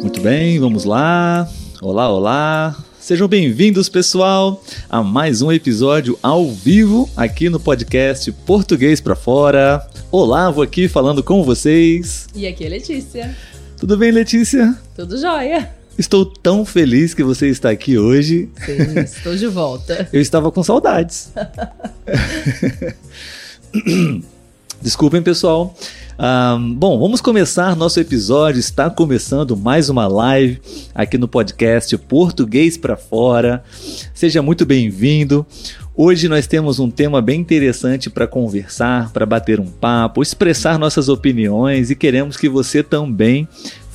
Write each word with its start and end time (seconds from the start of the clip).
Muito 0.00 0.20
bem, 0.20 0.58
vamos 0.58 0.84
lá. 0.84 1.48
Olá, 1.80 2.08
olá. 2.08 2.84
Sejam 2.98 3.28
bem-vindos, 3.28 3.88
pessoal, 3.88 4.60
a 4.90 5.00
mais 5.00 5.40
um 5.40 5.52
episódio 5.52 6.18
ao 6.20 6.50
vivo 6.50 7.08
aqui 7.16 7.48
no 7.48 7.60
podcast 7.60 8.32
Português 8.32 9.00
para 9.00 9.14
Fora. 9.14 9.88
Olá, 10.10 10.50
vou 10.50 10.64
aqui 10.64 10.88
falando 10.88 11.22
com 11.22 11.44
vocês. 11.44 12.26
E 12.34 12.44
aqui 12.44 12.64
é 12.64 12.68
Letícia. 12.68 13.36
Tudo 13.76 13.96
bem, 13.96 14.10
Letícia? 14.10 14.76
Tudo 14.96 15.16
jóia. 15.16 15.77
Estou 15.98 16.24
tão 16.24 16.64
feliz 16.64 17.12
que 17.12 17.24
você 17.24 17.48
está 17.48 17.70
aqui 17.70 17.98
hoje. 17.98 18.48
Sim, 18.64 19.00
estou 19.00 19.34
de 19.34 19.48
volta. 19.48 20.08
Eu 20.14 20.20
estava 20.20 20.52
com 20.52 20.62
saudades. 20.62 21.32
Desculpem, 24.80 25.20
pessoal. 25.20 25.74
Um, 26.16 26.72
bom, 26.72 27.00
vamos 27.00 27.20
começar 27.20 27.74
nosso 27.74 27.98
episódio. 27.98 28.60
Está 28.60 28.88
começando 28.88 29.56
mais 29.56 29.88
uma 29.88 30.06
live 30.06 30.60
aqui 30.94 31.18
no 31.18 31.26
podcast 31.26 31.98
Português 31.98 32.76
para 32.76 32.96
Fora. 32.96 33.64
Seja 34.14 34.40
muito 34.40 34.64
bem-vindo. 34.64 35.44
Hoje 35.96 36.28
nós 36.28 36.46
temos 36.46 36.78
um 36.78 36.88
tema 36.88 37.20
bem 37.20 37.40
interessante 37.40 38.08
para 38.08 38.24
conversar, 38.24 39.10
para 39.12 39.26
bater 39.26 39.58
um 39.58 39.66
papo, 39.66 40.22
expressar 40.22 40.78
nossas 40.78 41.08
opiniões 41.08 41.90
e 41.90 41.96
queremos 41.96 42.36
que 42.36 42.48
você 42.48 42.84
também 42.84 43.48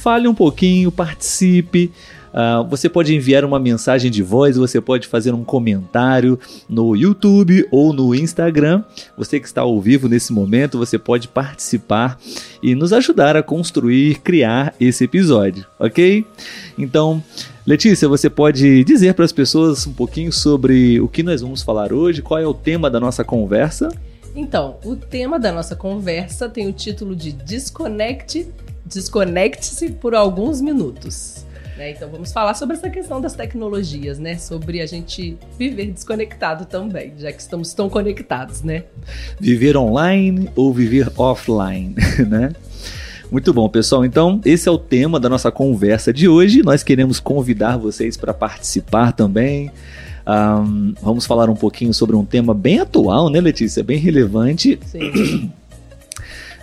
fale 0.04 0.28
um 0.28 0.36
pouquinho, 0.36 0.92
participe, 0.92 1.92
Uh, 2.34 2.68
você 2.68 2.90
pode 2.90 3.16
enviar 3.16 3.46
uma 3.46 3.60
mensagem 3.60 4.10
de 4.10 4.24
voz, 4.24 4.58
você 4.58 4.82
pode 4.82 5.08
fazer 5.08 5.36
um 5.36 5.44
comentário 5.44 6.40
no 6.68 6.96
YouTube 6.96 7.68
ou 7.70 7.94
no 7.94 8.16
Instagram. 8.16 8.84
Você 9.16 9.40
que 9.40 9.46
está 9.46 9.62
ao 9.62 9.80
vivo 9.80 10.10
nesse 10.10 10.34
momento, 10.34 10.80
você 10.80 10.98
pode 10.98 11.28
participar 11.28 12.18
e 12.64 12.74
nos 12.74 12.92
ajudar 12.92 13.38
a 13.38 13.44
construir, 13.44 14.16
criar 14.22 14.74
esse 14.80 15.04
episódio, 15.04 15.64
ok? 15.78 16.26
Então, 16.76 17.24
Letícia, 17.68 18.10
você 18.10 18.32
pode 18.32 18.84
dizer 18.84 19.14
para 19.14 19.26
as 19.26 19.32
pessoas 19.32 19.86
um 19.86 19.94
pouquinho 19.94 20.34
sobre 20.34 21.00
o 21.00 21.08
que 21.08 21.22
nós 21.22 21.42
vamos 21.42 21.62
falar 21.62 21.94
hoje? 21.94 22.24
Qual 22.24 22.40
é 22.40 22.48
o 22.48 22.54
tema 22.56 22.90
da 22.90 23.00
nossa 23.00 23.24
conversa? 23.24 23.90
Então, 24.36 24.78
o 24.84 24.96
tema 24.96 25.40
da 25.40 25.52
nossa 25.52 25.76
conversa 25.76 26.50
tem 26.50 26.68
o 26.68 26.74
título 26.74 27.16
de 27.16 27.32
Desconecte, 27.32 28.48
Desconecte-se 28.86 29.92
por 29.92 30.16
alguns 30.16 30.60
minutos. 30.60 31.46
Né? 31.78 31.92
Então 31.92 32.10
vamos 32.10 32.32
falar 32.32 32.54
sobre 32.54 32.76
essa 32.76 32.90
questão 32.90 33.20
das 33.20 33.34
tecnologias, 33.34 34.20
né? 34.20 34.38
Sobre 34.38 34.82
a 34.82 34.86
gente 34.86 35.38
viver 35.58 35.92
desconectado 35.92 36.66
também, 36.66 37.14
já 37.18 37.32
que 37.32 37.42
estamos 37.42 37.74
tão 37.74 37.90
conectados, 37.90 38.62
né? 38.62 38.84
Viver 39.40 39.76
online 39.76 40.50
ou 40.56 40.72
viver 40.72 41.12
offline, 41.18 41.96
né? 42.28 42.52
Muito 43.32 43.52
bom, 43.52 43.68
pessoal. 43.68 44.06
Então, 44.06 44.40
esse 44.46 44.70
é 44.70 44.72
o 44.72 44.78
tema 44.78 45.20
da 45.20 45.28
nossa 45.28 45.52
conversa 45.52 46.14
de 46.14 46.28
hoje. 46.28 46.62
Nós 46.62 46.84
queremos 46.84 47.20
convidar 47.20 47.78
vocês 47.78 48.16
para 48.16 48.32
participar 48.32 49.12
também. 49.12 49.72
Um, 50.26 50.94
vamos 51.02 51.26
falar 51.26 51.50
um 51.50 51.56
pouquinho 51.56 51.94
sobre 51.94 52.16
um 52.16 52.24
tema 52.24 52.54
bem 52.54 52.80
atual, 52.80 53.30
né, 53.30 53.42
Letícia? 53.42 53.84
Bem 53.84 53.98
relevante. 53.98 54.80
Sim. 54.86 55.52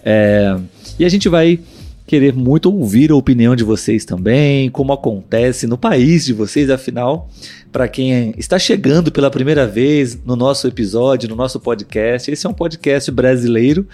É, 0.03 0.59
e 0.99 1.05
a 1.05 1.09
gente 1.11 1.29
vai 1.29 1.61
querer 2.07 2.35
muito 2.35 2.75
ouvir 2.75 3.13
a 3.13 3.15
opinião 3.15 3.55
de 3.55 3.63
vocês 3.63 4.05
também, 4.05 4.69
como 4.69 4.93
acontece 4.93 5.67
no 5.67 5.79
país 5.79 6.25
de 6.25 6.33
vocês, 6.33 6.69
afinal, 6.69 7.29
para 7.71 7.87
quem 7.87 8.35
está 8.37 8.59
chegando 8.59 9.13
pela 9.13 9.31
primeira 9.31 9.65
vez 9.65 10.19
no 10.25 10.35
nosso 10.35 10.67
episódio, 10.67 11.29
no 11.29 11.37
nosso 11.37 11.61
podcast, 11.61 12.29
esse 12.29 12.45
é 12.45 12.51
um 12.51 12.53
podcast 12.53 13.11
brasileiro, 13.13 13.87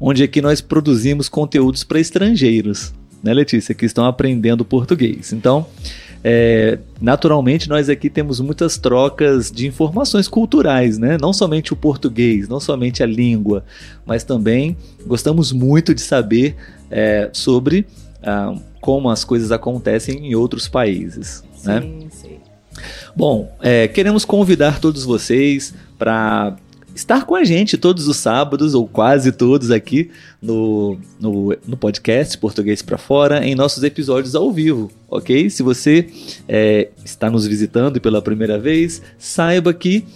onde 0.00 0.22
aqui 0.22 0.40
nós 0.40 0.60
produzimos 0.60 1.28
conteúdos 1.28 1.82
para 1.82 1.98
estrangeiros, 1.98 2.94
né, 3.20 3.34
Letícia, 3.34 3.74
que 3.74 3.84
estão 3.84 4.04
aprendendo 4.04 4.64
português. 4.64 5.32
Então, 5.32 5.66
é, 6.24 6.78
naturalmente 7.00 7.68
nós 7.68 7.88
aqui 7.88 8.10
temos 8.10 8.40
muitas 8.40 8.78
trocas 8.78 9.50
de 9.50 9.66
informações 9.66 10.28
culturais, 10.28 10.98
né? 10.98 11.16
Não 11.20 11.32
somente 11.32 11.72
o 11.72 11.76
português, 11.76 12.48
não 12.48 12.60
somente 12.60 13.02
a 13.02 13.06
língua, 13.06 13.64
mas 14.04 14.24
também 14.24 14.76
gostamos 15.06 15.52
muito 15.52 15.94
de 15.94 16.00
saber 16.00 16.56
é, 16.90 17.30
sobre 17.32 17.86
ah, 18.22 18.54
como 18.80 19.08
as 19.08 19.24
coisas 19.24 19.52
acontecem 19.52 20.26
em 20.26 20.34
outros 20.34 20.68
países. 20.68 21.44
Sim, 21.56 21.68
né? 21.68 21.82
sim. 22.10 22.36
Bom, 23.14 23.50
é, 23.60 23.88
queremos 23.88 24.24
convidar 24.24 24.80
todos 24.80 25.04
vocês 25.04 25.74
para 25.98 26.56
estar 26.96 27.26
com 27.26 27.34
a 27.34 27.44
gente 27.44 27.76
todos 27.76 28.08
os 28.08 28.16
sábados, 28.16 28.74
ou 28.74 28.88
quase 28.88 29.30
todos 29.30 29.70
aqui 29.70 30.10
no, 30.40 30.98
no, 31.20 31.54
no 31.66 31.76
podcast 31.76 32.38
Português 32.38 32.80
para 32.80 32.96
Fora, 32.96 33.46
em 33.46 33.54
nossos 33.54 33.82
episódios 33.82 34.34
ao 34.34 34.50
vivo, 34.50 34.90
ok? 35.06 35.50
Se 35.50 35.62
você 35.62 36.08
é, 36.48 36.88
está 37.04 37.28
nos 37.28 37.46
visitando 37.46 38.00
pela 38.00 38.22
primeira 38.22 38.58
vez, 38.58 39.02
saiba 39.18 39.74
que 39.74 40.06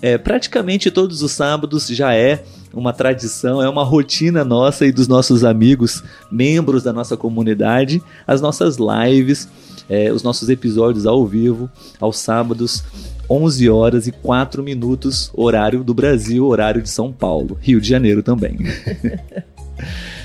é, 0.00 0.16
praticamente 0.16 0.90
todos 0.90 1.20
os 1.20 1.30
sábados 1.30 1.86
já 1.88 2.14
é 2.14 2.42
uma 2.72 2.94
tradição, 2.94 3.62
é 3.62 3.68
uma 3.68 3.84
rotina 3.84 4.42
nossa 4.42 4.86
e 4.86 4.92
dos 4.92 5.06
nossos 5.06 5.44
amigos, 5.44 6.02
membros 6.32 6.82
da 6.82 6.92
nossa 6.92 7.18
comunidade, 7.18 8.02
as 8.26 8.40
nossas 8.40 8.78
lives, 8.78 9.46
é, 9.90 10.10
os 10.10 10.22
nossos 10.22 10.48
episódios 10.48 11.04
ao 11.04 11.26
vivo, 11.26 11.70
aos 12.00 12.18
sábados, 12.18 12.82
11 13.30 13.70
horas 13.70 14.06
e 14.08 14.12
4 14.12 14.62
minutos, 14.62 15.30
horário 15.32 15.84
do 15.84 15.94
Brasil, 15.94 16.44
horário 16.44 16.82
de 16.82 16.90
São 16.90 17.12
Paulo, 17.12 17.56
Rio 17.60 17.80
de 17.80 17.88
Janeiro 17.88 18.22
também. 18.22 18.58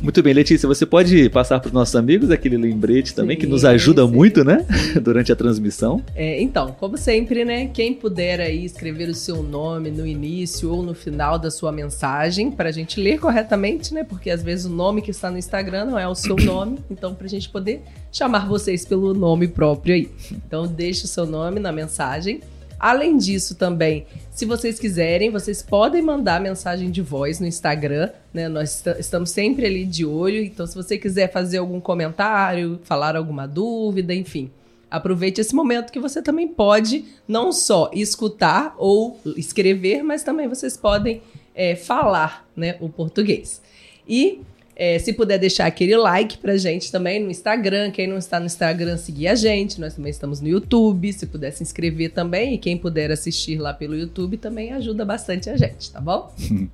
Muito 0.00 0.22
bem, 0.22 0.32
Letícia, 0.32 0.66
você 0.68 0.86
pode 0.86 1.28
passar 1.30 1.58
para 1.58 1.68
os 1.68 1.72
nossos 1.72 1.96
amigos 1.96 2.30
aquele 2.30 2.56
lembrete 2.56 3.14
também, 3.14 3.36
sim, 3.36 3.40
que 3.40 3.46
nos 3.46 3.64
ajuda 3.64 4.06
sim. 4.06 4.12
muito, 4.12 4.44
né? 4.44 4.64
Durante 5.02 5.32
a 5.32 5.36
transmissão. 5.36 6.02
É, 6.14 6.40
então, 6.40 6.72
como 6.78 6.96
sempre, 6.96 7.44
né? 7.44 7.66
Quem 7.66 7.94
puder 7.94 8.40
aí 8.40 8.64
escrever 8.64 9.08
o 9.08 9.14
seu 9.14 9.42
nome 9.42 9.90
no 9.90 10.06
início 10.06 10.70
ou 10.70 10.82
no 10.82 10.94
final 10.94 11.38
da 11.38 11.50
sua 11.50 11.72
mensagem, 11.72 12.50
para 12.50 12.68
a 12.68 12.72
gente 12.72 13.00
ler 13.00 13.18
corretamente, 13.18 13.92
né? 13.92 14.04
Porque 14.04 14.30
às 14.30 14.42
vezes 14.42 14.66
o 14.66 14.70
nome 14.70 15.02
que 15.02 15.10
está 15.10 15.30
no 15.30 15.38
Instagram 15.38 15.86
não 15.86 15.98
é 15.98 16.06
o 16.06 16.14
seu 16.14 16.36
nome, 16.42 16.78
então 16.88 17.14
para 17.14 17.26
a 17.26 17.30
gente 17.30 17.48
poder 17.48 17.82
chamar 18.12 18.46
vocês 18.46 18.84
pelo 18.84 19.12
nome 19.12 19.48
próprio 19.48 19.94
aí. 19.94 20.08
Então, 20.32 20.66
deixe 20.66 21.04
o 21.04 21.08
seu 21.08 21.26
nome 21.26 21.58
na 21.58 21.72
mensagem. 21.72 22.40
Além 22.78 23.16
disso, 23.16 23.56
também, 23.56 24.06
se 24.30 24.44
vocês 24.46 24.78
quiserem, 24.78 25.30
vocês 25.30 25.62
podem 25.62 26.00
mandar 26.00 26.40
mensagem 26.40 26.90
de 26.90 27.02
voz 27.02 27.40
no 27.40 27.46
Instagram, 27.46 28.10
né? 28.32 28.48
Nós 28.48 28.84
estamos 28.98 29.30
sempre 29.30 29.66
ali 29.66 29.84
de 29.84 30.06
olho. 30.06 30.42
Então, 30.42 30.66
se 30.66 30.76
você 30.76 30.96
quiser 30.96 31.32
fazer 31.32 31.58
algum 31.58 31.80
comentário, 31.80 32.78
falar 32.84 33.16
alguma 33.16 33.48
dúvida, 33.48 34.14
enfim, 34.14 34.50
aproveite 34.88 35.40
esse 35.40 35.54
momento 35.54 35.92
que 35.92 35.98
você 35.98 36.22
também 36.22 36.46
pode 36.46 37.04
não 37.26 37.50
só 37.50 37.90
escutar 37.92 38.74
ou 38.78 39.20
escrever, 39.36 40.04
mas 40.04 40.22
também 40.22 40.46
vocês 40.46 40.76
podem 40.76 41.20
é, 41.54 41.74
falar 41.74 42.48
né, 42.54 42.76
o 42.80 42.88
português. 42.88 43.60
E 44.08 44.40
é, 44.78 44.96
se 45.00 45.12
puder 45.12 45.40
deixar 45.40 45.66
aquele 45.66 45.96
like 45.96 46.38
pra 46.38 46.56
gente 46.56 46.92
também 46.92 47.20
no 47.20 47.32
Instagram. 47.32 47.90
Quem 47.90 48.06
não 48.06 48.16
está 48.16 48.38
no 48.38 48.46
Instagram, 48.46 48.96
seguir 48.96 49.26
a 49.26 49.34
gente. 49.34 49.80
Nós 49.80 49.94
também 49.94 50.10
estamos 50.10 50.40
no 50.40 50.46
YouTube. 50.46 51.12
Se 51.12 51.26
puder 51.26 51.50
se 51.50 51.64
inscrever 51.64 52.12
também. 52.12 52.54
E 52.54 52.58
quem 52.58 52.78
puder 52.78 53.10
assistir 53.10 53.58
lá 53.58 53.74
pelo 53.74 53.96
YouTube 53.96 54.36
também 54.36 54.72
ajuda 54.72 55.04
bastante 55.04 55.50
a 55.50 55.56
gente, 55.56 55.90
tá 55.90 56.00
bom? 56.00 56.32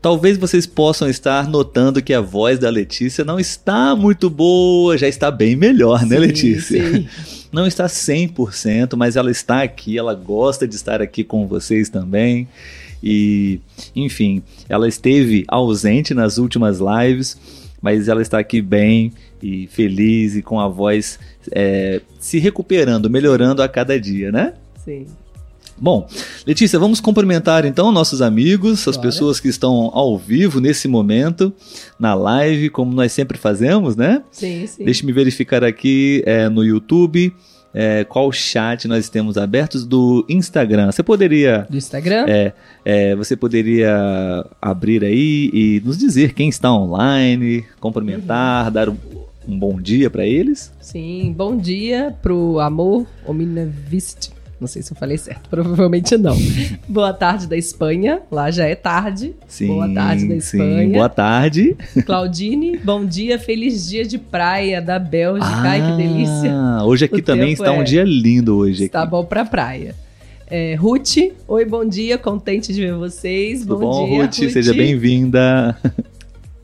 Talvez 0.00 0.38
vocês 0.38 0.66
possam 0.66 1.10
estar 1.10 1.48
notando 1.48 2.00
que 2.00 2.14
a 2.14 2.20
voz 2.20 2.60
da 2.60 2.70
Letícia 2.70 3.24
não 3.24 3.40
está 3.40 3.96
muito 3.96 4.30
boa, 4.30 4.96
já 4.96 5.08
está 5.08 5.28
bem 5.28 5.56
melhor, 5.56 6.06
né, 6.06 6.18
Letícia? 6.18 6.80
Sim. 6.92 7.08
Não 7.52 7.66
está 7.66 7.84
100%, 7.84 8.96
mas 8.96 9.14
ela 9.14 9.30
está 9.30 9.62
aqui, 9.62 9.98
ela 9.98 10.14
gosta 10.14 10.66
de 10.66 10.74
estar 10.74 11.02
aqui 11.02 11.22
com 11.22 11.46
vocês 11.46 11.90
também. 11.90 12.48
E, 13.02 13.60
enfim, 13.94 14.42
ela 14.68 14.86
esteve 14.86 15.44
ausente 15.48 16.14
nas 16.14 16.38
últimas 16.38 16.78
lives, 16.78 17.36
mas 17.80 18.08
ela 18.08 18.22
está 18.22 18.38
aqui 18.38 18.62
bem 18.62 19.12
e 19.42 19.66
feliz 19.66 20.36
e 20.36 20.42
com 20.42 20.60
a 20.60 20.68
voz 20.68 21.18
é, 21.50 22.00
se 22.18 22.38
recuperando, 22.38 23.10
melhorando 23.10 23.62
a 23.62 23.68
cada 23.68 23.98
dia, 23.98 24.30
né? 24.30 24.54
Sim. 24.84 25.06
Bom, 25.76 26.06
Letícia, 26.46 26.78
vamos 26.78 27.00
cumprimentar 27.00 27.64
então 27.64 27.90
nossos 27.90 28.22
amigos, 28.22 28.86
as 28.86 28.96
pessoas 28.96 29.40
que 29.40 29.48
estão 29.48 29.90
ao 29.92 30.16
vivo 30.16 30.60
nesse 30.60 30.86
momento, 30.86 31.52
na 31.98 32.14
live, 32.14 32.70
como 32.70 32.92
nós 32.92 33.10
sempre 33.10 33.36
fazemos, 33.36 33.96
né? 33.96 34.22
Sim, 34.30 34.64
sim. 34.66 34.84
Deixe-me 34.84 35.10
verificar 35.12 35.64
aqui 35.64 36.22
é, 36.24 36.48
no 36.48 36.62
YouTube 36.62 37.34
é, 37.74 38.04
qual 38.04 38.30
chat 38.32 38.86
nós 38.86 39.08
temos 39.08 39.36
abertos 39.38 39.84
do 39.84 40.24
Instagram. 40.28 40.90
Você 40.90 41.02
poderia. 41.02 41.66
Do 41.68 41.76
Instagram? 41.76 42.26
É, 42.28 42.52
é, 42.84 43.16
você 43.16 43.36
poderia 43.36 44.44
abrir 44.60 45.04
aí 45.04 45.50
e 45.52 45.82
nos 45.84 45.98
dizer 45.98 46.34
quem 46.34 46.48
está 46.48 46.72
online, 46.72 47.64
cumprimentar, 47.80 48.66
uhum. 48.66 48.72
dar 48.72 48.88
um, 48.88 48.96
um, 49.48 49.58
bom 49.58 49.80
dia 49.80 50.10
para 50.10 50.26
eles? 50.26 50.72
Sim, 50.80 51.34
bom 51.36 51.56
dia 51.56 52.14
pro 52.22 52.60
Amor 52.60 53.06
Omnivist 53.26 54.41
Não 54.62 54.68
sei 54.68 54.80
se 54.80 54.92
eu 54.92 54.96
falei 54.96 55.18
certo, 55.18 55.48
provavelmente 55.50 56.16
não. 56.16 56.36
boa 56.88 57.12
tarde 57.12 57.48
da 57.48 57.56
Espanha, 57.56 58.22
lá 58.30 58.48
já 58.48 58.64
é 58.64 58.76
tarde. 58.76 59.34
Sim, 59.48 59.66
boa 59.66 59.92
tarde 59.92 60.28
da 60.28 60.36
Espanha. 60.36 60.84
Sim, 60.84 60.92
boa 60.92 61.08
tarde. 61.08 61.76
Claudine, 62.06 62.78
bom 62.78 63.04
dia, 63.04 63.40
feliz 63.40 63.88
dia 63.88 64.04
de 64.04 64.18
praia 64.18 64.80
da 64.80 65.00
Bélgica. 65.00 65.44
Ah, 65.44 65.62
Ai, 65.62 65.80
que 65.80 65.96
delícia. 65.96 66.54
Hoje 66.84 67.06
aqui 67.06 67.16
o 67.16 67.22
também 67.24 67.54
está 67.54 67.74
é... 67.74 67.80
um 67.80 67.82
dia 67.82 68.04
lindo 68.04 68.56
hoje. 68.56 68.84
Está 68.84 69.02
aqui. 69.02 69.10
bom 69.10 69.24
para 69.24 69.44
praia. 69.44 69.96
É, 70.46 70.76
Ruth, 70.76 71.16
oi, 71.48 71.64
bom 71.64 71.84
dia, 71.84 72.16
contente 72.16 72.72
de 72.72 72.80
ver 72.82 72.94
vocês. 72.94 73.62
Tudo 73.62 73.78
bom, 73.78 73.90
bom 73.90 74.06
dia, 74.06 74.22
Ruth? 74.22 74.38
Ruth? 74.38 74.50
Seja 74.52 74.72
bem-vinda. 74.72 75.76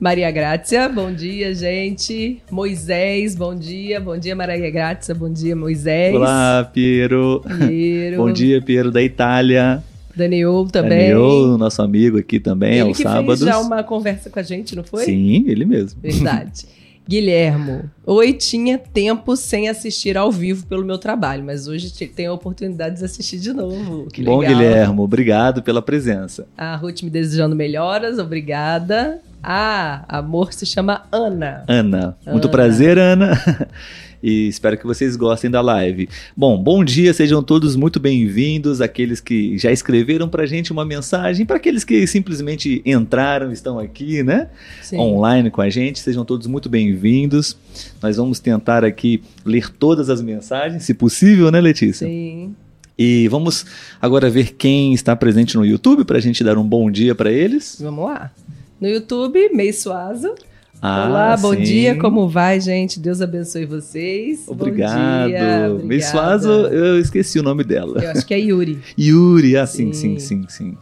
Maria 0.00 0.30
Grácia, 0.30 0.88
bom 0.88 1.12
dia, 1.12 1.52
gente. 1.52 2.40
Moisés, 2.48 3.34
bom 3.34 3.52
dia. 3.52 3.98
Bom 3.98 4.16
dia, 4.16 4.36
Maria 4.36 4.70
Grácia. 4.70 5.12
Bom 5.12 5.28
dia, 5.28 5.56
Moisés. 5.56 6.14
Olá, 6.14 6.70
Piero. 6.72 7.42
Piero. 7.66 8.18
bom 8.18 8.32
dia, 8.32 8.62
Piero 8.62 8.92
da 8.92 9.02
Itália. 9.02 9.82
Daniel 10.14 10.68
também. 10.70 11.10
Daniel, 11.10 11.58
nosso 11.58 11.82
amigo 11.82 12.16
aqui 12.16 12.38
também, 12.38 12.74
ele 12.74 12.80
aos 12.82 12.96
que 12.96 13.02
sábados. 13.02 13.40
Fez 13.40 13.50
já 13.50 13.58
uma 13.58 13.82
conversa 13.82 14.30
com 14.30 14.38
a 14.38 14.42
gente, 14.42 14.76
não 14.76 14.84
foi? 14.84 15.04
Sim, 15.04 15.44
ele 15.48 15.64
mesmo. 15.64 16.00
Verdade. 16.00 16.66
Guilhermo, 17.08 17.90
oi, 18.04 18.34
tinha 18.34 18.76
tempo 18.76 19.34
sem 19.34 19.66
assistir 19.68 20.18
ao 20.18 20.30
vivo 20.30 20.66
pelo 20.66 20.84
meu 20.84 20.98
trabalho, 20.98 21.42
mas 21.42 21.66
hoje 21.66 21.90
tenho 21.90 22.30
a 22.32 22.34
oportunidade 22.34 22.98
de 22.98 23.04
assistir 23.04 23.38
de 23.38 23.50
novo. 23.50 24.06
Que 24.12 24.22
Bom, 24.22 24.40
legal. 24.40 24.54
Guilhermo, 24.54 25.02
obrigado 25.02 25.62
pela 25.62 25.80
presença. 25.80 26.46
A 26.56 26.76
Ruth 26.76 27.02
me 27.02 27.08
desejando 27.08 27.56
melhoras, 27.56 28.18
obrigada. 28.18 29.22
Ah, 29.42 30.04
amor 30.08 30.52
se 30.52 30.66
chama 30.66 31.02
Ana. 31.12 31.64
Ana. 31.68 32.16
Muito 32.26 32.46
Ana. 32.46 32.52
prazer, 32.52 32.98
Ana. 32.98 33.68
e 34.22 34.48
espero 34.48 34.76
que 34.76 34.86
vocês 34.86 35.16
gostem 35.16 35.50
da 35.50 35.60
live. 35.60 36.08
Bom, 36.36 36.60
bom 36.60 36.84
dia, 36.84 37.14
sejam 37.14 37.42
todos 37.42 37.76
muito 37.76 38.00
bem-vindos, 38.00 38.80
aqueles 38.80 39.20
que 39.20 39.56
já 39.56 39.70
escreveram 39.70 40.28
pra 40.28 40.44
gente 40.44 40.72
uma 40.72 40.84
mensagem, 40.84 41.46
para 41.46 41.56
aqueles 41.56 41.84
que 41.84 42.06
simplesmente 42.06 42.82
entraram, 42.84 43.52
estão 43.52 43.78
aqui, 43.78 44.22
né? 44.22 44.48
Sim. 44.82 44.98
Online 44.98 45.50
com 45.50 45.60
a 45.60 45.70
gente, 45.70 46.00
sejam 46.00 46.24
todos 46.24 46.46
muito 46.46 46.68
bem-vindos. 46.68 47.56
Nós 48.02 48.16
vamos 48.16 48.40
tentar 48.40 48.84
aqui 48.84 49.22
ler 49.44 49.70
todas 49.70 50.10
as 50.10 50.20
mensagens, 50.20 50.82
se 50.82 50.94
possível, 50.94 51.50
né, 51.50 51.60
Letícia? 51.60 52.06
Sim. 52.06 52.54
E 52.98 53.28
vamos 53.28 53.64
agora 54.02 54.28
ver 54.28 54.54
quem 54.54 54.92
está 54.92 55.14
presente 55.14 55.56
no 55.56 55.64
YouTube 55.64 56.04
para 56.04 56.18
a 56.18 56.20
gente 56.20 56.42
dar 56.42 56.58
um 56.58 56.64
bom 56.64 56.90
dia 56.90 57.14
para 57.14 57.30
eles. 57.30 57.78
Vamos 57.80 58.04
lá. 58.04 58.32
No 58.80 58.88
YouTube, 58.88 59.50
Mei 59.52 59.72
Suazo. 59.72 60.34
Ah, 60.80 61.08
Olá, 61.08 61.36
bom 61.36 61.52
sim. 61.54 61.62
dia, 61.62 61.96
como 61.96 62.28
vai, 62.28 62.60
gente? 62.60 63.00
Deus 63.00 63.20
abençoe 63.20 63.64
vocês. 63.66 64.44
Obrigado. 64.46 65.82
Mei 65.84 66.00
Suazo, 66.00 66.48
eu 66.48 67.00
esqueci 67.00 67.40
o 67.40 67.42
nome 67.42 67.64
dela. 67.64 68.00
Eu 68.00 68.10
acho 68.12 68.24
que 68.24 68.32
é 68.32 68.38
Yuri. 68.38 68.78
Yuri, 68.96 69.56
ah, 69.56 69.66
sim, 69.66 69.92
sim, 69.92 70.20
sim, 70.20 70.44
sim. 70.48 70.76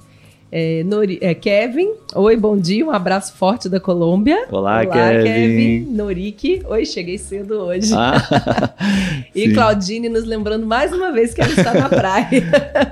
É, 0.58 0.82
Nori, 0.84 1.18
é, 1.20 1.34
Kevin, 1.34 1.90
oi, 2.14 2.34
bom 2.34 2.56
dia, 2.56 2.82
um 2.86 2.90
abraço 2.90 3.34
forte 3.34 3.68
da 3.68 3.78
Colômbia. 3.78 4.46
Olá, 4.50 4.80
Olá 4.80 4.86
Kevin. 4.86 5.22
Kevin. 5.22 5.80
Norik, 5.94 6.62
oi, 6.64 6.86
cheguei 6.86 7.18
cedo 7.18 7.56
hoje. 7.56 7.92
Ah, 7.94 8.72
e 9.36 9.48
sim. 9.48 9.52
Claudine 9.52 10.08
nos 10.08 10.24
lembrando 10.24 10.64
mais 10.64 10.94
uma 10.94 11.12
vez 11.12 11.34
que 11.34 11.42
ela 11.42 11.52
está 11.52 11.74
na 11.74 11.90
praia. 11.90 12.42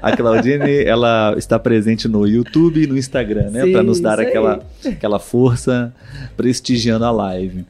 A 0.02 0.14
Claudine, 0.14 0.84
ela 0.84 1.34
está 1.38 1.58
presente 1.58 2.06
no 2.06 2.26
YouTube 2.26 2.82
e 2.82 2.86
no 2.86 2.98
Instagram, 2.98 3.48
né? 3.48 3.66
Para 3.72 3.82
nos 3.82 3.98
dar 3.98 4.20
aquela, 4.20 4.60
aquela 4.84 5.18
força, 5.18 5.90
prestigiando 6.36 7.06
a 7.06 7.10
live. 7.10 7.64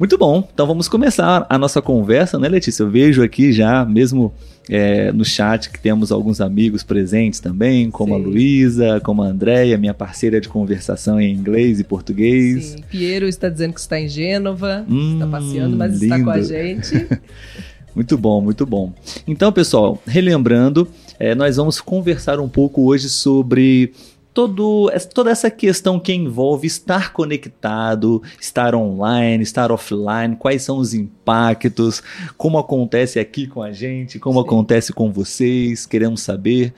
Muito 0.00 0.18
bom, 0.18 0.48
então 0.52 0.66
vamos 0.66 0.88
começar 0.88 1.46
a 1.48 1.56
nossa 1.56 1.80
conversa, 1.80 2.40
né, 2.40 2.48
Letícia? 2.48 2.82
Eu 2.82 2.90
vejo 2.90 3.22
aqui 3.22 3.52
já, 3.52 3.84
mesmo 3.84 4.34
é, 4.68 5.10
no 5.12 5.24
chat 5.24 5.70
que 5.70 5.80
temos 5.80 6.12
alguns 6.12 6.40
amigos 6.40 6.82
presentes 6.82 7.40
também, 7.40 7.90
como 7.90 8.14
Sim. 8.14 8.20
a 8.20 8.24
Luísa, 8.24 9.00
como 9.00 9.22
a 9.22 9.26
Andréia, 9.26 9.76
minha 9.76 9.94
parceira 9.94 10.40
de 10.40 10.48
conversação 10.48 11.20
em 11.20 11.34
inglês 11.34 11.80
e 11.80 11.84
português. 11.84 12.64
Sim, 12.66 12.84
Piero 12.88 13.26
está 13.26 13.48
dizendo 13.48 13.74
que 13.74 13.80
está 13.80 14.00
em 14.00 14.08
Gênova, 14.08 14.84
hum, 14.88 15.14
está 15.14 15.26
passeando, 15.26 15.76
mas 15.76 15.92
lindo. 15.92 16.04
está 16.04 16.24
com 16.24 16.30
a 16.30 16.40
gente. 16.40 17.08
muito 17.94 18.16
bom, 18.16 18.40
muito 18.40 18.64
bom. 18.64 18.92
Então, 19.26 19.52
pessoal, 19.52 20.00
relembrando, 20.06 20.88
é, 21.18 21.34
nós 21.34 21.56
vamos 21.56 21.80
conversar 21.80 22.38
um 22.40 22.48
pouco 22.48 22.82
hoje 22.82 23.08
sobre 23.08 23.92
todo, 24.34 24.90
toda 25.14 25.30
essa 25.30 25.50
questão 25.50 25.98
que 25.98 26.12
envolve 26.12 26.66
estar 26.66 27.12
conectado, 27.12 28.22
estar 28.40 28.74
online, 28.74 29.42
estar 29.42 29.70
offline, 29.70 30.36
quais 30.38 30.62
são 30.62 30.78
os 30.78 30.94
impactos, 30.94 32.02
como 32.36 32.58
acontece 32.58 33.18
aqui 33.18 33.46
com 33.46 33.62
a 33.62 33.72
gente, 33.72 34.18
como 34.18 34.40
Sim. 34.40 34.46
acontece 34.46 34.92
com 34.92 35.12
vocês, 35.12 35.86
queremos 35.86 36.22
saber. 36.22 36.72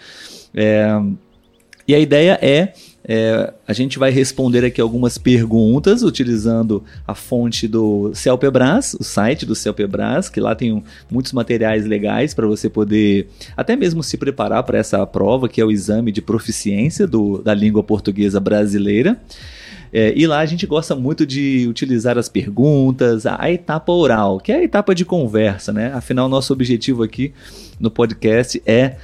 É, 0.54 0.88
e 1.86 1.94
a 1.94 1.98
ideia 1.98 2.38
é, 2.40 2.72
é, 3.06 3.52
a 3.68 3.72
gente 3.74 3.98
vai 3.98 4.10
responder 4.10 4.64
aqui 4.64 4.80
algumas 4.80 5.18
perguntas 5.18 6.02
utilizando 6.02 6.82
a 7.06 7.14
fonte 7.14 7.68
do 7.68 8.10
Celpebras, 8.14 8.94
o 8.94 9.04
site 9.04 9.44
do 9.44 9.54
Celpebras, 9.54 10.30
que 10.30 10.40
lá 10.40 10.54
tem 10.54 10.82
muitos 11.10 11.32
materiais 11.32 11.84
legais 11.84 12.32
para 12.32 12.46
você 12.46 12.70
poder 12.70 13.28
até 13.54 13.76
mesmo 13.76 14.02
se 14.02 14.16
preparar 14.16 14.62
para 14.62 14.78
essa 14.78 15.06
prova, 15.06 15.48
que 15.50 15.60
é 15.60 15.64
o 15.64 15.70
exame 15.70 16.10
de 16.10 16.22
proficiência 16.22 17.06
do, 17.06 17.42
da 17.42 17.52
língua 17.52 17.82
portuguesa 17.82 18.40
brasileira. 18.40 19.20
É, 19.92 20.12
e 20.16 20.26
lá 20.26 20.40
a 20.40 20.46
gente 20.46 20.66
gosta 20.66 20.96
muito 20.96 21.24
de 21.24 21.66
utilizar 21.68 22.18
as 22.18 22.28
perguntas, 22.28 23.26
a, 23.26 23.36
a, 23.38 23.52
etapa 23.52 23.92
oral, 23.92 24.40
que 24.40 24.50
é 24.50 24.56
a 24.56 24.64
etapa 24.64 24.92
de 24.92 25.04
conversa, 25.04 25.72
né? 25.72 25.92
Afinal, 25.94 26.28
nosso 26.28 26.52
objetivo 26.52 27.04
aqui 27.04 27.32
no 27.78 27.92
podcast 27.92 28.60
é 28.66 28.96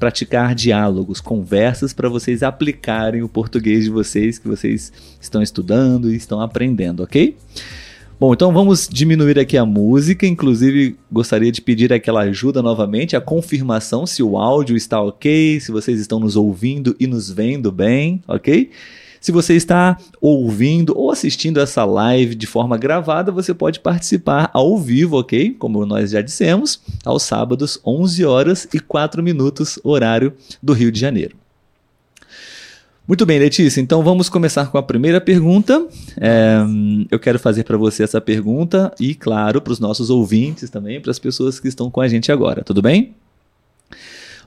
praticar 0.00 0.54
diálogos, 0.54 1.20
conversas 1.20 1.92
para 1.92 2.08
vocês 2.08 2.42
aplicarem 2.42 3.22
o 3.22 3.28
português 3.28 3.84
de 3.84 3.90
vocês 3.90 4.38
que 4.38 4.48
vocês 4.48 4.90
estão 5.20 5.42
estudando 5.42 6.10
e 6.10 6.16
estão 6.16 6.40
aprendendo, 6.40 7.02
ok? 7.02 7.36
Bom, 8.18 8.32
então 8.32 8.52
vamos 8.52 8.88
diminuir 8.90 9.38
aqui 9.38 9.56
a 9.56 9.64
música. 9.64 10.26
Inclusive, 10.26 10.96
gostaria 11.10 11.52
de 11.52 11.60
pedir 11.60 11.92
aquela 11.92 12.22
ajuda 12.22 12.60
novamente, 12.62 13.14
a 13.14 13.20
confirmação 13.20 14.06
se 14.06 14.22
o 14.22 14.36
áudio 14.36 14.76
está 14.76 15.00
ok, 15.00 15.60
se 15.60 15.70
vocês 15.70 16.00
estão 16.00 16.18
nos 16.18 16.34
ouvindo 16.34 16.96
e 16.98 17.06
nos 17.06 17.30
vendo 17.30 17.70
bem, 17.70 18.22
ok? 18.26 18.70
Se 19.20 19.30
você 19.30 19.54
está 19.54 19.98
ouvindo 20.20 20.96
ou 20.96 21.10
assistindo 21.10 21.60
essa 21.60 21.84
live 21.84 22.34
de 22.34 22.46
forma 22.46 22.78
gravada, 22.78 23.30
você 23.30 23.52
pode 23.52 23.80
participar 23.80 24.50
ao 24.54 24.78
vivo, 24.78 25.18
ok? 25.18 25.54
Como 25.58 25.84
nós 25.84 26.10
já 26.10 26.22
dissemos, 26.22 26.80
aos 27.04 27.22
sábados, 27.22 27.78
11 27.84 28.24
horas 28.24 28.68
e 28.72 28.80
4 28.80 29.22
minutos, 29.22 29.78
horário 29.84 30.32
do 30.62 30.72
Rio 30.72 30.90
de 30.90 30.98
Janeiro. 30.98 31.36
Muito 33.06 33.26
bem, 33.26 33.40
Letícia. 33.40 33.80
Então 33.80 34.04
vamos 34.04 34.28
começar 34.28 34.70
com 34.70 34.78
a 34.78 34.82
primeira 34.82 35.20
pergunta. 35.20 35.84
É, 36.16 36.60
eu 37.10 37.18
quero 37.18 37.40
fazer 37.40 37.64
para 37.64 37.76
você 37.76 38.04
essa 38.04 38.20
pergunta 38.20 38.94
e, 39.00 39.16
claro, 39.16 39.60
para 39.60 39.72
os 39.72 39.80
nossos 39.80 40.10
ouvintes 40.10 40.70
também, 40.70 41.00
para 41.00 41.10
as 41.10 41.18
pessoas 41.18 41.58
que 41.58 41.66
estão 41.66 41.90
com 41.90 42.00
a 42.00 42.06
gente 42.06 42.30
agora. 42.30 42.62
Tudo 42.62 42.80
bem? 42.80 43.14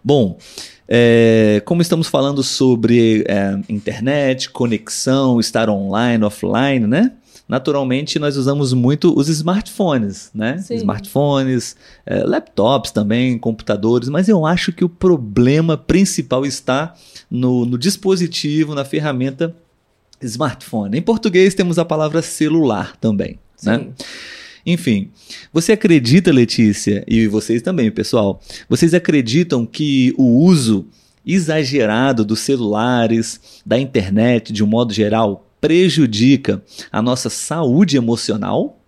Bom, 0.01 0.37
é, 0.87 1.61
como 1.65 1.81
estamos 1.81 2.07
falando 2.07 2.43
sobre 2.43 3.23
é, 3.27 3.59
internet, 3.69 4.49
conexão, 4.49 5.39
estar 5.39 5.69
online, 5.69 6.23
offline, 6.23 6.87
né? 6.87 7.11
Naturalmente, 7.47 8.17
nós 8.19 8.37
usamos 8.37 8.73
muito 8.73 9.17
os 9.17 9.27
smartphones, 9.27 10.31
né? 10.33 10.57
Sim. 10.59 10.75
Smartphones, 10.75 11.75
é, 12.05 12.23
laptops 12.23 12.91
também, 12.91 13.37
computadores, 13.37 14.07
mas 14.09 14.29
eu 14.29 14.45
acho 14.45 14.71
que 14.71 14.83
o 14.83 14.89
problema 14.89 15.77
principal 15.77 16.45
está 16.45 16.93
no, 17.29 17.65
no 17.65 17.77
dispositivo, 17.77 18.73
na 18.73 18.85
ferramenta 18.85 19.55
smartphone. 20.21 20.97
Em 20.97 21.01
português, 21.01 21.53
temos 21.53 21.77
a 21.77 21.83
palavra 21.83 22.21
celular 22.21 22.95
também, 22.97 23.37
Sim. 23.57 23.69
né? 23.69 23.87
Enfim, 24.65 25.09
você 25.51 25.73
acredita, 25.73 26.31
Letícia, 26.31 27.03
e 27.07 27.27
vocês 27.27 27.61
também, 27.61 27.91
pessoal, 27.91 28.41
vocês 28.69 28.93
acreditam 28.93 29.65
que 29.65 30.13
o 30.17 30.39
uso 30.39 30.87
exagerado 31.25 32.23
dos 32.23 32.39
celulares, 32.39 33.61
da 33.65 33.77
internet, 33.77 34.53
de 34.53 34.63
um 34.63 34.67
modo 34.67 34.93
geral, 34.93 35.47
prejudica 35.59 36.63
a 36.91 37.01
nossa 37.01 37.29
saúde 37.29 37.97
emocional? 37.97 38.79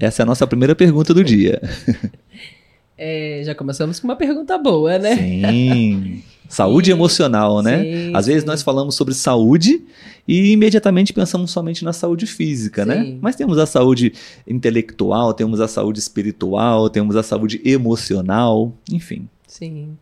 Essa 0.00 0.22
é 0.22 0.24
a 0.24 0.26
nossa 0.26 0.46
primeira 0.46 0.74
pergunta 0.74 1.14
do 1.14 1.22
dia. 1.22 1.60
É, 2.96 3.42
já 3.44 3.54
começamos 3.54 3.98
com 3.98 4.06
uma 4.06 4.16
pergunta 4.16 4.56
boa, 4.56 4.98
né? 4.98 5.16
Sim. 5.16 6.22
Saúde 6.48 6.86
Sim. 6.90 6.92
emocional, 6.92 7.60
né? 7.62 7.82
Sim, 7.82 8.12
Às 8.14 8.26
vezes 8.26 8.44
nós 8.44 8.62
falamos 8.62 8.94
sobre 8.94 9.14
saúde 9.14 9.82
e 10.26 10.52
imediatamente 10.52 11.12
pensamos 11.12 11.50
somente 11.50 11.84
na 11.84 11.92
saúde 11.92 12.26
física, 12.26 12.84
né? 12.84 13.04
Sim. 13.04 13.18
Mas 13.20 13.34
temos 13.34 13.58
a 13.58 13.66
saúde 13.66 14.12
intelectual, 14.46 15.34
temos 15.34 15.60
a 15.60 15.66
saúde 15.66 15.98
espiritual, 15.98 16.88
temos 16.88 17.16
a 17.16 17.22
saúde 17.22 17.60
emocional, 17.64 18.72
enfim. 18.92 19.28
Sim. 19.46 19.96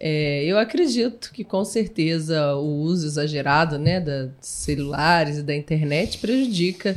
É, 0.00 0.44
eu 0.44 0.58
acredito 0.58 1.30
que 1.32 1.44
com 1.44 1.64
certeza 1.64 2.56
o 2.56 2.80
uso 2.80 3.06
exagerado 3.06 3.78
né, 3.78 4.00
da 4.00 4.30
celulares 4.40 5.38
e 5.38 5.42
da 5.44 5.54
internet 5.54 6.18
prejudica 6.18 6.96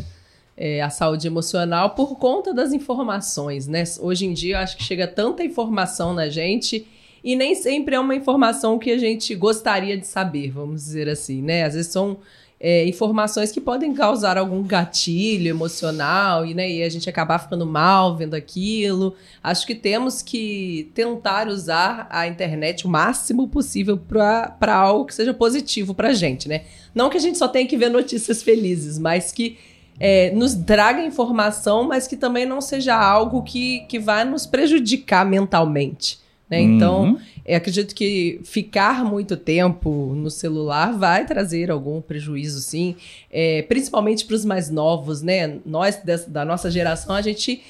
é, 0.57 0.81
a 0.81 0.89
saúde 0.89 1.27
emocional 1.27 1.91
por 1.91 2.17
conta 2.17 2.53
das 2.53 2.71
informações, 2.71 3.67
né? 3.67 3.83
Hoje 4.00 4.25
em 4.25 4.33
dia 4.33 4.55
eu 4.55 4.59
acho 4.59 4.77
que 4.77 4.83
chega 4.83 5.07
tanta 5.07 5.43
informação 5.43 6.13
na 6.13 6.29
gente 6.29 6.88
e 7.24 7.35
nem 7.35 7.55
sempre 7.55 7.95
é 7.95 8.00
uma 8.00 8.15
informação 8.15 8.77
que 8.77 8.91
a 8.91 8.97
gente 8.97 9.33
gostaria 9.35 9.97
de 9.97 10.05
saber, 10.05 10.51
vamos 10.51 10.83
dizer 10.83 11.09
assim, 11.09 11.41
né? 11.41 11.63
Às 11.63 11.74
vezes 11.74 11.91
são 11.91 12.19
é, 12.59 12.88
informações 12.88 13.51
que 13.51 13.59
podem 13.59 13.93
causar 13.93 14.38
algum 14.38 14.63
gatilho 14.63 15.50
emocional 15.50 16.45
e, 16.45 16.53
né, 16.53 16.69
e 16.69 16.83
a 16.83 16.89
gente 16.89 17.09
acabar 17.09 17.38
ficando 17.38 17.65
mal 17.65 18.15
vendo 18.15 18.33
aquilo. 18.33 19.13
Acho 19.43 19.67
que 19.67 19.75
temos 19.75 20.21
que 20.21 20.89
tentar 20.93 21.47
usar 21.50 22.07
a 22.09 22.27
internet 22.27 22.85
o 22.85 22.89
máximo 22.89 23.47
possível 23.47 23.97
para 23.97 24.74
algo 24.74 25.05
que 25.05 25.13
seja 25.13 25.33
positivo 25.33 25.93
para 25.93 26.13
gente, 26.13 26.47
né? 26.47 26.63
Não 26.93 27.09
que 27.09 27.17
a 27.17 27.21
gente 27.21 27.38
só 27.38 27.47
tenha 27.47 27.67
que 27.67 27.75
ver 27.75 27.89
notícias 27.89 28.41
felizes, 28.41 28.97
mas 28.97 29.31
que 29.33 29.57
é, 29.99 30.31
nos 30.31 30.53
traga 30.53 31.01
informação, 31.01 31.83
mas 31.87 32.07
que 32.07 32.17
também 32.17 32.45
não 32.45 32.61
seja 32.61 32.95
algo 32.95 33.43
que, 33.43 33.81
que 33.87 33.99
vai 33.99 34.25
nos 34.25 34.45
prejudicar 34.45 35.25
mentalmente. 35.25 36.19
Né? 36.49 36.61
Então, 36.61 37.03
uhum. 37.03 37.19
Eu 37.45 37.57
acredito 37.57 37.93
que 37.93 38.39
ficar 38.43 39.05
muito 39.05 39.37
tempo 39.37 40.13
no 40.15 40.31
celular 40.31 40.97
vai 40.97 41.25
trazer 41.27 41.69
algum 41.69 42.01
prejuízo, 42.01 42.59
sim, 42.59 42.95
é, 43.31 43.61
principalmente 43.61 44.25
para 44.25 44.35
os 44.35 44.43
mais 44.43 44.71
novos, 44.71 45.21
né? 45.21 45.59
Nós 45.63 45.97
dessa, 45.97 46.27
da 46.27 46.43
nossa 46.43 46.71
geração, 46.71 47.13
a 47.13 47.21
gente, 47.21 47.61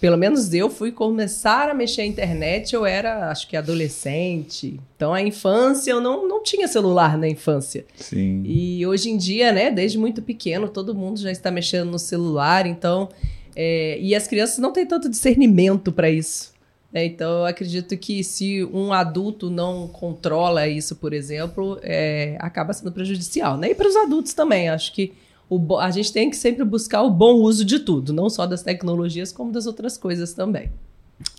pelo 0.00 0.16
menos 0.16 0.52
eu, 0.52 0.68
fui 0.68 0.90
começar 0.90 1.70
a 1.70 1.74
mexer 1.74 2.02
na 2.02 2.08
internet, 2.08 2.74
eu 2.74 2.84
era, 2.84 3.30
acho 3.30 3.48
que 3.48 3.56
adolescente. 3.56 4.80
Então, 4.96 5.14
a 5.14 5.22
infância, 5.22 5.92
eu 5.92 6.00
não, 6.00 6.26
não 6.26 6.42
tinha 6.42 6.66
celular 6.66 7.16
na 7.16 7.28
infância. 7.28 7.84
Sim. 7.94 8.42
E 8.44 8.84
hoje 8.86 9.10
em 9.10 9.16
dia, 9.16 9.52
né, 9.52 9.70
desde 9.70 9.96
muito 9.96 10.20
pequeno, 10.22 10.68
todo 10.68 10.94
mundo 10.94 11.20
já 11.20 11.30
está 11.30 11.50
mexendo 11.50 11.90
no 11.90 11.98
celular, 11.98 12.66
então. 12.66 13.08
É, 13.54 13.98
e 14.00 14.14
as 14.14 14.26
crianças 14.26 14.58
não 14.58 14.72
têm 14.72 14.84
tanto 14.84 15.08
discernimento 15.08 15.92
para 15.92 16.10
isso. 16.10 16.52
É, 16.92 17.04
então, 17.04 17.40
eu 17.40 17.44
acredito 17.46 17.96
que 17.96 18.24
se 18.24 18.64
um 18.64 18.92
adulto 18.92 19.50
não 19.50 19.86
controla 19.86 20.66
isso, 20.66 20.96
por 20.96 21.12
exemplo, 21.12 21.78
é, 21.82 22.36
acaba 22.40 22.72
sendo 22.72 22.90
prejudicial. 22.90 23.56
Né? 23.56 23.70
E 23.70 23.74
para 23.74 23.88
os 23.88 23.96
adultos 23.96 24.34
também, 24.34 24.68
acho 24.68 24.92
que 24.92 25.12
o, 25.48 25.78
a 25.78 25.90
gente 25.90 26.12
tem 26.12 26.28
que 26.28 26.36
sempre 26.36 26.64
buscar 26.64 27.02
o 27.02 27.10
bom 27.10 27.34
uso 27.34 27.64
de 27.64 27.78
tudo, 27.78 28.12
não 28.12 28.28
só 28.28 28.46
das 28.46 28.62
tecnologias, 28.62 29.32
como 29.32 29.52
das 29.52 29.66
outras 29.66 29.96
coisas 29.96 30.32
também. 30.32 30.70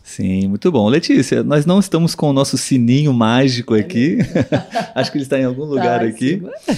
Sim, 0.03 0.47
muito 0.47 0.71
bom. 0.71 0.87
Letícia, 0.87 1.43
nós 1.43 1.65
não 1.65 1.79
estamos 1.79 2.15
com 2.15 2.29
o 2.29 2.33
nosso 2.33 2.57
sininho 2.57 3.13
mágico 3.13 3.75
é 3.75 3.81
aqui. 3.81 4.17
acho 4.95 5.11
que 5.11 5.17
ele 5.17 5.23
está 5.23 5.37
em 5.39 5.43
algum 5.43 5.65
lugar 5.65 6.01
ah, 6.01 6.07
aqui. 6.07 6.41
Sim. 6.65 6.77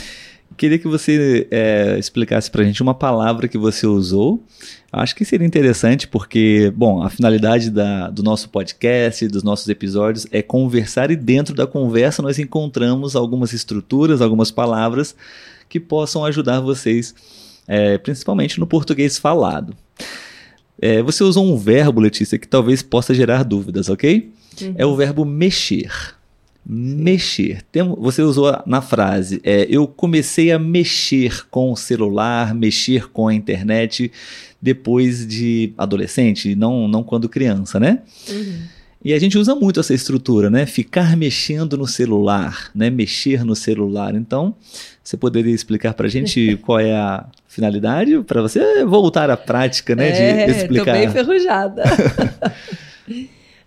Queria 0.57 0.77
que 0.77 0.87
você 0.87 1.47
é, 1.49 1.97
explicasse 1.97 2.51
para 2.51 2.63
a 2.63 2.65
gente 2.65 2.81
uma 2.83 2.93
palavra 2.93 3.47
que 3.47 3.57
você 3.57 3.87
usou. 3.87 4.43
Acho 4.91 5.15
que 5.15 5.23
seria 5.23 5.47
interessante 5.47 6.07
porque, 6.07 6.73
bom, 6.75 7.01
a 7.01 7.09
finalidade 7.09 7.69
da, 7.69 8.09
do 8.09 8.21
nosso 8.23 8.49
podcast, 8.49 9.25
dos 9.29 9.43
nossos 9.43 9.69
episódios 9.69 10.27
é 10.31 10.41
conversar 10.41 11.11
e 11.11 11.15
dentro 11.15 11.55
da 11.55 11.65
conversa 11.65 12.21
nós 12.21 12.39
encontramos 12.39 13.15
algumas 13.15 13.53
estruturas, 13.53 14.21
algumas 14.21 14.51
palavras 14.51 15.15
que 15.69 15.79
possam 15.79 16.25
ajudar 16.25 16.59
vocês, 16.59 17.13
é, 17.67 17.97
principalmente 17.97 18.59
no 18.59 18.67
português 18.67 19.17
falado. 19.17 19.77
É, 20.81 21.01
você 21.01 21.23
usou 21.23 21.45
um 21.45 21.57
verbo, 21.57 22.01
Letícia, 22.01 22.37
que 22.39 22.47
talvez 22.47 22.81
possa 22.81 23.13
gerar 23.13 23.43
dúvidas, 23.43 23.89
ok? 23.89 24.31
Uhum. 24.61 24.73
É 24.75 24.85
o 24.85 24.95
verbo 24.95 25.23
mexer 25.23 26.17
mexer. 26.71 27.63
Tem, 27.71 27.83
você 27.83 28.21
usou 28.21 28.55
na 28.65 28.79
frase, 28.79 29.41
é, 29.43 29.65
eu 29.69 29.87
comecei 29.87 30.51
a 30.51 30.59
mexer 30.59 31.47
com 31.49 31.71
o 31.71 31.75
celular, 31.75 32.53
mexer 32.53 33.09
com 33.09 33.27
a 33.27 33.33
internet 33.33 34.11
depois 34.61 35.25
de 35.25 35.73
adolescente, 35.75 36.53
não, 36.53 36.87
não 36.87 37.01
quando 37.01 37.27
criança, 37.27 37.79
né? 37.79 38.03
Uhum. 38.29 38.59
E 39.03 39.13
a 39.13 39.19
gente 39.19 39.37
usa 39.37 39.55
muito 39.55 39.79
essa 39.79 39.93
estrutura, 39.93 40.49
né? 40.49 40.65
Ficar 40.65 41.15
mexendo 41.15 41.77
no 41.77 41.87
celular, 41.87 42.69
né? 42.75 42.89
Mexer 42.89 43.45
no 43.45 43.55
celular. 43.55 44.13
Então, 44.13 44.53
você 45.09 45.17
poderia 45.17 45.53
explicar 45.53 45.95
para 45.95 46.05
a 46.05 46.09
gente 46.09 46.55
qual 46.57 46.79
é 46.79 46.95
a 46.95 47.25
finalidade 47.47 48.21
para 48.21 48.43
você 48.43 48.85
voltar 48.85 49.27
à 49.31 49.35
prática, 49.35 49.95
né? 49.95 50.09
É, 50.09 50.45
de 50.45 50.51
explicar. 50.51 50.85
Tô 50.85 50.91
bem 50.91 51.05
enferrujada. 51.05 51.83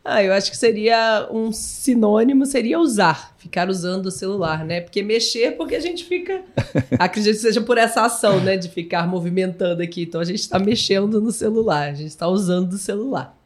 Ah, 0.04 0.20
eu 0.20 0.32
acho 0.32 0.50
que 0.50 0.56
seria 0.56 1.28
um 1.30 1.52
sinônimo, 1.52 2.44
seria 2.44 2.76
usar, 2.80 3.36
ficar 3.38 3.70
usando 3.70 4.06
o 4.06 4.10
celular, 4.10 4.64
né? 4.64 4.80
Porque 4.80 5.00
mexer, 5.00 5.52
porque 5.52 5.76
a 5.76 5.80
gente 5.80 6.02
fica. 6.02 6.42
Acredito 6.98 7.36
que 7.36 7.40
seja 7.40 7.60
por 7.60 7.78
essa 7.78 8.04
ação, 8.04 8.40
né? 8.40 8.56
De 8.56 8.68
ficar 8.68 9.06
movimentando 9.06 9.80
aqui. 9.80 10.02
Então 10.02 10.20
a 10.20 10.24
gente 10.24 10.40
está 10.40 10.58
mexendo 10.58 11.20
no 11.20 11.30
celular, 11.30 11.90
a 11.90 11.94
gente 11.94 12.08
está 12.08 12.26
usando 12.26 12.72
o 12.72 12.78
celular. 12.78 13.38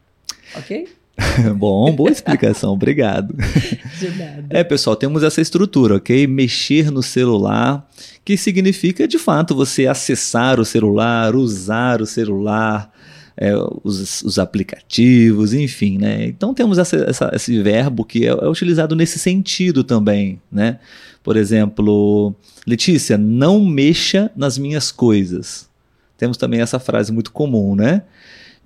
Ok? 0.55 0.89
Bom, 1.57 1.95
boa 1.95 2.11
explicação, 2.11 2.73
obrigado. 2.73 3.35
De 3.99 4.11
nada. 4.11 4.45
É, 4.51 4.63
pessoal, 4.63 4.97
temos 4.97 5.23
essa 5.23 5.41
estrutura, 5.41 5.97
ok? 5.97 6.27
Mexer 6.27 6.91
no 6.91 7.03
celular, 7.03 7.89
que 8.25 8.37
significa 8.37 9.09
de 9.09 9.19
fato 9.19 9.55
você 9.55 9.87
acessar 9.87 10.61
o 10.61 10.65
celular, 10.65 11.35
usar 11.35 12.03
o 12.03 12.07
celular, 12.07 12.93
é, 13.37 13.53
os, 13.83 14.23
os, 14.23 14.39
aplicativos, 14.39 15.53
enfim, 15.53 15.99
né? 15.99 16.27
Então 16.27 16.55
temos 16.55 16.79
essa, 16.79 16.97
essa, 16.97 17.31
esse 17.35 17.63
verbo 17.63 18.05
que 18.05 18.27
é, 18.27 18.29
é, 18.29 18.49
utilizado 18.49 18.95
nesse 18.95 19.19
sentido 19.19 19.85
também, 19.85 20.41
né? 20.51 20.79
Por 21.23 21.37
exemplo, 21.37 22.35
Letícia, 22.67 23.19
não 23.19 23.65
mexa 23.65 24.31
nas 24.37 24.57
minhas 24.57 24.93
coisas. 24.93 25.69
Temos 26.17 26.37
também 26.37 26.61
essa 26.61 26.79
frase 26.79 27.13
muito 27.13 27.33
comum, 27.33 27.75
né? 27.75 28.03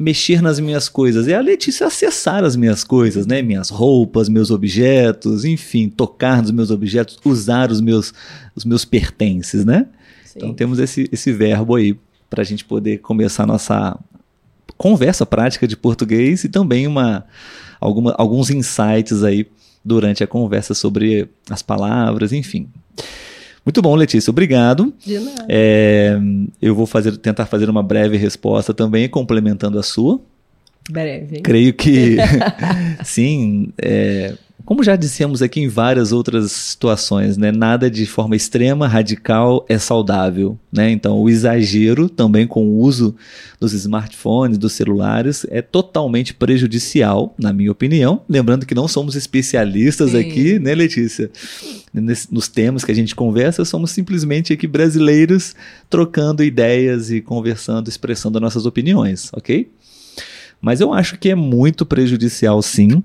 Mexer 0.00 0.40
nas 0.40 0.59
minhas 0.59 0.88
coisas 0.88 1.28
é 1.28 1.35
a 1.35 1.42
Letícia 1.42 1.87
acessar 1.87 2.42
as 2.42 2.57
minhas 2.57 2.83
coisas, 2.83 3.26
né? 3.26 3.42
Minhas 3.42 3.69
roupas, 3.69 4.30
meus 4.30 4.50
objetos, 4.50 5.45
enfim, 5.45 5.90
tocar 5.90 6.40
nos 6.40 6.50
meus 6.50 6.71
objetos, 6.71 7.19
usar 7.23 7.71
os 7.71 7.83
meus, 7.83 8.14
os 8.57 8.64
meus 8.64 8.83
pertences, 8.87 9.62
né? 9.62 9.87
Sim. 10.25 10.38
Então 10.38 10.54
temos 10.54 10.78
esse, 10.78 11.07
esse 11.12 11.30
verbo 11.33 11.75
aí 11.75 11.95
para 12.30 12.40
a 12.40 12.45
gente 12.45 12.64
poder 12.64 13.00
começar 13.00 13.47
nossa 13.47 13.95
conversa 14.78 15.26
prática 15.26 15.69
de 15.69 15.76
português 15.76 16.45
e 16.45 16.49
também 16.49 16.87
uma, 16.87 17.26
alguma, 17.78 18.14
alguns 18.16 18.49
insights 18.49 19.23
aí 19.23 19.47
durante 19.85 20.25
a 20.25 20.26
conversa 20.26 20.73
sobre 20.73 21.28
as 21.50 21.61
palavras, 21.61 22.33
enfim. 22.33 22.71
Muito 23.64 23.83
bom, 23.83 23.95
Letícia, 23.95 24.31
obrigado. 24.31 24.93
De 25.05 25.19
nada. 25.19 25.47
É, 25.49 26.19
eu 26.61 26.75
vou 26.75 26.87
fazer, 26.87 27.17
tentar 27.19 27.47
fazer 27.47 27.69
uma 27.69 27.83
breve 27.83 28.17
resposta 28.17 28.73
também, 28.73 29.09
complementando 29.09 29.79
a 29.79 29.83
sua. 29.83 30.21
Breve. 30.90 31.40
Creio 31.40 31.75
que 31.75 32.17
sim. 33.05 33.73
É, 33.81 34.35
como 34.64 34.83
já 34.83 34.97
dissemos 34.97 35.43
aqui 35.43 35.61
em 35.61 35.69
várias 35.69 36.12
outras 36.12 36.52
situações, 36.52 37.37
né, 37.37 37.50
nada 37.50 37.90
de 37.90 38.07
forma 38.07 38.37
extrema, 38.37 38.87
radical 38.87 39.64
é 39.69 39.79
saudável. 39.79 40.59
Né? 40.73 40.90
Então, 40.90 41.19
o 41.19 41.29
exagero 41.29 42.09
também 42.09 42.47
com 42.47 42.67
o 42.67 42.79
uso 42.79 43.14
dos 43.59 43.73
smartphones, 43.73 44.59
dos 44.59 44.73
celulares, 44.73 45.47
é 45.50 45.61
totalmente 45.61 46.35
prejudicial, 46.35 47.35
na 47.38 47.52
minha 47.52 47.73
opinião. 47.73 48.23
Lembrando 48.29 48.67
que 48.67 48.75
não 48.75 48.88
somos 48.88 49.14
especialistas 49.14 50.11
Sim. 50.12 50.19
aqui, 50.19 50.59
né, 50.59 50.75
Letícia? 50.75 51.31
nos 52.31 52.47
temas 52.47 52.85
que 52.85 52.93
a 52.93 52.95
gente 52.95 53.17
conversa, 53.17 53.64
somos 53.64 53.90
simplesmente 53.90 54.52
aqui 54.52 54.67
brasileiros 54.67 55.57
trocando 55.88 56.45
ideias 56.45 57.11
e 57.11 57.21
conversando, 57.21 57.88
expressando 57.88 58.38
nossas 58.38 58.64
opiniões, 58.64 59.29
ok? 59.33 59.69
Mas 60.61 60.81
eu 60.81 60.93
acho 60.93 61.19
que 61.19 61.31
é 61.31 61.35
muito 61.35 61.85
prejudicial, 61.85 62.62
sim. 62.62 63.02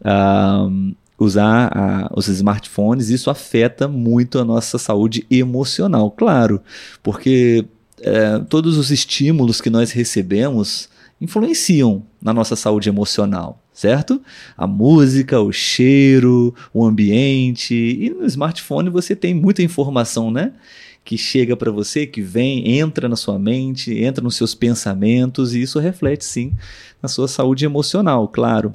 Uh, 0.00 0.94
usar 1.18 2.10
os 2.14 2.28
smartphones, 2.28 3.08
isso 3.08 3.30
afeta 3.30 3.86
muito 3.88 4.38
a 4.38 4.44
nossa 4.44 4.78
saúde 4.78 5.26
emocional, 5.30 6.10
claro, 6.10 6.60
porque 7.02 7.64
é, 8.00 8.38
todos 8.48 8.76
os 8.76 8.90
estímulos 8.90 9.60
que 9.60 9.70
nós 9.70 9.92
recebemos 9.92 10.88
influenciam 11.20 12.04
na 12.20 12.32
nossa 12.32 12.56
saúde 12.56 12.88
emocional, 12.88 13.62
certo? 13.72 14.20
A 14.56 14.66
música, 14.66 15.40
o 15.40 15.52
cheiro, 15.52 16.54
o 16.72 16.84
ambiente, 16.84 17.74
e 17.74 18.10
no 18.10 18.26
smartphone 18.26 18.90
você 18.90 19.14
tem 19.14 19.32
muita 19.32 19.62
informação, 19.62 20.30
né? 20.30 20.52
Que 21.04 21.16
chega 21.16 21.56
para 21.56 21.70
você, 21.70 22.06
que 22.06 22.20
vem, 22.20 22.78
entra 22.78 23.08
na 23.08 23.16
sua 23.16 23.38
mente, 23.38 23.94
entra 23.96 24.22
nos 24.22 24.36
seus 24.36 24.54
pensamentos, 24.54 25.54
e 25.54 25.62
isso 25.62 25.78
reflete 25.78 26.24
sim 26.24 26.52
na 27.00 27.08
sua 27.08 27.28
saúde 27.28 27.64
emocional, 27.64 28.26
claro. 28.28 28.74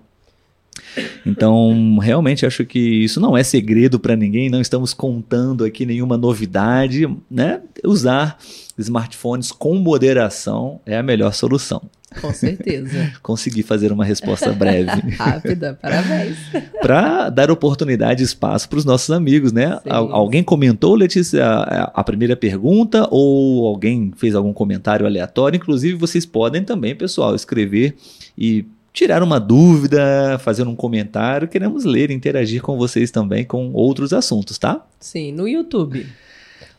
Então, 1.26 1.98
realmente 1.98 2.46
acho 2.46 2.66
que 2.66 2.80
isso 2.80 3.20
não 3.20 3.38
é 3.38 3.44
segredo 3.44 4.00
para 4.00 4.16
ninguém, 4.16 4.50
não 4.50 4.62
estamos 4.62 4.94
contando 4.94 5.64
aqui 5.64 5.86
nenhuma 5.86 6.18
novidade, 6.18 7.08
né? 7.30 7.62
Usar 7.84 8.38
smartphones 8.78 9.52
com 9.52 9.76
moderação 9.76 10.80
é 10.86 10.98
a 10.98 11.04
melhor 11.04 11.34
solução. 11.34 11.82
Com 12.22 12.34
certeza. 12.34 13.14
Consegui 13.22 13.62
fazer 13.62 13.92
uma 13.92 14.04
resposta 14.04 14.52
breve. 14.52 14.90
Rápida, 15.16 15.78
parabéns. 15.80 16.38
para 16.82 17.30
dar 17.30 17.52
oportunidade 17.52 18.24
e 18.24 18.26
espaço 18.26 18.68
para 18.68 18.80
os 18.80 18.86
nossos 18.86 19.12
amigos, 19.12 19.52
né? 19.52 19.80
Sim. 19.84 19.90
Alguém 19.90 20.44
comentou, 20.44 20.96
Letícia, 20.96 21.46
a, 21.46 21.84
a, 21.94 22.04
primeira 22.04 22.36
pergunta 22.36 23.08
ou 23.12 23.68
alguém 23.68 24.12
fez 24.18 24.34
algum 24.34 24.54
comentário 24.54 25.06
aleatório? 25.06 25.58
Inclusive, 25.58 25.98
vocês 25.98 26.26
podem 26.26 26.64
também, 26.64 26.96
pessoal, 26.96 27.36
escrever 27.36 27.96
e 28.36 28.66
tirar 28.94 29.24
uma 29.24 29.40
dúvida, 29.40 30.40
fazer 30.40 30.68
um 30.68 30.76
comentário. 30.76 31.48
Queremos 31.48 31.86
ler, 31.86 32.12
interagir 32.12 32.62
com 32.62 32.78
vocês 32.78 33.12
também 33.12 33.46
com 33.46 33.72
outros 33.74 34.14
assuntos, 34.14 34.58
tá? 34.58 34.86
Sim, 35.00 35.32
no 35.32 35.48
YouTube. 35.48 36.06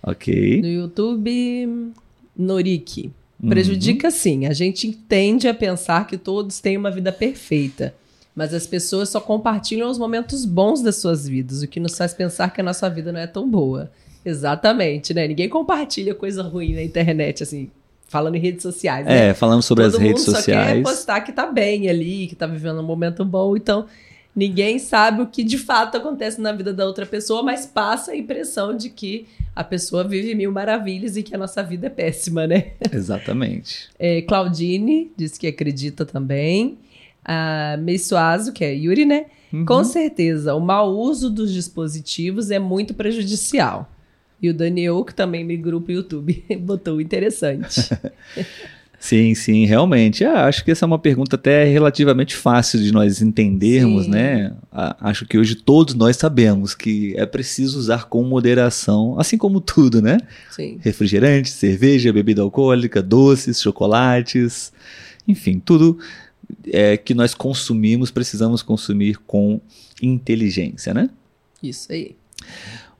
Ok. 0.02 0.60
No 0.62 0.68
YouTube, 0.68 1.92
Noriki. 2.36 3.12
Prejudica 3.48 4.08
uhum. 4.08 4.12
sim. 4.12 4.46
A 4.46 4.52
gente 4.52 4.92
tende 4.92 5.48
a 5.48 5.54
pensar 5.54 6.06
que 6.06 6.18
todos 6.18 6.60
têm 6.60 6.76
uma 6.76 6.90
vida 6.90 7.10
perfeita. 7.10 7.94
Mas 8.34 8.54
as 8.54 8.66
pessoas 8.66 9.08
só 9.08 9.20
compartilham 9.20 9.90
os 9.90 9.98
momentos 9.98 10.44
bons 10.44 10.82
das 10.82 10.96
suas 10.96 11.26
vidas, 11.26 11.62
o 11.62 11.68
que 11.68 11.80
nos 11.80 11.96
faz 11.96 12.14
pensar 12.14 12.52
que 12.52 12.60
a 12.60 12.64
nossa 12.64 12.88
vida 12.88 13.10
não 13.10 13.20
é 13.20 13.26
tão 13.26 13.48
boa. 13.48 13.90
Exatamente, 14.24 15.12
né? 15.12 15.26
Ninguém 15.26 15.48
compartilha 15.48 16.14
coisa 16.14 16.42
ruim 16.42 16.74
na 16.74 16.82
internet, 16.82 17.42
assim, 17.42 17.70
falando 18.10 18.34
em 18.34 18.40
redes 18.40 18.62
sociais. 18.62 19.06
Né? 19.06 19.28
É, 19.28 19.34
falando 19.34 19.62
sobre 19.62 19.84
Todo 19.84 19.94
as 19.94 20.00
redes 20.00 20.24
sociais. 20.24 20.44
Todo 20.44 20.56
mundo 20.56 20.66
só 20.66 20.74
quer 20.74 20.82
postar 20.82 21.20
que 21.20 21.32
tá 21.32 21.46
bem 21.46 21.88
ali, 21.88 22.26
que 22.26 22.34
tá 22.34 22.44
vivendo 22.44 22.80
um 22.80 22.84
momento 22.84 23.24
bom. 23.24 23.56
Então, 23.56 23.86
ninguém 24.34 24.80
sabe 24.80 25.22
o 25.22 25.28
que 25.28 25.44
de 25.44 25.56
fato 25.56 25.96
acontece 25.96 26.40
na 26.40 26.50
vida 26.50 26.72
da 26.72 26.84
outra 26.84 27.06
pessoa, 27.06 27.40
mas 27.40 27.66
passa 27.66 28.10
a 28.10 28.16
impressão 28.16 28.76
de 28.76 28.90
que 28.90 29.28
a 29.54 29.62
pessoa 29.62 30.02
vive 30.02 30.34
mil 30.34 30.50
maravilhas 30.50 31.16
e 31.16 31.22
que 31.22 31.36
a 31.36 31.38
nossa 31.38 31.62
vida 31.62 31.86
é 31.86 31.90
péssima, 31.90 32.48
né? 32.48 32.72
Exatamente. 32.92 33.88
É, 33.96 34.22
Claudine 34.22 35.12
diz 35.16 35.38
que 35.38 35.46
acredita 35.46 36.04
também. 36.04 36.78
A 37.24 37.76
Meissuazo, 37.78 38.52
que 38.52 38.64
é 38.64 38.74
Yuri, 38.74 39.04
né? 39.04 39.26
Uhum. 39.52 39.64
Com 39.64 39.84
certeza, 39.84 40.54
o 40.54 40.60
mau 40.60 40.90
uso 40.98 41.30
dos 41.30 41.52
dispositivos 41.52 42.50
é 42.50 42.58
muito 42.58 42.92
prejudicial. 42.92 43.88
E 44.42 44.48
o 44.48 44.54
Daniel, 44.54 45.04
que 45.04 45.14
também 45.14 45.44
migrou 45.44 45.80
para 45.80 45.92
o 45.92 45.94
YouTube, 45.96 46.44
botou 46.60 47.00
interessante. 47.00 47.80
Sim, 49.00 49.34
sim, 49.34 49.64
realmente. 49.64 50.26
Ah, 50.26 50.44
acho 50.44 50.62
que 50.62 50.70
essa 50.70 50.84
é 50.84 50.86
uma 50.86 50.98
pergunta 50.98 51.34
até 51.34 51.64
relativamente 51.64 52.36
fácil 52.36 52.78
de 52.78 52.92
nós 52.92 53.22
entendermos, 53.22 54.04
sim. 54.04 54.10
né? 54.10 54.52
Ah, 54.70 54.94
acho 55.00 55.24
que 55.24 55.38
hoje 55.38 55.54
todos 55.54 55.94
nós 55.94 56.18
sabemos 56.18 56.74
que 56.74 57.14
é 57.16 57.24
preciso 57.24 57.78
usar 57.78 58.10
com 58.10 58.22
moderação, 58.22 59.18
assim 59.18 59.38
como 59.38 59.58
tudo, 59.58 60.02
né? 60.02 60.18
Sim. 60.50 60.78
Refrigerante, 60.82 61.48
cerveja, 61.48 62.12
bebida 62.12 62.42
alcoólica, 62.42 63.00
doces, 63.00 63.62
chocolates, 63.62 64.70
enfim, 65.26 65.58
tudo 65.58 65.98
é, 66.66 66.98
que 66.98 67.14
nós 67.14 67.34
consumimos 67.34 68.10
precisamos 68.10 68.62
consumir 68.62 69.16
com 69.26 69.62
inteligência, 70.02 70.92
né? 70.92 71.08
Isso 71.62 71.90
aí. 71.90 72.16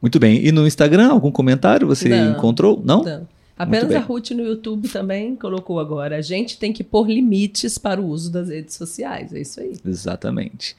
Muito 0.01 0.19
bem. 0.19 0.45
E 0.45 0.51
no 0.51 0.67
Instagram, 0.67 1.09
algum 1.09 1.31
comentário 1.31 1.87
você 1.87 2.09
Não. 2.09 2.33
encontrou? 2.33 2.81
Não? 2.85 3.03
Não. 3.03 3.27
Apenas 3.61 3.95
a 3.95 3.99
Ruth 3.99 4.31
no 4.31 4.43
YouTube 4.43 4.89
também 4.89 5.37
colocou 5.37 5.79
agora. 5.79 6.17
A 6.17 6.23
gente 6.23 6.57
tem 6.57 6.73
que 6.73 6.83
pôr 6.83 7.11
limites 7.11 7.77
para 7.77 8.01
o 8.01 8.07
uso 8.07 8.33
das 8.33 8.49
redes 8.49 8.75
sociais. 8.75 9.35
É 9.35 9.41
isso 9.43 9.61
aí. 9.61 9.75
Exatamente. 9.85 10.75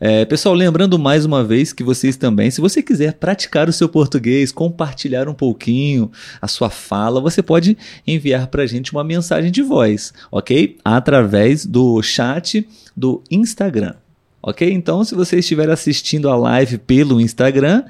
É, 0.00 0.24
pessoal, 0.24 0.52
lembrando 0.52 0.98
mais 0.98 1.24
uma 1.24 1.44
vez 1.44 1.72
que 1.72 1.84
vocês 1.84 2.16
também, 2.16 2.50
se 2.50 2.60
você 2.60 2.82
quiser 2.82 3.12
praticar 3.12 3.68
o 3.68 3.72
seu 3.72 3.88
português, 3.88 4.50
compartilhar 4.50 5.28
um 5.28 5.34
pouquinho 5.34 6.10
a 6.42 6.48
sua 6.48 6.70
fala, 6.70 7.20
você 7.20 7.40
pode 7.40 7.78
enviar 8.04 8.48
para 8.48 8.64
a 8.64 8.66
gente 8.66 8.90
uma 8.90 9.04
mensagem 9.04 9.52
de 9.52 9.62
voz, 9.62 10.12
ok? 10.32 10.76
Através 10.84 11.64
do 11.64 12.02
chat 12.02 12.66
do 12.96 13.22
Instagram. 13.30 13.94
Ok? 14.46 14.70
Então, 14.70 15.02
se 15.02 15.14
você 15.14 15.38
estiver 15.38 15.70
assistindo 15.70 16.28
a 16.28 16.36
live 16.36 16.76
pelo 16.76 17.18
Instagram, 17.18 17.82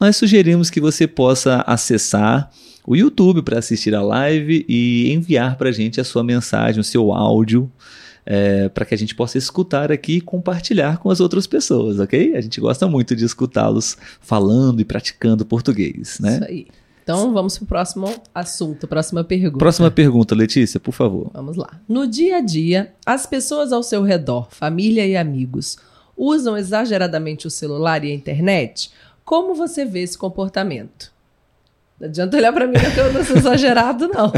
nós 0.00 0.16
sugerimos 0.16 0.68
que 0.68 0.80
você 0.80 1.06
possa 1.06 1.62
acessar 1.64 2.50
o 2.84 2.96
YouTube 2.96 3.40
para 3.42 3.60
assistir 3.60 3.94
a 3.94 4.02
live 4.02 4.66
e 4.68 5.12
enviar 5.12 5.56
para 5.56 5.68
a 5.68 5.72
gente 5.72 6.00
a 6.00 6.04
sua 6.04 6.24
mensagem, 6.24 6.80
o 6.80 6.84
seu 6.84 7.12
áudio, 7.12 7.70
é, 8.26 8.68
para 8.68 8.84
que 8.84 8.96
a 8.96 8.98
gente 8.98 9.14
possa 9.14 9.38
escutar 9.38 9.92
aqui 9.92 10.16
e 10.16 10.20
compartilhar 10.20 10.98
com 10.98 11.08
as 11.08 11.20
outras 11.20 11.46
pessoas, 11.46 12.00
ok? 12.00 12.34
A 12.34 12.40
gente 12.40 12.60
gosta 12.60 12.88
muito 12.88 13.14
de 13.14 13.24
escutá-los 13.24 13.96
falando 14.20 14.80
e 14.80 14.84
praticando 14.84 15.46
português, 15.46 16.18
né? 16.18 16.34
Isso 16.34 16.44
aí. 16.44 16.66
Então 17.04 17.32
vamos 17.32 17.58
para 17.58 17.64
o 17.64 17.68
próximo 17.68 18.12
assunto, 18.34 18.88
próxima 18.88 19.22
pergunta. 19.22 19.58
Próxima 19.58 19.90
pergunta, 19.90 20.34
Letícia, 20.34 20.80
por 20.80 20.92
favor. 20.92 21.30
Vamos 21.32 21.56
lá. 21.56 21.80
No 21.88 22.08
dia 22.08 22.38
a 22.38 22.40
dia, 22.40 22.92
as 23.06 23.24
pessoas 23.24 23.72
ao 23.72 23.84
seu 23.84 24.02
redor, 24.02 24.48
família 24.50 25.06
e 25.06 25.16
amigos, 25.16 25.76
usam 26.16 26.56
exageradamente 26.56 27.46
o 27.46 27.50
celular 27.50 28.04
e 28.04 28.10
a 28.10 28.14
internet? 28.14 28.90
Como 29.24 29.54
você 29.54 29.84
vê 29.84 30.00
esse 30.00 30.18
comportamento? 30.18 31.12
Não 32.02 32.08
adianta 32.08 32.36
olhar 32.36 32.52
para 32.52 32.66
mim 32.66 32.72
que 32.72 32.98
eu 32.98 33.12
não 33.12 33.24
sou 33.24 33.36
exagerado, 33.36 34.08
não. 34.08 34.32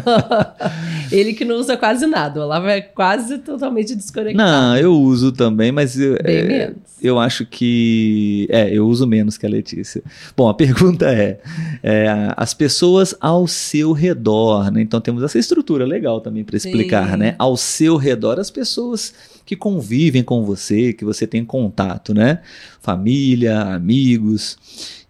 Ele 1.11 1.33
que 1.33 1.47
não 1.47 1.57
usa 1.57 1.79
quase 1.79 2.07
nada. 2.07 2.39
O 2.39 2.43
Olavo 2.43 2.69
é 2.69 2.83
quase 2.83 3.39
totalmente 3.39 3.95
desconectado. 3.95 4.37
Não, 4.51 4.77
eu 4.77 4.93
uso 4.93 5.33
também, 5.33 5.73
mas 5.73 5.99
eu, 5.99 6.19
Bem 6.23 6.37
é, 6.37 6.43
menos. 6.43 6.77
eu 7.03 7.19
acho 7.19 7.47
que. 7.47 8.47
É, 8.51 8.69
eu 8.71 8.87
uso 8.87 9.07
menos 9.07 9.39
que 9.39 9.47
a 9.47 9.49
Letícia. 9.49 10.03
Bom, 10.37 10.47
a 10.47 10.53
pergunta 10.55 11.07
é, 11.07 11.41
é 11.83 12.33
as 12.37 12.55
pessoas 12.55 13.15
ao 13.21 13.47
seu 13.47 13.93
redor, 13.93 14.71
né? 14.71 14.83
Então 14.83 15.01
temos 15.01 15.23
essa 15.23 15.39
estrutura 15.39 15.85
legal 15.85 16.21
também 16.21 16.45
para 16.45 16.57
explicar, 16.57 17.13
Sim. 17.13 17.17
né? 17.19 17.35
Ao 17.39 17.57
seu 17.57 17.97
redor, 17.97 18.39
as 18.39 18.51
pessoas 18.51 19.15
que 19.45 19.57
convivem 19.57 20.23
com 20.23 20.45
você, 20.45 20.93
que 20.93 21.05
você 21.05 21.27
tem 21.27 21.45
contato, 21.45 22.15
né? 22.15 22.41
Família, 22.81 23.61
amigos 23.61 24.57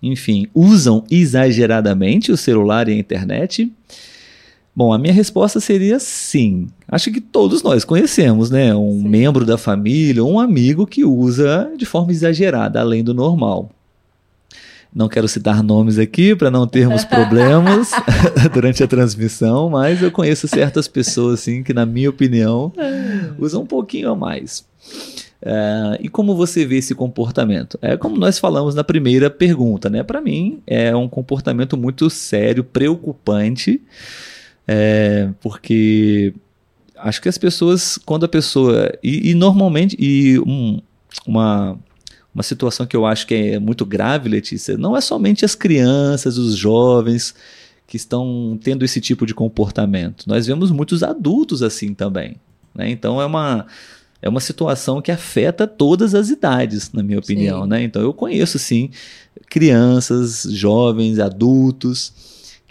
enfim, 0.07 0.47
usam 0.55 1.05
exageradamente 1.11 2.31
o 2.31 2.37
celular 2.37 2.89
e 2.89 2.93
a 2.93 2.97
internet? 2.97 3.73
Bom, 4.77 4.93
a 4.93 4.99
minha 4.99 5.13
resposta 5.13 5.61
seria 5.61 5.99
sim. 6.01 6.67
Acho 6.89 7.11
que 7.11 7.21
todos 7.21 7.63
nós 7.63 7.85
conhecemos, 7.85 8.51
né? 8.51 8.75
Um 8.75 9.01
sim. 9.01 9.09
membro 9.09 9.47
da 9.47 9.57
família, 9.57 10.25
um 10.25 10.39
amigo 10.39 10.87
que 10.87 11.05
usa 11.05 11.71
de 11.77 11.87
forma 11.87 12.11
exagerada, 12.11 12.81
além 12.81 13.03
do 13.03 13.15
normal. 13.15 13.71
Não 14.95 15.09
quero 15.09 15.27
citar 15.27 15.63
nomes 15.63 15.99
aqui 15.99 16.37
para 16.37 16.51
não 16.51 16.67
termos 16.67 17.03
problemas 17.07 17.91
durante 18.55 18.83
a 18.85 18.87
transmissão, 18.87 19.69
mas 19.69 20.01
eu 20.01 20.11
conheço 20.13 20.47
certas 20.47 20.87
pessoas 20.87 21.41
assim 21.41 21.63
que, 21.63 21.75
na 21.75 21.85
minha 21.85 22.09
opinião, 22.09 22.73
usam 23.39 23.63
um 23.63 23.67
pouquinho 23.67 24.11
a 24.11 24.17
mais. 24.17 24.65
Uh, 25.43 26.01
e 26.01 26.09
como 26.09 26.35
você 26.35 26.65
vê 26.65 26.77
esse 26.77 26.95
comportamento? 26.95 27.79
É 27.83 27.99
como 27.99 28.17
nós 28.17 28.39
falamos 28.39 28.75
na 28.75 28.83
primeira 28.83 29.29
pergunta, 29.29 29.91
né? 29.91 30.03
Para 30.03 30.21
mim 30.21 30.63
é 30.67 30.95
um 30.97 31.07
comportamento 31.07 31.77
muito 31.77 32.09
sério, 32.09 32.65
preocupante, 32.65 33.83
é, 34.67 35.29
porque 35.43 36.33
acho 36.97 37.21
que 37.21 37.29
as 37.29 37.37
pessoas, 37.37 37.99
quando 38.07 38.25
a 38.25 38.29
pessoa 38.29 38.91
e, 39.03 39.33
e 39.33 39.35
normalmente 39.35 39.95
e 40.01 40.39
um, 40.39 40.81
uma 41.27 41.79
uma 42.35 42.43
situação 42.43 42.87
que 42.87 42.97
eu 42.97 43.07
acho 43.07 43.27
que 43.27 43.35
é 43.35 43.59
muito 43.59 43.87
grave, 43.87 44.29
Letícia, 44.29 44.77
não 44.77 44.97
é 44.97 45.01
somente 45.01 45.45
as 45.45 45.55
crianças, 45.55 46.37
os 46.37 46.57
jovens 46.57 47.35
que 47.87 47.97
estão 47.97 48.59
tendo 48.63 48.85
esse 48.85 49.01
tipo 49.01 49.25
de 49.25 49.35
comportamento. 49.35 50.25
Nós 50.27 50.47
vemos 50.47 50.71
muitos 50.71 51.03
adultos 51.03 51.63
assim 51.63 51.95
também. 51.95 52.37
Né? 52.75 52.91
Então 52.91 53.21
é 53.21 53.27
uma 53.27 53.67
é 54.21 54.29
uma 54.29 54.41
situação 54.41 55.03
que 55.03 55.13
afeta 55.13 55.67
todas 55.67 56.15
as 56.15 56.31
idades, 56.31 56.91
na 56.95 57.03
minha 57.03 57.19
opinião, 57.19 57.67
né? 57.67 57.83
Então 57.83 58.01
eu 58.01 58.15
conheço 58.15 58.59
sim 58.59 58.89
crianças, 59.51 60.47
jovens, 60.51 61.19
adultos 61.19 62.11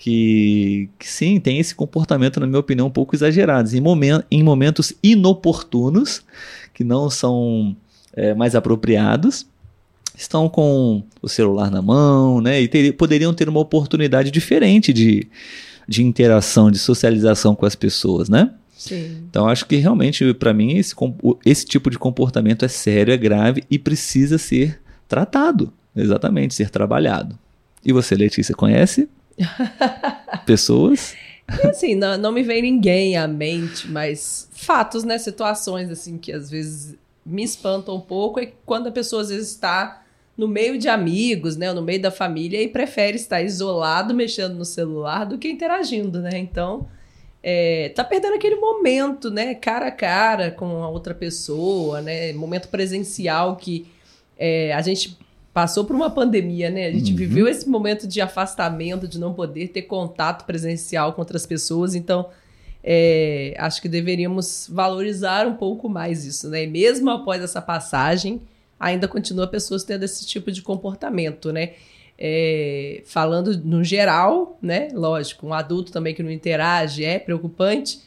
que, 0.03 0.89
que 0.99 1.07
sim, 1.07 1.39
tem 1.39 1.59
esse 1.59 1.73
comportamento, 1.73 2.37
na 2.37 2.45
minha 2.45 2.59
opinião, 2.59 2.87
um 2.87 2.91
pouco 2.91 3.15
exagerado, 3.15 3.73
em, 3.73 3.79
momen 3.79 4.21
em 4.29 4.43
momentos 4.43 4.91
inoportunos, 5.01 6.21
que 6.73 6.83
não 6.83 7.09
são 7.09 7.73
é, 8.11 8.33
mais 8.33 8.53
apropriados, 8.53 9.45
estão 10.15 10.47
com 10.47 11.03
o 11.21 11.27
celular 11.27 11.71
na 11.71 11.81
mão, 11.81 12.41
né? 12.41 12.61
E 12.61 12.67
ter, 12.67 12.93
poderiam 12.93 13.33
ter 13.33 13.49
uma 13.49 13.59
oportunidade 13.59 14.31
diferente 14.31 14.93
de, 14.93 15.27
de 15.87 16.03
interação, 16.03 16.69
de 16.69 16.79
socialização 16.79 17.55
com 17.55 17.65
as 17.65 17.75
pessoas, 17.75 18.29
né? 18.29 18.51
Sim. 18.75 19.23
Então 19.29 19.47
acho 19.47 19.65
que 19.65 19.77
realmente 19.77 20.33
para 20.33 20.53
mim 20.53 20.77
esse, 20.77 20.93
esse 21.45 21.65
tipo 21.65 21.89
de 21.89 21.97
comportamento 21.97 22.65
é 22.65 22.67
sério, 22.67 23.13
é 23.13 23.17
grave 23.17 23.63
e 23.69 23.79
precisa 23.79 24.37
ser 24.37 24.81
tratado, 25.07 25.71
exatamente, 25.95 26.53
ser 26.53 26.69
trabalhado. 26.69 27.37
E 27.85 27.93
você, 27.93 28.15
Letícia, 28.15 28.53
conhece 28.53 29.07
pessoas? 30.45 31.15
assim, 31.63 31.95
não, 31.95 32.17
não 32.17 32.31
me 32.31 32.43
vem 32.43 32.61
ninguém 32.61 33.17
à 33.17 33.27
mente, 33.27 33.89
mas 33.89 34.49
fatos, 34.53 35.03
né, 35.03 35.17
situações 35.17 35.89
assim 35.89 36.17
que 36.17 36.31
às 36.31 36.49
vezes 36.49 36.95
me 37.25 37.43
espantam 37.43 37.95
um 37.95 38.01
pouco 38.01 38.39
é 38.39 38.51
quando 38.65 38.87
a 38.87 38.91
pessoa 38.91 39.21
às 39.21 39.29
vezes 39.29 39.49
está 39.49 40.02
no 40.37 40.47
meio 40.47 40.77
de 40.77 40.89
amigos, 40.89 41.55
né, 41.55 41.71
no 41.71 41.81
meio 41.81 42.01
da 42.01 42.11
família 42.11 42.61
e 42.61 42.67
prefere 42.67 43.17
estar 43.17 43.41
isolado 43.41 44.13
mexendo 44.13 44.55
no 44.55 44.65
celular 44.65 45.25
do 45.25 45.37
que 45.37 45.47
interagindo, 45.47 46.19
né? 46.21 46.37
Então, 46.39 46.87
é, 47.41 47.89
tá 47.89 48.03
perdendo 48.03 48.35
aquele 48.35 48.55
momento, 48.55 49.29
né, 49.29 49.53
cara 49.53 49.87
a 49.87 49.91
cara 49.91 50.49
com 50.49 50.83
a 50.83 50.89
outra 50.89 51.13
pessoa, 51.13 52.01
né, 52.01 52.33
momento 52.33 52.69
presencial 52.69 53.57
que 53.57 53.85
é, 54.37 54.73
a 54.73 54.81
gente 54.81 55.17
passou 55.53 55.85
por 55.85 55.95
uma 55.95 56.09
pandemia, 56.09 56.71
né, 56.71 56.87
a 56.87 56.91
gente 56.91 57.11
uhum. 57.11 57.17
viveu 57.17 57.47
esse 57.47 57.69
momento 57.69 58.07
de 58.07 58.19
afastamento, 58.19 59.07
de 59.07 59.19
não 59.19 59.33
poder 59.33 59.67
ter 59.67 59.83
contato 59.83 60.45
presencial 60.45 61.13
com 61.13 61.21
outras 61.21 61.45
pessoas, 61.45 61.93
então 61.93 62.29
é, 62.83 63.55
acho 63.57 63.81
que 63.81 63.87
deveríamos 63.87 64.67
valorizar 64.69 65.47
um 65.47 65.55
pouco 65.55 65.87
mais 65.87 66.25
isso, 66.25 66.49
né? 66.49 66.63
E 66.65 66.67
mesmo 66.67 67.09
após 67.09 67.41
essa 67.41 67.61
passagem, 67.61 68.41
ainda 68.79 69.07
continua 69.07 69.47
pessoas 69.47 69.83
tendo 69.83 70.03
esse 70.03 70.25
tipo 70.25 70.51
de 70.51 70.61
comportamento, 70.61 71.51
né? 71.51 71.73
É, 72.17 73.01
falando 73.05 73.57
no 73.63 73.83
geral, 73.83 74.57
né? 74.61 74.89
Lógico, 74.93 75.47
um 75.47 75.53
adulto 75.53 75.91
também 75.91 76.13
que 76.13 76.21
não 76.21 76.31
interage 76.31 77.03
é 77.03 77.17
preocupante, 77.17 77.99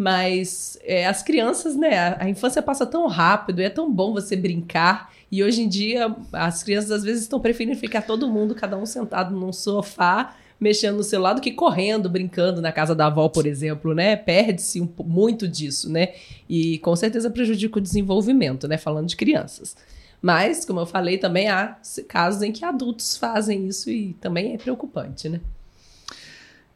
mas 0.00 0.78
é, 0.82 1.06
as 1.06 1.22
crianças, 1.22 1.76
né? 1.76 1.98
A, 1.98 2.24
a, 2.24 2.28
infância 2.28 2.62
passa 2.62 2.86
tão 2.86 3.06
rápido, 3.06 3.60
é 3.60 3.68
tão 3.68 3.92
bom 3.92 4.14
você 4.14 4.34
brincar. 4.34 5.12
E 5.30 5.44
hoje 5.44 5.62
em 5.62 5.68
dia, 5.68 6.14
as 6.32 6.62
crianças 6.62 6.90
às 6.90 7.04
vezes 7.04 7.22
estão 7.22 7.38
preferindo 7.38 7.78
ficar 7.78 8.02
todo 8.02 8.26
mundo, 8.26 8.54
cada 8.54 8.78
um 8.78 8.86
sentado 8.86 9.36
num 9.36 9.52
sofá, 9.52 10.34
mexendo 10.58 10.96
no 10.96 11.02
celular, 11.04 11.34
do 11.34 11.40
que 11.42 11.52
correndo, 11.52 12.08
brincando 12.08 12.62
na 12.62 12.72
casa 12.72 12.94
da 12.94 13.06
avó, 13.06 13.28
por 13.28 13.46
exemplo, 13.46 13.94
né? 13.94 14.16
Perde-se 14.16 14.80
um, 14.80 14.88
muito 15.04 15.46
disso, 15.46 15.90
né? 15.92 16.14
E 16.48 16.78
com 16.78 16.96
certeza 16.96 17.28
prejudica 17.28 17.78
o 17.78 17.82
desenvolvimento, 17.82 18.66
né? 18.66 18.78
Falando 18.78 19.08
de 19.08 19.16
crianças. 19.16 19.76
Mas, 20.22 20.64
como 20.64 20.80
eu 20.80 20.86
falei, 20.86 21.16
também 21.18 21.48
há 21.48 21.76
casos 22.06 22.42
em 22.42 22.52
que 22.52 22.64
adultos 22.64 23.16
fazem 23.16 23.66
isso 23.66 23.90
e 23.90 24.12
também 24.20 24.54
é 24.54 24.58
preocupante, 24.58 25.28
né? 25.28 25.40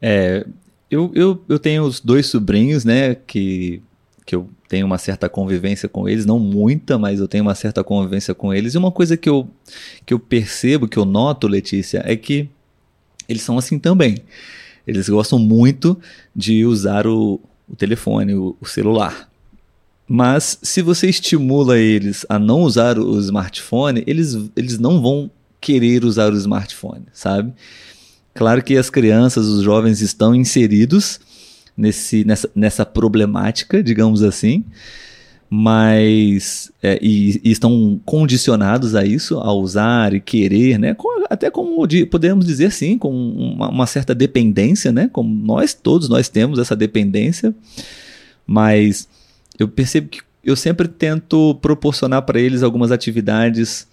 É, 0.01 0.45
eu, 0.89 1.11
eu, 1.13 1.43
eu 1.47 1.59
tenho 1.59 1.83
os 1.83 1.99
dois 1.99 2.25
sobrinhos, 2.25 2.83
né, 2.83 3.15
que, 3.15 3.81
que 4.25 4.35
eu 4.35 4.49
tenho 4.67 4.85
uma 4.85 4.97
certa 4.97 5.29
convivência 5.29 5.87
com 5.87 6.09
eles, 6.09 6.25
não 6.25 6.39
muita, 6.39 6.97
mas 6.97 7.19
eu 7.19 7.27
tenho 7.27 7.43
uma 7.43 7.55
certa 7.55 7.83
convivência 7.83 8.33
com 8.33 8.53
eles. 8.53 8.73
E 8.73 8.77
uma 8.77 8.91
coisa 8.91 9.15
que 9.15 9.29
eu, 9.29 9.47
que 10.05 10.13
eu 10.13 10.19
percebo, 10.19 10.87
que 10.87 10.97
eu 10.97 11.05
noto, 11.05 11.47
Letícia, 11.47 12.01
é 12.05 12.15
que 12.15 12.49
eles 13.29 13.43
são 13.43 13.57
assim 13.57 13.77
também. 13.77 14.17
Eles 14.87 15.09
gostam 15.09 15.39
muito 15.39 15.99
de 16.35 16.65
usar 16.65 17.07
o, 17.07 17.39
o 17.67 17.75
telefone, 17.75 18.33
o, 18.33 18.55
o 18.59 18.65
celular. 18.65 19.29
Mas 20.07 20.59
se 20.61 20.81
você 20.81 21.09
estimula 21.09 21.79
eles 21.79 22.25
a 22.29 22.37
não 22.37 22.61
usar 22.61 22.99
o 22.99 23.19
smartphone, 23.19 24.03
eles, 24.05 24.37
eles 24.55 24.77
não 24.77 25.01
vão 25.01 25.31
querer 25.59 26.05
usar 26.05 26.31
o 26.31 26.37
smartphone, 26.37 27.05
sabe? 27.11 27.53
Claro 28.33 28.63
que 28.63 28.77
as 28.77 28.89
crianças, 28.89 29.47
os 29.47 29.63
jovens 29.63 30.01
estão 30.01 30.35
inseridos 30.35 31.19
nesse, 31.75 32.23
nessa, 32.23 32.49
nessa 32.53 32.85
problemática, 32.85 33.81
digamos 33.81 34.21
assim, 34.21 34.63
mas 35.49 36.71
é, 36.83 36.99
e, 37.01 37.41
e, 37.43 37.51
estão 37.51 37.99
condicionados 38.05 38.93
a 38.93 39.05
isso, 39.05 39.39
a 39.39 39.53
usar 39.53 40.13
e 40.13 40.19
querer, 40.19 40.77
né? 40.77 40.95
até 41.29 41.49
como 41.49 41.87
de, 41.87 42.05
podemos 42.05 42.45
dizer 42.45 42.67
assim, 42.67 42.97
com 42.97 43.11
uma, 43.11 43.69
uma, 43.69 43.87
certa 43.87 44.13
dependência, 44.13 44.91
né? 44.91 45.09
Como 45.11 45.33
nós 45.33 45.73
todos 45.73 46.09
nós 46.09 46.29
temos 46.29 46.59
essa 46.59 46.75
dependência, 46.75 47.55
mas 48.45 49.07
eu 49.59 49.67
percebo 49.67 50.09
que 50.09 50.21
eu 50.43 50.55
sempre 50.55 50.87
tento 50.87 51.55
proporcionar 51.55 52.21
para 52.21 52.39
eles 52.39 52.61
algumas 52.63 52.91
atividades 52.91 53.87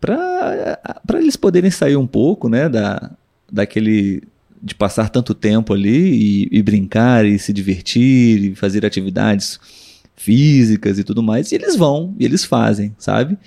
para 0.00 1.18
eles 1.18 1.36
poderem 1.36 1.70
sair 1.70 1.96
um 1.96 2.06
pouco, 2.06 2.48
né? 2.48 2.68
Da, 2.68 3.10
daquele 3.50 4.22
de 4.60 4.74
passar 4.74 5.08
tanto 5.08 5.34
tempo 5.34 5.72
ali 5.72 6.46
e, 6.50 6.58
e, 6.58 6.62
brincar 6.62 7.24
e 7.24 7.38
se 7.38 7.52
divertir 7.52 8.42
e 8.42 8.54
fazer 8.56 8.84
atividades 8.84 9.60
físicas 10.16 10.98
e 10.98 11.04
tudo 11.04 11.22
mais, 11.22 11.52
e 11.52 11.54
eles 11.54 11.76
vão, 11.76 12.12
e 12.18 12.24
eles 12.24 12.44
fazem, 12.44 12.92
sabe? 12.98 13.38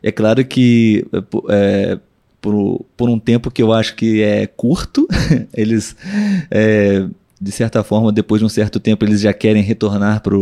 É 0.00 0.12
claro 0.12 0.44
que 0.44 1.04
é, 1.48 1.98
por, 2.40 2.84
por 2.96 3.10
um 3.10 3.18
tempo 3.18 3.50
que 3.50 3.60
eu 3.60 3.72
acho 3.72 3.96
que 3.96 4.22
é 4.22 4.46
curto, 4.46 5.08
eles, 5.52 5.96
é, 6.50 7.04
de 7.40 7.50
certa 7.50 7.82
forma, 7.82 8.12
depois 8.12 8.40
de 8.40 8.46
um 8.46 8.48
certo 8.48 8.78
tempo, 8.78 9.04
eles 9.04 9.20
já 9.20 9.32
querem 9.32 9.62
retornar 9.62 10.22
para 10.22 10.36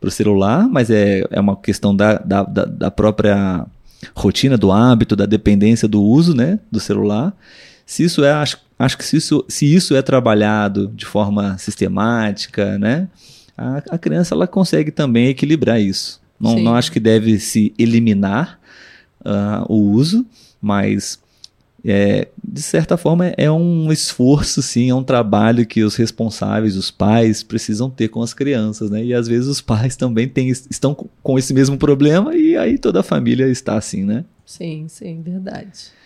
o 0.00 0.10
celular, 0.10 0.68
mas 0.68 0.90
é, 0.90 1.24
é 1.30 1.40
uma 1.40 1.56
questão 1.56 1.94
da, 1.94 2.18
da, 2.18 2.42
da 2.44 2.90
própria 2.90 3.66
rotina, 4.14 4.56
do 4.56 4.70
hábito, 4.70 5.16
da 5.16 5.26
dependência 5.26 5.88
do 5.88 6.02
uso 6.02 6.34
né, 6.34 6.58
do 6.70 6.78
celular. 6.78 7.34
Se 7.84 8.04
isso 8.04 8.22
é, 8.24 8.32
acho, 8.32 8.58
acho 8.78 8.96
que 8.96 9.04
se 9.04 9.16
isso, 9.16 9.44
se 9.48 9.72
isso 9.72 9.96
é 9.96 10.02
trabalhado 10.02 10.88
de 10.94 11.06
forma 11.06 11.56
sistemática, 11.58 12.78
né, 12.78 13.08
a, 13.56 13.82
a 13.90 13.98
criança 13.98 14.34
ela 14.34 14.46
consegue 14.46 14.90
também 14.90 15.28
equilibrar 15.28 15.80
isso. 15.80 16.20
Não, 16.38 16.58
não 16.58 16.74
acho 16.74 16.92
que 16.92 17.00
deve 17.00 17.40
se 17.40 17.74
eliminar 17.76 18.60
uh, 19.20 19.72
o 19.72 19.90
uso, 19.90 20.24
mas 20.62 21.18
é, 21.84 22.28
de 22.42 22.62
certa 22.62 22.96
forma 22.96 23.26
é 23.36 23.50
um 23.50 23.92
esforço, 23.92 24.60
sim, 24.62 24.90
é 24.90 24.94
um 24.94 25.04
trabalho 25.04 25.66
que 25.66 25.82
os 25.82 25.96
responsáveis, 25.96 26.76
os 26.76 26.90
pais, 26.90 27.42
precisam 27.42 27.88
ter 27.88 28.08
com 28.08 28.22
as 28.22 28.34
crianças, 28.34 28.90
né? 28.90 29.04
E 29.04 29.14
às 29.14 29.28
vezes 29.28 29.48
os 29.48 29.60
pais 29.60 29.96
também 29.96 30.28
têm, 30.28 30.48
estão 30.48 30.94
com 31.22 31.38
esse 31.38 31.54
mesmo 31.54 31.76
problema 31.78 32.34
e 32.36 32.56
aí 32.56 32.78
toda 32.78 33.00
a 33.00 33.04
família 33.04 33.48
está 33.48 33.76
assim, 33.76 34.04
né? 34.04 34.24
Sim, 34.44 34.86
sim, 34.88 35.22
verdade. 35.22 35.97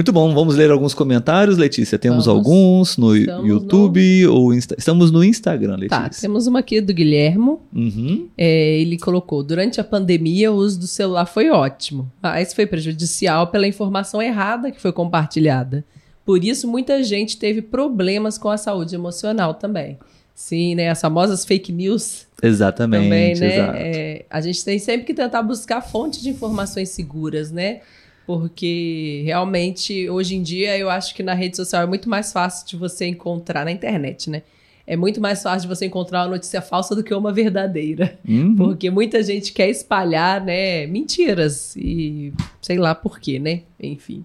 Muito 0.00 0.14
bom, 0.14 0.32
vamos 0.32 0.56
ler 0.56 0.70
alguns 0.70 0.94
comentários, 0.94 1.58
Letícia. 1.58 1.98
Temos 1.98 2.24
vamos. 2.24 2.46
alguns 2.46 2.96
no 2.96 3.14
Estamos 3.14 3.46
YouTube 3.46 4.22
no... 4.22 4.34
ou 4.34 4.54
Insta... 4.54 4.74
estamos 4.78 5.10
no 5.10 5.22
Instagram, 5.22 5.72
tá, 5.72 5.76
Letícia. 5.76 6.00
Tá, 6.04 6.08
temos 6.22 6.46
uma 6.46 6.60
aqui 6.60 6.80
do 6.80 6.94
Guilhermo. 6.94 7.60
Uhum. 7.70 8.26
É, 8.34 8.78
ele 8.78 8.96
colocou: 8.96 9.42
durante 9.42 9.78
a 9.78 9.84
pandemia, 9.84 10.50
o 10.50 10.54
uso 10.54 10.80
do 10.80 10.86
celular 10.86 11.26
foi 11.26 11.50
ótimo, 11.50 12.10
mas 12.22 12.54
foi 12.54 12.64
prejudicial 12.64 13.48
pela 13.48 13.66
informação 13.66 14.22
errada 14.22 14.70
que 14.70 14.80
foi 14.80 14.90
compartilhada. 14.90 15.84
Por 16.24 16.42
isso, 16.42 16.66
muita 16.66 17.02
gente 17.02 17.36
teve 17.36 17.60
problemas 17.60 18.38
com 18.38 18.48
a 18.48 18.56
saúde 18.56 18.94
emocional 18.94 19.52
também. 19.52 19.98
Sim, 20.34 20.76
né? 20.76 20.88
As 20.88 20.98
famosas 20.98 21.44
fake 21.44 21.70
news. 21.70 22.26
Exatamente. 22.42 23.02
Também, 23.02 23.34
né? 23.34 23.56
É, 23.74 24.24
a 24.30 24.40
gente 24.40 24.64
tem 24.64 24.78
sempre 24.78 25.04
que 25.04 25.12
tentar 25.12 25.42
buscar 25.42 25.82
fontes 25.82 26.22
de 26.22 26.30
informações 26.30 26.88
seguras, 26.88 27.52
né? 27.52 27.82
Porque 28.30 29.22
realmente 29.24 30.08
hoje 30.08 30.36
em 30.36 30.42
dia 30.42 30.78
eu 30.78 30.88
acho 30.88 31.12
que 31.16 31.20
na 31.20 31.34
rede 31.34 31.56
social 31.56 31.82
é 31.82 31.86
muito 31.86 32.08
mais 32.08 32.32
fácil 32.32 32.64
de 32.64 32.76
você 32.76 33.06
encontrar 33.06 33.64
na 33.64 33.72
internet, 33.72 34.30
né? 34.30 34.42
É 34.86 34.96
muito 34.96 35.20
mais 35.20 35.42
fácil 35.42 35.68
de 35.68 35.74
você 35.74 35.86
encontrar 35.86 36.22
uma 36.22 36.36
notícia 36.36 36.62
falsa 36.62 36.94
do 36.94 37.02
que 37.02 37.12
uma 37.12 37.32
verdadeira. 37.32 38.16
Uhum. 38.28 38.54
Porque 38.54 38.88
muita 38.88 39.20
gente 39.20 39.52
quer 39.52 39.68
espalhar, 39.68 40.44
né, 40.44 40.86
mentiras 40.86 41.74
e 41.74 42.32
sei 42.62 42.78
lá 42.78 42.94
por 42.94 43.18
quê, 43.18 43.40
né? 43.40 43.62
Enfim. 43.82 44.24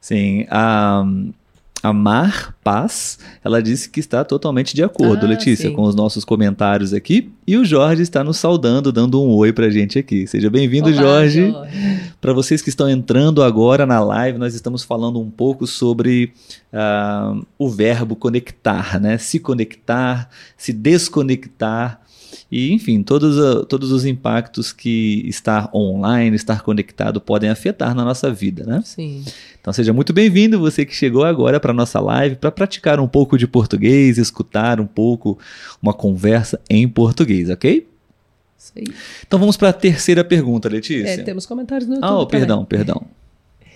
Sim, 0.00 0.46
um, 0.52 1.32
a 1.82 1.92
Mar 1.92 2.54
Paz, 2.62 3.18
ela 3.42 3.62
disse 3.62 3.88
que 3.88 4.00
está 4.00 4.24
totalmente 4.24 4.74
de 4.74 4.82
acordo, 4.82 5.24
ah, 5.24 5.28
Letícia, 5.28 5.70
sim. 5.70 5.74
com 5.74 5.82
os 5.82 5.94
nossos 5.94 6.24
comentários 6.24 6.92
aqui. 6.92 7.32
E 7.46 7.56
o 7.56 7.64
Jorge 7.64 8.02
está 8.02 8.22
nos 8.22 8.36
saudando, 8.36 8.92
dando 8.92 9.22
um 9.22 9.34
oi 9.34 9.52
pra 9.52 9.70
gente 9.70 9.98
aqui. 9.98 10.26
Seja 10.26 10.50
bem-vindo, 10.50 10.92
Jorge. 10.92 11.50
Jorge. 11.50 12.00
Para 12.20 12.32
vocês 12.32 12.60
que 12.60 12.68
estão 12.68 12.88
entrando 12.88 13.42
agora 13.42 13.86
na 13.86 14.00
live, 14.00 14.38
nós 14.38 14.54
estamos 14.54 14.84
falando 14.84 15.20
um 15.20 15.30
pouco 15.30 15.66
sobre 15.66 16.32
uh, 16.72 17.44
o 17.58 17.68
verbo 17.68 18.14
conectar, 18.14 19.00
né? 19.00 19.16
Se 19.16 19.40
conectar, 19.40 20.28
se 20.56 20.72
desconectar 20.72 21.99
e, 22.50 22.72
enfim, 22.72 23.02
todos, 23.02 23.38
uh, 23.38 23.64
todos 23.64 23.92
os 23.92 24.04
impactos 24.04 24.72
que 24.72 25.22
estar 25.26 25.70
online, 25.72 26.34
estar 26.34 26.62
conectado 26.62 27.20
podem 27.20 27.48
afetar 27.48 27.94
na 27.94 28.04
nossa 28.04 28.32
vida, 28.32 28.64
né? 28.66 28.82
Sim. 28.84 29.24
Então 29.60 29.72
seja 29.72 29.92
muito 29.92 30.12
bem-vindo, 30.12 30.58
você 30.58 30.84
que 30.84 30.94
chegou 30.94 31.24
agora 31.24 31.60
para 31.60 31.72
nossa 31.72 32.00
live, 32.00 32.36
para 32.36 32.50
praticar 32.50 32.98
um 32.98 33.06
pouco 33.06 33.38
de 33.38 33.46
português, 33.46 34.18
escutar 34.18 34.80
um 34.80 34.86
pouco 34.86 35.38
uma 35.80 35.94
conversa 35.94 36.60
em 36.68 36.88
português, 36.88 37.48
ok? 37.50 37.86
Então 39.26 39.38
vamos 39.38 39.56
para 39.56 39.68
a 39.70 39.72
terceira 39.72 40.24
pergunta, 40.24 40.68
Letícia. 40.68 41.08
É, 41.08 41.16
temos 41.18 41.46
comentários 41.46 41.88
no 41.88 41.94
YouTube. 41.96 42.10
Ah, 42.10 42.18
oh, 42.18 42.26
perdão, 42.26 42.64
perdão. 42.64 43.06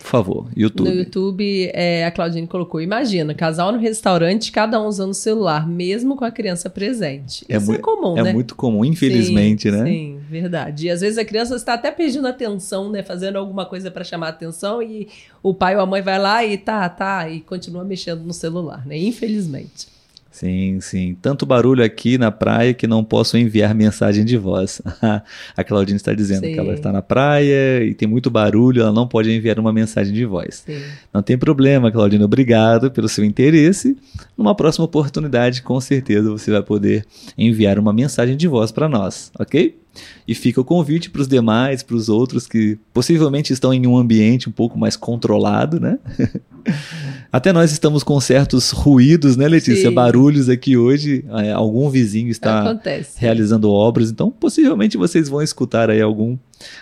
Por 0.05 0.11
favor, 0.11 0.47
YouTube. 0.55 0.87
No 0.87 0.95
YouTube, 0.95 1.71
é, 1.73 2.05
a 2.05 2.11
Claudine 2.11 2.45
colocou: 2.45 2.79
Imagina, 2.79 3.33
casal 3.33 3.71
no 3.71 3.79
restaurante, 3.79 4.51
cada 4.51 4.79
um 4.79 4.85
usando 4.85 5.09
o 5.09 5.15
celular, 5.15 5.67
mesmo 5.67 6.15
com 6.15 6.23
a 6.23 6.29
criança 6.29 6.69
presente. 6.69 7.43
É 7.49 7.57
Isso 7.57 7.73
é 7.73 7.79
comum, 7.79 8.15
é 8.15 8.21
né? 8.21 8.29
É 8.29 8.33
muito 8.33 8.53
comum, 8.53 8.85
infelizmente, 8.85 9.63
sim, 9.63 9.71
né? 9.71 9.83
Sim, 9.83 10.19
verdade. 10.29 10.85
E 10.85 10.91
às 10.91 11.01
vezes 11.01 11.17
a 11.17 11.25
criança 11.25 11.55
está 11.55 11.73
até 11.73 11.89
pedindo 11.89 12.27
atenção, 12.27 12.91
né? 12.91 13.01
Fazendo 13.01 13.37
alguma 13.37 13.65
coisa 13.65 13.89
para 13.89 14.03
chamar 14.03 14.27
atenção 14.27 14.79
e 14.79 15.07
o 15.41 15.55
pai 15.55 15.75
ou 15.75 15.81
a 15.81 15.87
mãe 15.87 16.03
vai 16.03 16.19
lá 16.19 16.45
e 16.45 16.55
tá, 16.55 16.87
tá, 16.87 17.27
e 17.27 17.41
continua 17.41 17.83
mexendo 17.83 18.21
no 18.21 18.33
celular, 18.33 18.85
né? 18.85 18.95
Infelizmente. 18.95 19.94
Sim, 20.35 20.81
sim. 20.81 21.15
Tanto 21.21 21.45
barulho 21.45 21.81
aqui 21.81 22.17
na 22.17 22.29
praia 22.29 22.73
que 22.73 22.85
não 22.85 23.05
posso 23.05 23.37
enviar 23.37 23.71
mensagem 23.73 24.25
de 24.25 24.37
voz. 24.37 24.81
a 25.55 25.63
Claudine 25.63 25.95
está 25.95 26.13
dizendo 26.13 26.45
sim. 26.45 26.51
que 26.51 26.59
ela 26.59 26.73
está 26.73 26.91
na 26.91 27.01
praia 27.01 27.81
e 27.85 27.93
tem 27.93 28.05
muito 28.05 28.29
barulho, 28.29 28.81
ela 28.81 28.91
não 28.91 29.07
pode 29.07 29.31
enviar 29.31 29.57
uma 29.57 29.71
mensagem 29.71 30.13
de 30.13 30.25
voz. 30.25 30.63
Sim. 30.65 30.81
Não 31.13 31.21
tem 31.21 31.37
problema, 31.37 31.89
Claudine. 31.89 32.21
Obrigado 32.21 32.91
pelo 32.91 33.07
seu 33.07 33.23
interesse. 33.23 33.95
Numa 34.37 34.53
próxima 34.53 34.83
oportunidade, 34.83 35.61
com 35.61 35.79
certeza 35.79 36.29
você 36.29 36.51
vai 36.51 36.61
poder 36.61 37.05
enviar 37.37 37.79
uma 37.79 37.93
mensagem 37.93 38.35
de 38.35 38.45
voz 38.45 38.73
para 38.73 38.89
nós, 38.89 39.31
ok? 39.39 39.84
E 40.27 40.35
fica 40.35 40.59
o 40.59 40.65
convite 40.65 41.09
para 41.09 41.21
os 41.21 41.27
demais, 41.27 41.83
para 41.83 41.95
os 41.95 42.09
outros 42.09 42.47
que 42.47 42.77
possivelmente 42.93 43.53
estão 43.53 43.73
em 43.73 43.85
um 43.87 43.97
ambiente 43.97 44.49
um 44.49 44.51
pouco 44.51 44.77
mais 44.77 44.95
controlado, 44.95 45.79
né? 45.79 45.99
Até 47.31 47.51
nós 47.51 47.71
estamos 47.71 48.01
com 48.01 48.19
certos 48.19 48.71
ruídos, 48.71 49.35
né, 49.35 49.47
Letícia? 49.47 49.89
Sim. 49.89 49.93
Barulhos 49.93 50.47
aqui 50.47 50.77
hoje. 50.77 51.25
É, 51.29 51.51
algum 51.51 51.89
vizinho 51.89 52.29
está 52.29 52.61
Acontece. 52.61 53.19
realizando 53.19 53.69
obras, 53.69 54.09
então 54.09 54.31
possivelmente 54.31 54.95
vocês 54.97 55.27
vão 55.27 55.41
escutar 55.41 55.89
aí 55.89 56.01
algum, 56.01 56.37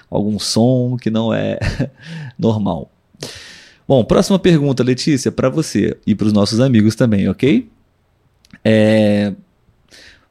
algum 0.10 0.38
som 0.38 0.96
que 1.00 1.10
não 1.10 1.34
é 1.34 1.58
normal. 2.38 2.92
Bom, 3.88 4.04
próxima 4.04 4.40
pergunta, 4.40 4.84
Letícia, 4.84 5.32
para 5.32 5.50
você 5.50 5.98
e 6.06 6.16
para 6.16 6.28
os 6.28 6.34
nossos 6.34 6.60
amigos 6.60 6.96
também, 6.96 7.28
ok? 7.28 7.68
É, 8.64 9.34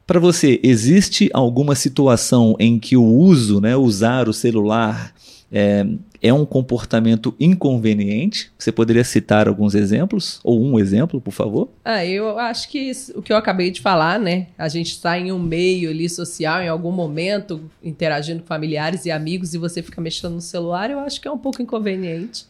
para 0.05 0.19
você, 0.19 0.59
existe 0.63 1.29
alguma 1.33 1.75
situação 1.75 2.55
em 2.59 2.77
que 2.79 2.95
o 2.97 3.03
uso, 3.05 3.61
né, 3.61 3.75
usar 3.75 4.27
o 4.27 4.33
celular, 4.33 5.13
é, 5.51 5.85
é 6.21 6.33
um 6.33 6.45
comportamento 6.45 7.33
inconveniente? 7.39 8.51
Você 8.57 8.71
poderia 8.71 9.03
citar 9.03 9.47
alguns 9.47 9.75
exemplos? 9.75 10.39
Ou 10.43 10.61
um 10.63 10.79
exemplo, 10.79 11.21
por 11.21 11.31
favor? 11.31 11.69
Ah, 11.85 12.05
eu 12.05 12.39
acho 12.39 12.69
que 12.69 12.79
isso- 12.79 13.11
o 13.17 13.21
que 13.21 13.31
eu 13.31 13.37
acabei 13.37 13.69
de 13.71 13.81
falar, 13.81 14.19
né? 14.19 14.47
A 14.57 14.67
gente 14.67 14.91
está 14.91 15.17
em 15.19 15.31
um 15.31 15.39
meio 15.39 15.89
ali 15.89 16.09
social, 16.09 16.61
em 16.61 16.67
algum 16.67 16.91
momento, 16.91 17.61
interagindo 17.83 18.41
com 18.41 18.47
familiares 18.47 19.05
e 19.05 19.11
amigos, 19.11 19.53
e 19.53 19.57
você 19.57 19.81
fica 19.81 20.01
mexendo 20.01 20.33
no 20.33 20.41
celular, 20.41 20.89
eu 20.89 20.99
acho 20.99 21.21
que 21.21 21.27
é 21.27 21.31
um 21.31 21.37
pouco 21.37 21.61
inconveniente. 21.61 22.45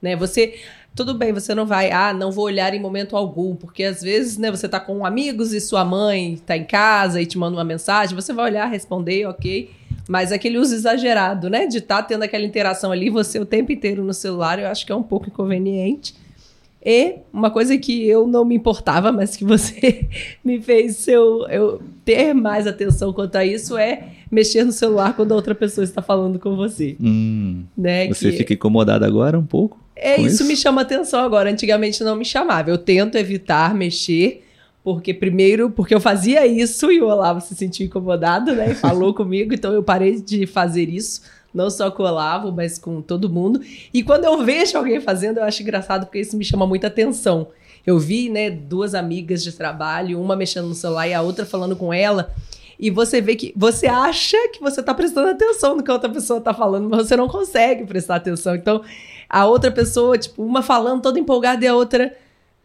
Né? 0.00 0.14
Você. 0.16 0.54
Tudo 0.98 1.14
bem, 1.14 1.32
você 1.32 1.54
não 1.54 1.64
vai, 1.64 1.92
ah, 1.92 2.12
não 2.12 2.32
vou 2.32 2.46
olhar 2.46 2.74
em 2.74 2.80
momento 2.80 3.16
algum, 3.16 3.54
porque 3.54 3.84
às 3.84 4.02
vezes, 4.02 4.36
né, 4.36 4.50
você 4.50 4.68
tá 4.68 4.80
com 4.80 5.06
amigos 5.06 5.52
e 5.52 5.60
sua 5.60 5.84
mãe 5.84 6.40
tá 6.44 6.56
em 6.56 6.64
casa 6.64 7.22
e 7.22 7.24
te 7.24 7.38
manda 7.38 7.56
uma 7.56 7.62
mensagem, 7.62 8.16
você 8.16 8.32
vai 8.32 8.46
olhar, 8.46 8.66
responder, 8.66 9.24
ok. 9.26 9.70
Mas 10.08 10.32
aquele 10.32 10.58
uso 10.58 10.74
exagerado, 10.74 11.48
né, 11.48 11.66
de 11.66 11.78
estar 11.78 12.02
tendo 12.02 12.24
aquela 12.24 12.42
interação 12.44 12.90
ali, 12.90 13.10
você 13.10 13.38
o 13.38 13.46
tempo 13.46 13.70
inteiro 13.70 14.02
no 14.02 14.12
celular, 14.12 14.58
eu 14.58 14.66
acho 14.66 14.84
que 14.84 14.90
é 14.90 14.94
um 14.96 15.02
pouco 15.04 15.28
inconveniente. 15.28 16.16
E 16.84 17.18
uma 17.32 17.52
coisa 17.52 17.78
que 17.78 18.04
eu 18.04 18.26
não 18.26 18.44
me 18.44 18.56
importava, 18.56 19.12
mas 19.12 19.36
que 19.36 19.44
você 19.44 20.08
me 20.44 20.60
fez 20.60 21.06
eu, 21.06 21.46
eu 21.48 21.80
ter 22.04 22.34
mais 22.34 22.66
atenção 22.66 23.12
quanto 23.12 23.36
a 23.36 23.44
isso 23.44 23.78
é 23.78 24.02
mexer 24.28 24.64
no 24.64 24.72
celular 24.72 25.14
quando 25.14 25.30
a 25.30 25.36
outra 25.36 25.54
pessoa 25.54 25.84
está 25.84 26.02
falando 26.02 26.40
com 26.40 26.56
você. 26.56 26.96
Hum, 27.00 27.62
Né? 27.76 28.08
você 28.08 28.32
que 28.32 28.38
fica 28.38 28.54
incomodado 28.54 29.04
agora 29.04 29.38
um 29.38 29.46
pouco? 29.46 29.78
É 29.98 30.16
com 30.16 30.22
isso, 30.22 30.44
me 30.44 30.56
chama 30.56 30.82
atenção 30.82 31.20
agora. 31.20 31.50
Antigamente 31.50 32.02
não 32.02 32.16
me 32.16 32.24
chamava. 32.24 32.70
Eu 32.70 32.78
tento 32.78 33.16
evitar 33.16 33.74
mexer, 33.74 34.44
porque 34.82 35.12
primeiro, 35.12 35.70
porque 35.70 35.94
eu 35.94 36.00
fazia 36.00 36.46
isso 36.46 36.90
e 36.90 37.00
o 37.00 37.06
Olavo 37.06 37.40
se 37.40 37.54
sentiu 37.54 37.86
incomodado, 37.86 38.54
né? 38.54 38.70
E 38.70 38.74
falou 38.74 39.12
comigo, 39.14 39.52
então 39.52 39.72
eu 39.72 39.82
parei 39.82 40.20
de 40.20 40.46
fazer 40.46 40.88
isso. 40.88 41.22
Não 41.52 41.70
só 41.70 41.90
com 41.90 42.02
o 42.02 42.06
Olavo, 42.06 42.52
mas 42.52 42.78
com 42.78 43.00
todo 43.00 43.28
mundo. 43.28 43.60
E 43.92 44.02
quando 44.02 44.24
eu 44.24 44.44
vejo 44.44 44.76
alguém 44.76 45.00
fazendo, 45.00 45.38
eu 45.38 45.44
acho 45.44 45.62
engraçado, 45.62 46.06
porque 46.06 46.20
isso 46.20 46.36
me 46.36 46.44
chama 46.44 46.66
muita 46.66 46.86
atenção. 46.86 47.48
Eu 47.86 47.98
vi, 47.98 48.28
né, 48.28 48.50
duas 48.50 48.94
amigas 48.94 49.42
de 49.42 49.52
trabalho, 49.52 50.20
uma 50.20 50.36
mexendo 50.36 50.68
no 50.68 50.74
celular 50.74 51.08
e 51.08 51.14
a 51.14 51.22
outra 51.22 51.46
falando 51.46 51.74
com 51.74 51.92
ela. 51.92 52.34
E 52.78 52.90
você 52.90 53.20
vê 53.20 53.34
que 53.34 53.52
você 53.56 53.86
acha 53.86 54.36
que 54.52 54.60
você 54.60 54.82
tá 54.82 54.94
prestando 54.94 55.30
atenção 55.30 55.76
no 55.76 55.82
que 55.82 55.90
a 55.90 55.94
outra 55.94 56.08
pessoa 56.08 56.40
tá 56.40 56.54
falando, 56.54 56.88
mas 56.88 57.08
você 57.08 57.16
não 57.16 57.26
consegue 57.26 57.84
prestar 57.84 58.16
atenção. 58.16 58.54
Então, 58.54 58.82
a 59.28 59.46
outra 59.46 59.70
pessoa, 59.70 60.16
tipo, 60.16 60.42
uma 60.42 60.62
falando 60.62 61.02
toda 61.02 61.18
empolgada 61.18 61.64
e 61.64 61.68
a 61.68 61.74
outra. 61.74 62.16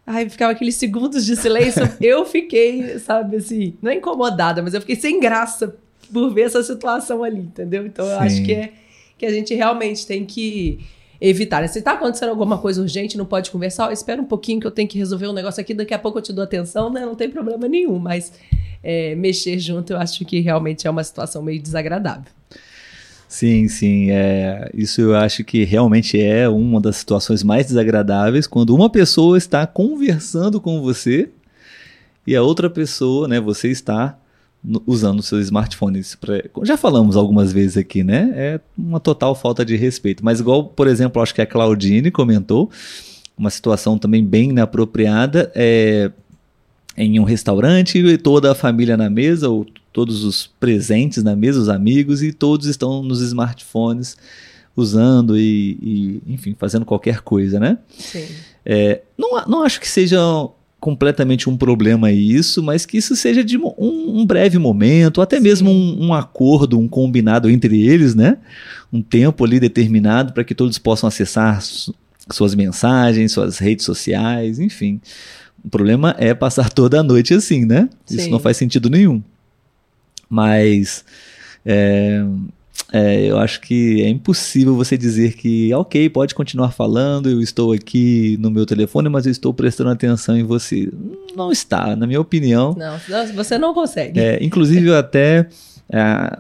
Ai, 0.06 0.30
ficava 0.30 0.52
aqueles 0.52 0.76
segundos 0.76 1.26
de 1.26 1.36
silêncio. 1.36 1.82
eu 2.02 2.26
fiquei, 2.26 3.00
sabe, 3.00 3.38
assim, 3.38 3.76
não 3.82 3.92
é 3.92 3.96
incomodada, 3.96 4.62
mas 4.62 4.74
eu 4.74 4.82
fiquei 4.82 4.96
sem 4.96 5.20
graça 5.20 5.76
por 6.12 6.34
ver 6.34 6.44
essa 6.44 6.62
situação 6.62 7.24
ali, 7.24 7.40
entendeu? 7.40 7.86
Então 7.86 8.06
eu 8.06 8.20
Sim. 8.20 8.26
acho 8.26 8.44
que 8.44 8.54
é 8.54 8.74
que 9.18 9.26
a 9.26 9.32
gente 9.32 9.54
realmente 9.54 10.06
tem 10.06 10.26
que 10.26 10.80
evitar. 11.22 11.62
né? 11.62 11.68
Se 11.68 11.82
tá 11.82 11.94
acontecendo 11.94 12.30
alguma 12.30 12.58
coisa 12.58 12.82
urgente, 12.82 13.18
não 13.18 13.26
pode 13.26 13.50
conversar, 13.50 13.88
ó, 13.88 13.92
espera 13.92 14.22
um 14.22 14.26
pouquinho 14.26 14.60
que 14.60 14.68
eu 14.68 14.72
tenho 14.72 14.88
que 14.88 14.98
resolver 14.98 15.28
um 15.28 15.34
negócio 15.34 15.62
aqui, 15.62 15.74
daqui 15.74 15.94
a 15.94 16.00
pouco 16.00 16.18
eu 16.18 16.22
te 16.22 16.34
dou 16.34 16.44
atenção, 16.44 16.92
né? 16.92 17.06
Não 17.06 17.16
tem 17.16 17.30
problema 17.30 17.68
nenhum, 17.68 17.98
mas 17.98 18.34
é, 18.84 19.16
mexer 19.16 19.58
junto 19.58 19.94
eu 19.94 19.98
acho 19.98 20.26
que 20.26 20.42
realmente 20.42 20.86
é 20.86 20.90
uma 20.90 21.04
situação 21.04 21.42
meio 21.42 21.62
desagradável. 21.62 22.26
Sim, 23.34 23.68
sim. 23.68 24.12
É, 24.12 24.70
isso 24.76 25.02
eu 25.02 25.16
acho 25.16 25.44
que 25.44 25.64
realmente 25.64 26.22
é 26.22 26.48
uma 26.48 26.80
das 26.80 26.98
situações 26.98 27.42
mais 27.42 27.66
desagradáveis 27.66 28.46
quando 28.46 28.76
uma 28.76 28.92
pessoa 28.92 29.36
está 29.40 29.66
conversando 29.66 30.62
com 30.62 30.80
você 30.84 31.30
e 32.28 32.36
a 32.36 32.44
outra 32.44 32.70
pessoa, 32.70 33.28
né, 33.28 33.40
você 33.40 33.70
está 33.70 34.16
usando 34.86 35.18
o 35.20 35.24
seu 35.24 35.42
smartphone. 35.42 36.00
Pra- 36.22 36.44
já 36.62 36.78
falamos 36.78 37.18
algumas 37.18 37.52
vezes 37.52 37.76
aqui, 37.76 38.04
né? 38.04 38.32
É 38.36 38.60
uma 38.78 39.00
total 39.00 39.34
falta 39.34 39.66
de 39.66 39.76
respeito. 39.76 40.24
Mas 40.24 40.40
igual, 40.40 40.66
por 40.66 40.86
exemplo, 40.86 41.20
acho 41.20 41.34
que 41.34 41.42
a 41.42 41.48
Claudine 41.48 42.12
comentou, 42.12 42.70
uma 43.36 43.50
situação 43.50 43.98
também 43.98 44.24
bem 44.24 44.52
inapropriada, 44.52 45.52
é 45.56 46.12
em 46.96 47.20
um 47.20 47.24
restaurante 47.24 47.98
e 47.98 48.16
toda 48.16 48.52
a 48.52 48.56
família 48.56 48.96
na 48.96 49.10
mesa, 49.10 49.50
ou 49.50 49.66
todos 49.94 50.24
os 50.24 50.48
presentes 50.60 51.24
na 51.24 51.36
mesa, 51.36 51.60
os 51.62 51.70
amigos, 51.70 52.22
e 52.24 52.34
todos 52.34 52.68
estão 52.68 53.02
nos 53.04 53.22
smartphones 53.22 54.18
usando 54.76 55.38
e, 55.38 55.78
e, 56.28 56.34
enfim, 56.34 56.56
fazendo 56.58 56.84
qualquer 56.84 57.22
coisa, 57.22 57.60
né? 57.60 57.78
Sim. 57.98 58.26
É, 58.66 59.02
não, 59.18 59.30
não 59.48 59.64
acho 59.64 59.80
que 59.80 59.88
seja 59.88 60.18
completamente 60.80 61.50
um 61.50 61.56
problema 61.56 62.12
isso, 62.12 62.62
mas 62.62 62.86
que 62.86 62.98
isso 62.98 63.16
seja 63.16 63.42
de 63.44 63.58
um, 63.58 63.72
um 63.78 64.26
breve 64.26 64.58
momento, 64.58 65.22
até 65.22 65.38
Sim. 65.38 65.44
mesmo 65.44 65.72
um, 65.72 66.08
um 66.08 66.14
acordo, 66.14 66.78
um 66.78 66.88
combinado 66.90 67.50
entre 67.50 67.82
eles, 67.88 68.16
né? 68.16 68.38
Um 68.92 69.02
tempo 69.02 69.46
ali 69.46 69.60
determinado 69.60 70.34
para 70.34 70.44
que 70.44 70.54
todos 70.56 70.78
possam 70.78 71.08
acessar 71.08 71.62
su- 71.62 71.94
suas 72.32 72.54
mensagens, 72.56 73.32
suas 73.32 73.60
redes 73.60 73.86
sociais, 73.86 74.60
enfim. 74.60 75.00
O 75.64 75.70
problema 75.70 76.16
é 76.18 76.34
passar 76.34 76.70
toda 76.74 77.00
a 77.00 77.04
noite 77.04 77.34
assim, 77.34 77.64
né? 77.64 77.88
Isso 78.10 78.26
Sim. 78.26 78.32
não 78.32 78.40
faz 78.40 78.58
sentido 78.58 78.90
nenhum. 78.90 79.22
Mas 80.34 81.06
é, 81.64 82.24
é, 82.92 83.26
eu 83.28 83.38
acho 83.38 83.62
que 83.62 84.02
é 84.02 84.10
impossível 84.10 84.76
você 84.76 84.98
dizer 84.98 85.34
que, 85.34 85.72
ok, 85.76 86.10
pode 86.10 86.34
continuar 86.34 86.72
falando, 86.72 87.30
eu 87.30 87.40
estou 87.40 87.72
aqui 87.72 88.36
no 88.40 88.50
meu 88.50 88.66
telefone, 88.66 89.10
mas 89.10 89.28
eu 89.28 89.32
estou 89.32 89.54
prestando 89.54 89.92
atenção 89.92 90.36
em 90.36 90.42
você. 90.44 90.92
Não 91.36 91.52
está, 91.52 91.96
na 91.96 92.08
minha 92.08 92.20
opinião. 92.20 92.76
Não, 92.76 92.98
você 93.36 93.60
não 93.60 93.76
consegue. 93.76 94.20
É, 94.20 94.44
inclusive, 94.44 94.88
eu 94.88 94.98
até 94.98 95.48
é, 95.88 96.40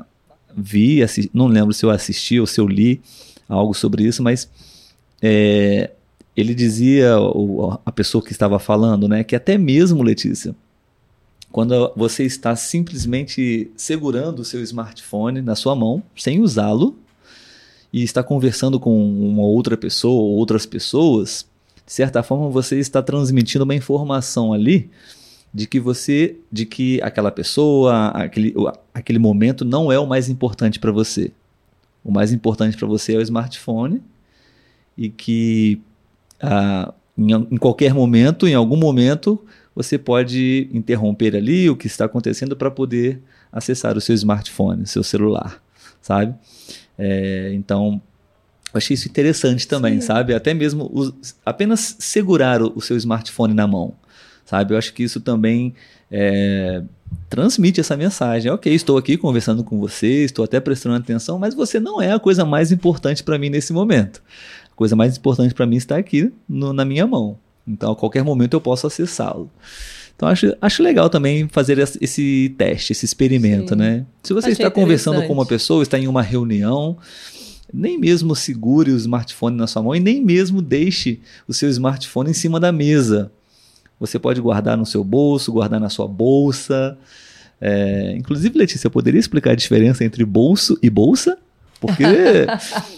vi, 0.57 1.03
assi- 1.03 1.29
não 1.31 1.45
lembro 1.45 1.71
se 1.71 1.85
eu 1.85 1.91
assisti 1.91 2.39
ou 2.39 2.47
se 2.47 2.59
eu 2.59 2.67
li 2.67 2.99
algo 3.47 3.75
sobre 3.75 4.03
isso, 4.03 4.23
mas 4.23 4.49
é, 5.21 5.91
ele 6.35 6.55
dizia, 6.55 7.11
a 7.85 7.91
pessoa 7.91 8.23
que 8.23 8.31
estava 8.31 8.57
falando, 8.57 9.07
né, 9.07 9.23
que 9.23 9.35
até 9.35 9.55
mesmo, 9.55 10.01
Letícia, 10.01 10.55
quando 11.53 11.93
você 11.95 12.23
está 12.23 12.55
simplesmente 12.55 13.69
segurando 13.77 14.39
o 14.39 14.43
seu 14.43 14.59
smartphone 14.63 15.39
na 15.39 15.55
sua 15.55 15.75
mão, 15.75 16.01
sem 16.17 16.41
usá-lo, 16.41 16.97
e 17.93 18.01
está 18.01 18.23
conversando 18.23 18.79
com 18.79 18.91
uma 19.29 19.43
outra 19.43 19.77
pessoa 19.77 20.19
ou 20.19 20.31
outras 20.31 20.65
pessoas, 20.65 21.47
de 21.85 21.93
certa 21.93 22.23
forma 22.23 22.49
você 22.49 22.79
está 22.79 23.03
transmitindo 23.03 23.65
uma 23.65 23.75
informação 23.75 24.51
ali 24.51 24.89
de 25.53 25.67
que 25.67 25.79
você, 25.79 26.37
de 26.51 26.65
que 26.65 26.99
aquela 27.03 27.29
pessoa, 27.29 28.07
aquele, 28.07 28.55
aquele 28.91 29.19
momento 29.19 29.63
não 29.63 29.91
é 29.91 29.99
o 29.99 30.07
mais 30.07 30.29
importante 30.29 30.79
para 30.79 30.91
você. 30.91 31.31
O 32.03 32.11
mais 32.11 32.33
importante 32.33 32.75
para 32.75 32.87
você 32.87 33.13
é 33.13 33.17
o 33.19 33.21
smartphone 33.21 34.01
e 34.97 35.07
que 35.07 35.79
ah, 36.41 36.91
em, 37.15 37.31
em 37.31 37.57
qualquer 37.57 37.93
momento, 37.93 38.47
em 38.47 38.55
algum 38.55 38.75
momento, 38.75 39.39
você 39.75 39.97
pode 39.97 40.69
interromper 40.71 41.35
ali 41.35 41.69
o 41.69 41.75
que 41.75 41.87
está 41.87 42.05
acontecendo 42.05 42.55
para 42.55 42.69
poder 42.71 43.21
acessar 43.51 43.97
o 43.97 44.01
seu 44.01 44.15
smartphone, 44.15 44.83
o 44.83 44.87
seu 44.87 45.03
celular, 45.03 45.61
sabe? 46.01 46.33
É, 46.97 47.51
então, 47.53 48.01
eu 48.73 48.77
achei 48.77 48.93
isso 48.95 49.07
interessante 49.07 49.67
também, 49.67 49.99
Sim. 50.01 50.07
sabe? 50.07 50.33
Até 50.33 50.53
mesmo 50.53 50.89
os- 50.93 51.35
apenas 51.45 51.95
segurar 51.99 52.61
o, 52.61 52.71
o 52.75 52.81
seu 52.81 52.97
smartphone 52.97 53.53
na 53.53 53.67
mão, 53.67 53.93
sabe? 54.45 54.73
Eu 54.73 54.77
acho 54.77 54.93
que 54.93 55.03
isso 55.03 55.19
também 55.19 55.73
é, 56.11 56.83
transmite 57.29 57.79
essa 57.79 57.95
mensagem. 57.97 58.51
Ok, 58.51 58.71
estou 58.73 58.97
aqui 58.97 59.17
conversando 59.17 59.63
com 59.63 59.79
você, 59.79 60.23
estou 60.23 60.45
até 60.45 60.59
prestando 60.59 60.95
atenção, 60.95 61.37
mas 61.39 61.53
você 61.55 61.79
não 61.79 62.01
é 62.01 62.11
a 62.13 62.19
coisa 62.19 62.45
mais 62.45 62.71
importante 62.71 63.23
para 63.23 63.37
mim 63.37 63.49
nesse 63.49 63.73
momento. 63.73 64.21
A 64.71 64.75
coisa 64.75 64.95
mais 64.95 65.17
importante 65.17 65.53
para 65.53 65.65
mim 65.67 65.75
está 65.77 65.97
aqui 65.97 66.31
no- 66.49 66.73
na 66.73 66.83
minha 66.85 67.05
mão. 67.05 67.37
Então, 67.67 67.91
a 67.91 67.95
qualquer 67.95 68.23
momento 68.23 68.53
eu 68.55 68.61
posso 68.61 68.85
acessá-lo. 68.87 69.49
Então, 70.15 70.27
acho, 70.29 70.55
acho 70.61 70.83
legal 70.83 71.09
também 71.09 71.47
fazer 71.47 71.79
esse- 71.79 72.53
teste, 72.57 72.91
esse 72.91 73.05
experimento, 73.05 73.69
Sim. 73.69 73.75
né? 73.79 74.05
Se 74.21 74.33
você 74.33 74.47
Achei 74.47 74.51
está 74.53 74.69
conversando 74.69 75.25
com 75.25 75.33
uma 75.33 75.45
pessoa, 75.45 75.81
está 75.81 75.97
em 75.97 76.07
uma 76.07 76.21
reunião, 76.21 76.97
nem 77.73 77.97
mesmo 77.97 78.35
segure 78.35 78.91
o 78.91 78.97
smartphone 78.97 79.57
na 79.57 79.65
sua 79.65 79.81
mão 79.81 79.95
e 79.95 79.99
nem 79.99 80.23
mesmo 80.23 80.61
deixe 80.61 81.19
o 81.47 81.53
seu 81.53 81.69
smartphone 81.69 82.29
em 82.29 82.33
cima 82.33 82.59
da 82.59 82.71
mesa. 82.71 83.31
Você 83.99 84.19
pode 84.19 84.39
guardar 84.41 84.77
no 84.77 84.85
seu 84.85 85.03
bolso, 85.03 85.51
guardar 85.51 85.79
na 85.79 85.89
sua 85.89 86.07
bolsa. 86.07 86.97
É, 87.59 88.13
inclusive, 88.17 88.57
Letícia, 88.57 88.87
eu 88.87 88.91
poderia 88.91 89.19
explicar 89.19 89.51
a 89.51 89.55
diferença 89.55 90.03
entre 90.03 90.23
bolso 90.25 90.77
e 90.83 90.89
bolsa? 90.89 91.37
Porque 91.87 92.03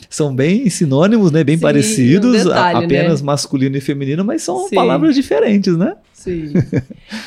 são 0.10 0.34
bem 0.36 0.70
sinônimos, 0.70 1.32
né? 1.32 1.44
Bem 1.44 1.58
Sim, 1.58 1.62
parecidos, 1.64 2.42
um 2.46 2.50
detalhe, 2.50 2.78
a- 2.78 2.86
apenas 2.86 3.22
né? 3.22 3.26
masculino 3.26 3.76
e 3.76 3.82
feminino, 3.82 4.24
mas 4.24 4.44
são 4.44 4.68
Sim. 4.70 4.76
palavras 4.76 5.16
diferentes, 5.16 5.76
né? 5.76 5.96
Sim. 6.14 6.54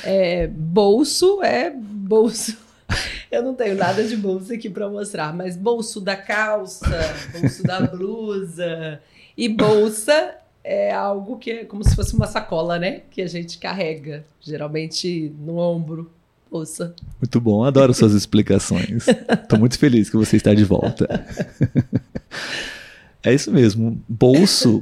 É, 0.04 0.46
bolso 0.46 1.42
é 1.42 1.70
bolso. 1.70 2.56
Eu 3.30 3.42
não 3.42 3.54
tenho 3.54 3.74
nada 3.74 4.02
de 4.04 4.16
bolso 4.16 4.52
aqui 4.52 4.70
para 4.70 4.88
mostrar, 4.88 5.34
mas 5.34 5.56
bolso 5.56 6.00
da 6.00 6.16
calça, 6.16 6.88
bolso 7.32 7.62
da 7.64 7.80
blusa 7.82 9.00
e 9.36 9.48
bolsa 9.48 10.34
é 10.64 10.92
algo 10.92 11.38
que 11.38 11.50
é 11.50 11.64
como 11.64 11.84
se 11.84 11.94
fosse 11.94 12.14
uma 12.14 12.26
sacola, 12.26 12.78
né? 12.78 13.02
Que 13.10 13.20
a 13.22 13.26
gente 13.26 13.58
carrega, 13.58 14.24
geralmente 14.40 15.32
no 15.38 15.56
ombro. 15.58 16.10
Bolsa. 16.50 16.94
Muito 17.20 17.40
bom, 17.40 17.64
adoro 17.64 17.92
suas 17.92 18.14
explicações. 18.14 19.06
Tô 19.48 19.58
muito 19.58 19.78
feliz 19.78 20.08
que 20.08 20.16
você 20.16 20.36
está 20.36 20.54
de 20.54 20.64
volta. 20.64 21.06
É 23.22 23.34
isso 23.34 23.50
mesmo. 23.50 24.00
Bolso. 24.08 24.80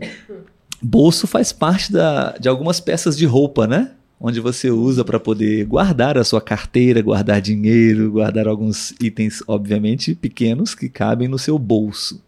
Bolso 0.80 1.26
faz 1.26 1.52
parte 1.52 1.90
da, 1.90 2.36
de 2.38 2.48
algumas 2.48 2.80
peças 2.80 3.16
de 3.16 3.24
roupa, 3.24 3.66
né? 3.66 3.92
Onde 4.20 4.40
você 4.40 4.70
usa 4.70 5.04
para 5.04 5.18
poder 5.18 5.64
guardar 5.64 6.16
a 6.16 6.24
sua 6.24 6.40
carteira, 6.40 7.02
guardar 7.02 7.40
dinheiro, 7.40 8.12
guardar 8.12 8.46
alguns 8.46 8.92
itens, 9.00 9.42
obviamente, 9.46 10.14
pequenos 10.14 10.74
que 10.74 10.88
cabem 10.88 11.28
no 11.28 11.38
seu 11.38 11.58
bolso. 11.58 12.22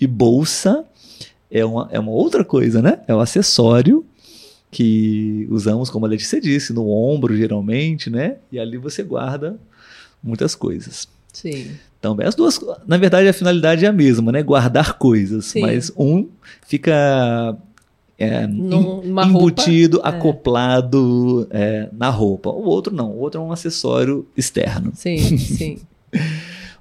E 0.00 0.06
bolsa 0.06 0.84
é 1.50 1.64
uma, 1.64 1.88
é 1.90 1.98
uma 1.98 2.12
outra 2.12 2.44
coisa, 2.44 2.82
né? 2.82 3.00
É 3.08 3.14
um 3.14 3.20
acessório 3.20 4.04
que 4.70 5.46
usamos, 5.50 5.90
como 5.90 6.06
a 6.06 6.08
Letícia 6.08 6.40
disse, 6.40 6.72
no 6.72 6.88
ombro, 6.90 7.36
geralmente, 7.36 8.10
né? 8.10 8.36
E 8.52 8.58
ali 8.58 8.76
você 8.76 9.02
guarda 9.02 9.58
muitas 10.22 10.54
coisas. 10.54 11.08
Sim. 11.32 11.70
Então, 11.98 12.16
as 12.22 12.34
duas, 12.34 12.60
na 12.86 12.96
verdade, 12.96 13.28
a 13.28 13.32
finalidade 13.32 13.84
é 13.84 13.88
a 13.88 13.92
mesma, 13.92 14.30
né? 14.30 14.42
Guardar 14.42 14.98
coisas, 14.98 15.46
Sim. 15.46 15.62
mas 15.62 15.90
um 15.96 16.28
fica 16.66 17.56
é, 18.18 18.46
numa 18.46 19.24
embutido, 19.24 19.96
roupa, 19.96 20.08
é. 20.08 20.12
acoplado 20.16 21.48
é, 21.50 21.88
na 21.92 22.10
roupa. 22.10 22.50
O 22.50 22.64
outro 22.64 22.94
não, 22.94 23.10
o 23.10 23.18
outro 23.18 23.40
é 23.40 23.44
um 23.44 23.52
acessório 23.52 24.26
externo. 24.36 24.92
Sim, 24.94 25.38
sim. 25.38 25.78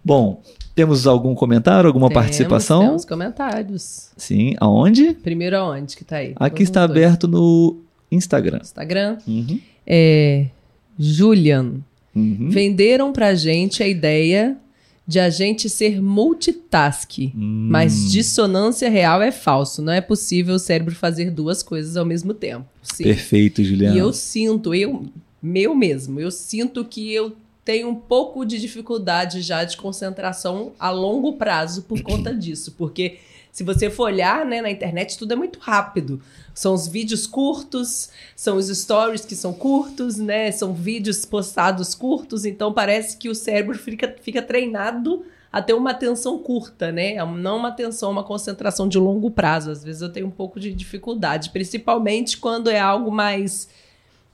Bom, 0.04 0.42
temos 0.78 1.06
algum 1.08 1.34
comentário, 1.36 1.88
alguma 1.88 2.08
Temos- 2.08 2.24
participação? 2.24 2.82
Temos 2.86 3.04
comentários. 3.04 4.12
Sim, 4.16 4.54
aonde? 4.60 5.14
Primeiro 5.16 5.58
aonde 5.58 5.98
que 5.98 6.06
tá 6.06 6.18
aí? 6.18 6.34
Aqui 6.38 6.64
está 6.64 6.86
dois. 6.88 6.98
aberto 6.98 7.28
no 7.28 7.78
Instagram. 8.12 8.60
Instagram. 8.62 9.18
Uhum, 9.28 9.60
É, 9.86 10.46
Julian. 10.98 11.76
uhum. 12.16 12.50
Venderam 12.50 13.12
pra 13.12 13.34
gente 13.36 13.82
a 13.84 13.88
ideia 13.88 14.56
de 15.08 15.20
a 15.20 15.30
gente 15.30 15.70
ser 15.70 16.02
multitask. 16.02 17.12
Hum, 17.36 17.68
Mas 17.72 18.12
dissonância 18.12 18.90
real 18.90 19.22
é 19.22 19.32
falso. 19.32 19.82
Não 19.82 19.94
é 19.94 20.02
possível 20.02 20.56
o 20.56 20.60
cérebro 20.60 20.94
fazer 20.96 21.32
duas 21.32 21.64
coisas 21.64 21.96
ao 21.98 22.06
mesmo 22.06 22.34
tempo. 22.34 22.66
Sim. 22.84 23.04
Perfeito, 23.04 23.64
Juliana. 23.64 23.96
E 23.96 24.00
eu 24.00 24.12
sinto, 24.14 24.74
eu, 24.76 25.06
meu 25.42 25.74
mesmo, 25.74 26.20
eu 26.20 26.30
sinto 26.30 26.84
que 26.84 27.14
eu 27.14 27.34
tenho 27.68 27.90
um 27.90 27.96
pouco 27.96 28.46
de 28.46 28.58
dificuldade 28.58 29.42
já 29.42 29.66
de 29.66 29.76
concentração 29.76 30.72
a 30.80 30.90
longo 30.90 31.34
prazo 31.34 31.84
por 31.84 32.02
conta 32.02 32.32
disso. 32.34 32.72
Porque 32.78 33.18
se 33.52 33.62
você 33.62 33.90
for 33.90 34.04
olhar 34.04 34.46
né, 34.46 34.62
na 34.62 34.72
internet, 34.72 35.18
tudo 35.18 35.34
é 35.34 35.36
muito 35.36 35.60
rápido. 35.60 36.22
São 36.54 36.74
os 36.74 36.88
vídeos 36.88 37.28
curtos, 37.28 38.10
são 38.38 38.56
os 38.56 38.70
stories 38.70 39.26
que 39.26 39.36
são 39.36 39.54
curtos, 39.54 40.16
né? 40.16 40.50
São 40.50 40.74
vídeos 40.74 41.26
postados 41.26 41.94
curtos, 41.94 42.46
então 42.46 42.72
parece 42.72 43.18
que 43.18 43.28
o 43.28 43.36
cérebro 43.36 43.78
fica, 43.78 44.16
fica 44.22 44.42
treinado 44.42 45.26
a 45.52 45.62
ter 45.62 45.74
uma 45.74 45.92
atenção 45.92 46.40
curta, 46.40 46.90
né? 46.90 47.16
Não 47.26 47.58
uma 47.58 47.68
atenção, 47.68 48.10
uma 48.12 48.24
concentração 48.24 48.88
de 48.88 48.98
longo 48.98 49.30
prazo. 49.30 49.72
Às 49.72 49.84
vezes 49.84 50.02
eu 50.02 50.10
tenho 50.10 50.28
um 50.28 50.32
pouco 50.32 50.58
de 50.58 50.72
dificuldade, 50.72 51.50
principalmente 51.50 52.38
quando 52.38 52.70
é 52.70 52.80
algo 52.80 53.12
mais 53.12 53.68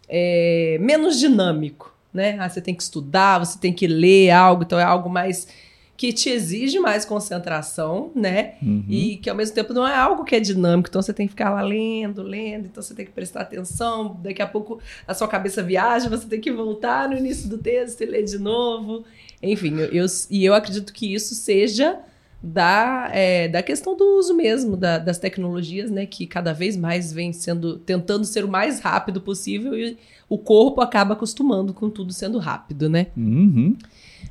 é, 0.08 0.78
menos 0.80 1.20
dinâmico, 1.20 1.93
né? 2.14 2.38
Ah, 2.40 2.50
você 2.50 2.62
tem 2.62 2.76
que 2.76 2.84
estudar, 2.84 3.40
você 3.40 3.58
tem 3.58 3.74
que 3.74 3.88
ler 3.88 4.30
algo, 4.32 4.64
então 4.64 4.80
é 4.80 4.84
algo 4.84 5.10
mais 5.10 5.48
que 5.96 6.12
te 6.12 6.30
exige 6.30 6.80
mais 6.80 7.06
concentração, 7.06 8.12
né? 8.16 8.56
Uhum. 8.62 8.84
E 8.90 9.18
que 9.18 9.30
ao 9.30 9.36
mesmo 9.36 9.54
tempo 9.56 9.74
não 9.74 9.88
é 9.88 9.96
algo 9.96 10.24
que 10.26 10.36
é 10.36 10.40
dinâmico, 10.40 10.90
então 10.90 11.02
você 11.02 11.14
tem 11.14 11.28
que 11.28 11.32
ficar 11.34 11.50
lá 11.52 11.62
lendo, 11.62 12.22
lendo, 12.24 12.66
então 12.66 12.82
você 12.82 12.94
tem 12.96 13.06
que 13.06 13.12
prestar 13.12 13.42
atenção, 13.42 14.20
daqui 14.22 14.42
a 14.42 14.48
pouco 14.48 14.80
a 15.08 15.14
sua 15.14 15.28
cabeça 15.28 15.62
viaja, 15.62 16.10
você 16.10 16.26
tem 16.28 16.42
que 16.42 16.52
voltar 16.52 17.08
no 17.08 17.16
início 17.18 17.48
do 17.48 17.58
texto 17.58 18.02
e 18.02 18.06
ler 18.06 18.24
de 18.24 18.38
novo. 18.40 19.04
Enfim, 19.42 19.78
eu, 19.80 19.88
eu- 19.92 20.06
e 20.30 20.44
eu 20.44 20.54
acredito 20.54 20.92
que 20.92 21.14
isso 21.14 21.36
seja 21.36 22.00
da, 22.46 23.10
é, 23.14 23.48
da 23.48 23.64
questão 23.64 23.96
do 23.96 24.04
uso 24.20 24.34
mesmo 24.36 24.76
da- 24.76 24.98
das 24.98 25.18
tecnologias, 25.18 25.90
né? 25.90 26.06
Que 26.06 26.28
cada 26.28 26.52
vez 26.52 26.76
mais 26.76 27.14
vem 27.14 27.32
sendo 27.32 27.78
tentando 27.78 28.26
ser 28.26 28.44
o 28.44 28.50
mais 28.50 28.82
rápido 28.82 29.22
possível 29.22 29.74
e 29.74 29.98
o 30.28 30.38
corpo 30.38 30.82
acaba 30.82 31.14
acostumando 31.14 31.74
com 31.74 31.90
tudo 31.90 32.12
sendo 32.12 32.38
rápido, 32.40 32.90
né? 32.90 33.08
Uhum. 33.16 33.78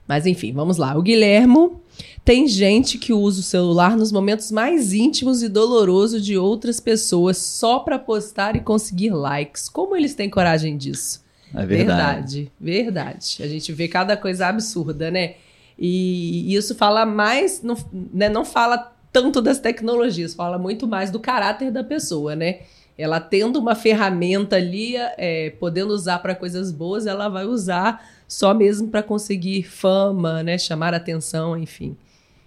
Mas 0.07 0.27
enfim, 0.27 0.53
vamos 0.53 0.77
lá. 0.77 0.95
O 0.97 1.01
Guilhermo 1.03 1.81
tem 2.25 2.47
gente 2.47 2.99
que 2.99 3.13
usa 3.15 3.41
o 3.41 3.43
celular 3.45 3.97
nos 3.97 4.13
momentos 4.13 4.51
mais 4.51 4.93
íntimos 4.93 5.43
e 5.43 5.49
dolorosos 5.49 6.23
de 6.25 6.37
outras 6.37 6.81
pessoas 6.81 7.39
só 7.39 7.79
para 7.79 7.99
postar 7.99 8.57
e 8.57 8.61
conseguir 8.61 9.11
likes. 9.11 9.69
Como 9.71 9.97
eles 9.97 10.15
têm 10.15 10.29
coragem 10.29 10.77
disso? 10.77 11.23
É 11.55 11.65
verdade. 11.65 12.51
Verdade, 12.51 12.53
verdade. 12.61 13.37
A 13.41 13.47
gente 13.47 13.73
vê 13.73 13.87
cada 13.89 14.17
coisa 14.17 14.49
absurda, 14.49 15.11
né? 15.11 15.35
E 15.79 16.55
isso 16.55 16.75
fala 16.75 17.05
mais, 17.05 17.63
não, 17.63 17.77
né, 18.13 18.29
não 18.29 18.45
fala 18.45 18.93
tanto 19.13 19.43
das 19.43 19.59
tecnologias, 19.59 20.35
fala 20.35 20.59
muito 20.59 20.87
mais 20.87 21.11
do 21.11 21.21
caráter 21.21 21.71
da 21.71 21.85
pessoa, 21.85 22.35
né? 22.35 22.61
Ela 22.97 23.21
tendo 23.21 23.59
uma 23.59 23.75
ferramenta 23.75 24.57
ali, 24.57 24.95
é, 24.97 25.51
podendo 25.59 25.93
usar 25.93 26.19
para 26.19 26.35
coisas 26.35 26.71
boas, 26.71 27.07
ela 27.07 27.29
vai 27.29 27.45
usar 27.45 28.07
só 28.29 28.55
mesmo 28.55 28.89
para 28.89 29.03
conseguir 29.03 29.65
fama, 29.65 30.43
né? 30.43 30.57
Chamar 30.57 30.95
atenção, 30.95 31.57
enfim. 31.57 31.97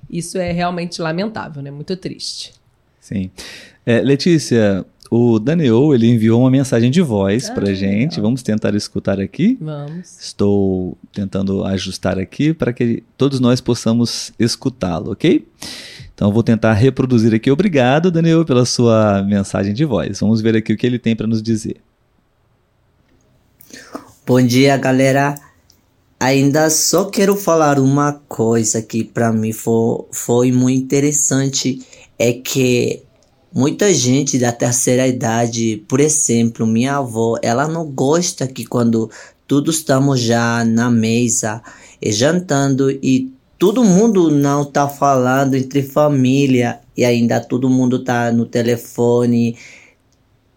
Isso 0.09 0.38
é 0.38 0.51
realmente 0.51 1.01
lamentável, 1.01 1.61
né? 1.61 1.71
Muito 1.71 1.95
triste. 1.97 2.53
Sim. 2.99 3.29
É, 3.85 4.01
Letícia, 4.01 4.85
o 5.11 5.39
Daniel, 5.39 5.93
ele 5.93 6.07
enviou 6.07 6.41
uma 6.41 6.49
mensagem 6.51 6.89
de 6.89 7.01
voz 7.01 7.49
Ah, 7.49 7.53
pra 7.53 7.73
gente. 7.73 8.11
legal. 8.15 8.23
Vamos 8.23 8.41
tentar 8.43 8.73
escutar 8.75 9.19
aqui. 9.19 9.57
Vamos. 9.61 10.17
Estou 10.19 10.97
tentando 11.13 11.63
ajustar 11.63 12.17
aqui 12.17 12.53
para 12.53 12.73
que 12.73 13.03
todos 13.17 13.39
nós 13.39 13.61
possamos 13.61 14.33
escutá-lo, 14.39 15.11
ok? 15.11 15.47
Então 16.13 16.29
eu 16.29 16.33
vou 16.33 16.43
tentar 16.43 16.73
reproduzir 16.73 17.33
aqui. 17.33 17.51
Obrigado, 17.51 18.09
Daniel, 18.09 18.45
pela 18.45 18.65
sua 18.65 19.21
mensagem 19.23 19.73
de 19.73 19.85
voz. 19.85 20.19
Vamos 20.19 20.41
ver 20.41 20.55
aqui 20.55 20.73
o 20.73 20.77
que 20.77 20.87
ele 20.87 20.97
tem 20.97 21.15
para 21.15 21.27
nos 21.27 21.41
dizer. 21.43 21.77
Bom 24.25 24.41
dia, 24.41 24.75
galera. 24.77 25.35
Ainda 26.19 26.69
só 26.69 27.05
quero 27.05 27.35
falar 27.35 27.77
uma 27.77 28.13
coisa 28.27 28.81
que 28.81 29.03
para 29.03 29.31
mim 29.31 29.51
foi, 29.51 30.05
foi 30.11 30.51
muito 30.51 30.83
interessante 30.83 31.85
é 32.17 32.31
que 32.33 33.03
muita 33.55 33.93
gente 33.93 34.37
da 34.37 34.51
terceira 34.51 35.07
idade, 35.07 35.81
por 35.87 36.01
exemplo, 36.01 36.67
minha 36.67 36.97
avó, 36.97 37.37
ela 37.41 37.69
não 37.69 37.85
gosta 37.85 38.45
que 38.45 38.65
quando 38.65 39.09
todos 39.47 39.77
estamos 39.77 40.19
já 40.19 40.65
na 40.65 40.91
mesa 40.91 41.63
e 42.01 42.11
jantando 42.11 42.91
e 42.91 43.31
todo 43.57 43.81
mundo 43.81 44.29
não 44.29 44.65
tá 44.65 44.89
falando 44.89 45.55
entre 45.55 45.81
família 45.83 46.81
e 46.97 47.05
ainda 47.05 47.39
todo 47.39 47.69
mundo 47.69 48.03
tá 48.03 48.29
no 48.29 48.45
telefone, 48.45 49.57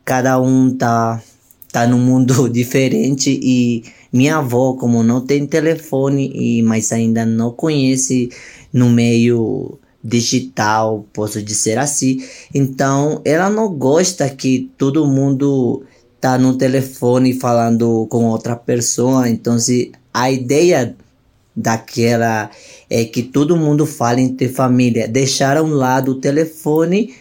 cada 0.04 0.40
um 0.40 0.76
tá 0.76 1.22
tá 1.70 1.86
num 1.86 2.00
mundo 2.00 2.48
diferente 2.50 3.38
e 3.40 3.84
minha 4.12 4.38
avó 4.38 4.72
como 4.72 5.04
não 5.04 5.20
tem 5.20 5.46
telefone 5.46 6.32
e 6.34 6.62
mas 6.62 6.90
ainda 6.90 7.24
não 7.24 7.52
conhece 7.52 8.30
no 8.72 8.90
meio 8.90 9.78
digital, 10.08 11.04
posso 11.12 11.42
dizer 11.42 11.78
assim. 11.78 12.22
Então, 12.54 13.20
ela 13.24 13.50
não 13.50 13.72
gosta 13.72 14.28
que 14.30 14.70
todo 14.78 15.06
mundo 15.06 15.84
tá 16.20 16.38
no 16.38 16.56
telefone 16.56 17.38
falando 17.38 18.06
com 18.10 18.24
outra 18.24 18.56
pessoa. 18.56 19.28
Então, 19.28 19.58
se 19.58 19.92
a 20.12 20.30
ideia 20.30 20.96
daquela 21.54 22.50
é 22.88 23.04
que 23.04 23.22
todo 23.22 23.56
mundo 23.56 23.84
fale 23.84 24.22
entre 24.22 24.48
família, 24.48 25.06
deixar 25.06 25.56
a 25.56 25.62
um 25.62 25.74
lado 25.74 26.12
o 26.12 26.20
telefone 26.20 27.14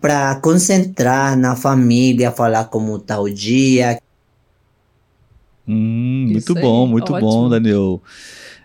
para 0.00 0.34
concentrar 0.36 1.36
na 1.36 1.56
família, 1.56 2.30
falar 2.30 2.64
como 2.64 2.98
tá 2.98 3.18
o 3.18 3.30
dia. 3.30 3.98
Hum, 5.66 6.28
muito 6.30 6.56
aí, 6.56 6.62
bom, 6.62 6.86
muito 6.86 7.12
bom, 7.12 7.44
ótimo. 7.44 7.48
Daniel. 7.48 8.02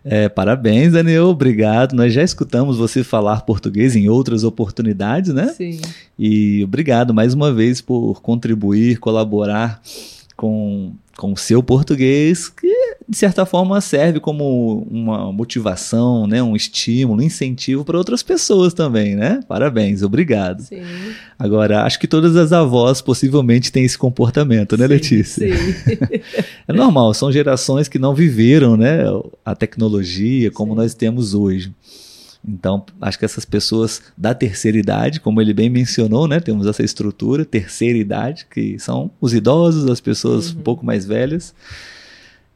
É, 0.03 0.29
parabéns, 0.29 0.93
Daniel. 0.93 1.27
Obrigado. 1.27 1.93
Nós 1.93 2.13
já 2.13 2.23
escutamos 2.23 2.77
você 2.77 3.03
falar 3.03 3.41
português 3.41 3.95
em 3.95 4.07
outras 4.09 4.43
oportunidades, 4.43 5.33
né? 5.33 5.47
Sim. 5.49 5.79
E 6.17 6.63
obrigado 6.63 7.13
mais 7.13 7.33
uma 7.33 7.53
vez 7.53 7.81
por 7.81 8.21
contribuir, 8.21 8.97
colaborar 8.99 9.81
com, 10.39 10.93
com 11.17 11.33
o 11.33 11.37
seu 11.37 11.61
português, 11.61 12.47
que 12.47 12.95
de 13.09 13.17
certa 13.17 13.45
forma 13.45 13.81
serve 13.81 14.21
como 14.21 14.87
uma 14.89 15.33
motivação, 15.33 16.25
né, 16.25 16.41
um 16.41 16.55
estímulo, 16.55 17.21
um 17.21 17.25
incentivo 17.25 17.83
para 17.83 17.97
outras 17.97 18.23
pessoas 18.23 18.73
também, 18.73 19.17
né? 19.17 19.41
Parabéns, 19.49 20.01
obrigado. 20.01 20.61
Sim. 20.61 20.81
Agora, 21.37 21.83
acho 21.83 21.99
que 21.99 22.07
todas 22.07 22.37
as 22.37 22.53
avós 22.53 23.01
possivelmente 23.01 23.69
têm 23.69 23.83
esse 23.83 23.97
comportamento, 23.97 24.77
né, 24.77 24.87
sim, 24.87 24.93
Letícia? 24.93 25.53
Sim. 25.53 26.21
é 26.65 26.71
normal, 26.71 27.13
são 27.13 27.29
gerações 27.33 27.89
que 27.89 27.99
não 27.99 28.15
viveram, 28.15 28.77
né, 28.77 28.99
a 29.43 29.53
tecnologia 29.53 30.49
como 30.51 30.71
sim. 30.71 30.77
nós 30.77 30.93
temos 30.93 31.33
hoje. 31.33 31.73
Então, 32.47 32.85
acho 33.01 33.19
que 33.19 33.25
essas 33.25 33.43
pessoas 33.43 34.01
da 34.17 34.33
terceira 34.33 34.77
idade, 34.77 35.19
como 35.19 35.41
ele 35.41 35.53
bem 35.53 35.69
mencionou, 35.69 36.27
né, 36.27 36.39
temos 36.39 36.65
essa 36.65 36.83
estrutura, 36.83 37.43
terceira 37.43 37.97
idade, 37.97 38.47
que 38.49 38.79
são 38.79 39.11
os 39.19 39.33
idosos, 39.33 39.89
as 39.89 39.99
pessoas 39.99 40.51
uhum. 40.51 40.59
um 40.59 40.63
pouco 40.63 40.85
mais 40.85 41.05
velhas, 41.05 41.53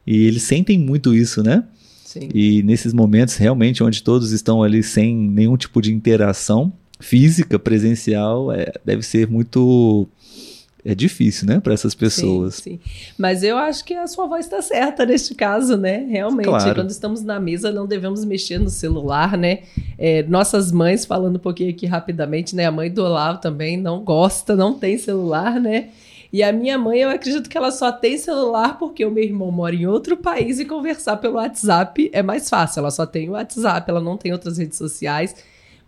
e 0.06 0.26
eles 0.26 0.42
sentem 0.42 0.78
muito 0.78 1.14
isso, 1.14 1.42
né? 1.42 1.64
Sim. 2.04 2.28
E 2.32 2.62
nesses 2.62 2.92
momentos, 2.92 3.36
realmente, 3.36 3.82
onde 3.82 4.02
todos 4.02 4.30
estão 4.32 4.62
ali 4.62 4.82
sem 4.82 5.14
nenhum 5.14 5.56
tipo 5.56 5.82
de 5.82 5.92
interação 5.92 6.72
física, 7.00 7.58
presencial, 7.58 8.52
é, 8.52 8.72
deve 8.84 9.02
ser 9.02 9.28
muito 9.28 10.08
é 10.84 10.94
difícil, 10.94 11.48
né, 11.48 11.60
para 11.60 11.72
essas 11.72 11.94
pessoas. 11.94 12.56
Sim, 12.56 12.78
sim. 12.84 13.12
Mas 13.16 13.42
eu 13.42 13.56
acho 13.56 13.84
que 13.84 13.94
a 13.94 14.06
sua 14.06 14.26
voz 14.26 14.44
está 14.44 14.60
certa 14.60 15.06
neste 15.06 15.34
caso, 15.34 15.78
né? 15.78 16.06
Realmente, 16.08 16.46
claro. 16.46 16.74
quando 16.74 16.90
estamos 16.90 17.22
na 17.22 17.40
mesa, 17.40 17.72
não 17.72 17.86
devemos 17.86 18.22
mexer 18.24 18.58
no 18.58 18.68
celular, 18.68 19.38
né? 19.38 19.60
É, 19.96 20.22
nossas 20.24 20.70
mães, 20.70 21.06
falando 21.06 21.36
um 21.36 21.40
pouquinho 21.40 21.70
aqui 21.70 21.86
rapidamente, 21.86 22.54
né? 22.54 22.66
A 22.66 22.70
mãe 22.70 22.90
do 22.90 23.02
Olavo 23.02 23.40
também 23.40 23.78
não 23.78 24.04
gosta, 24.04 24.54
não 24.54 24.74
tem 24.74 24.98
celular, 24.98 25.58
né? 25.58 25.88
E 26.30 26.42
a 26.42 26.52
minha 26.52 26.76
mãe, 26.76 26.98
eu 26.98 27.10
acredito 27.10 27.48
que 27.48 27.56
ela 27.56 27.70
só 27.70 27.90
tem 27.92 28.18
celular 28.18 28.76
porque 28.76 29.04
o 29.04 29.10
meu 29.10 29.22
irmão 29.22 29.50
mora 29.50 29.74
em 29.74 29.86
outro 29.86 30.16
país 30.16 30.58
e 30.58 30.64
conversar 30.64 31.16
pelo 31.16 31.36
WhatsApp 31.36 32.10
é 32.12 32.22
mais 32.22 32.50
fácil. 32.50 32.80
Ela 32.80 32.90
só 32.90 33.06
tem 33.06 33.28
o 33.28 33.32
WhatsApp, 33.32 33.88
ela 33.88 34.00
não 34.00 34.16
tem 34.16 34.32
outras 34.32 34.58
redes 34.58 34.76
sociais. 34.76 35.34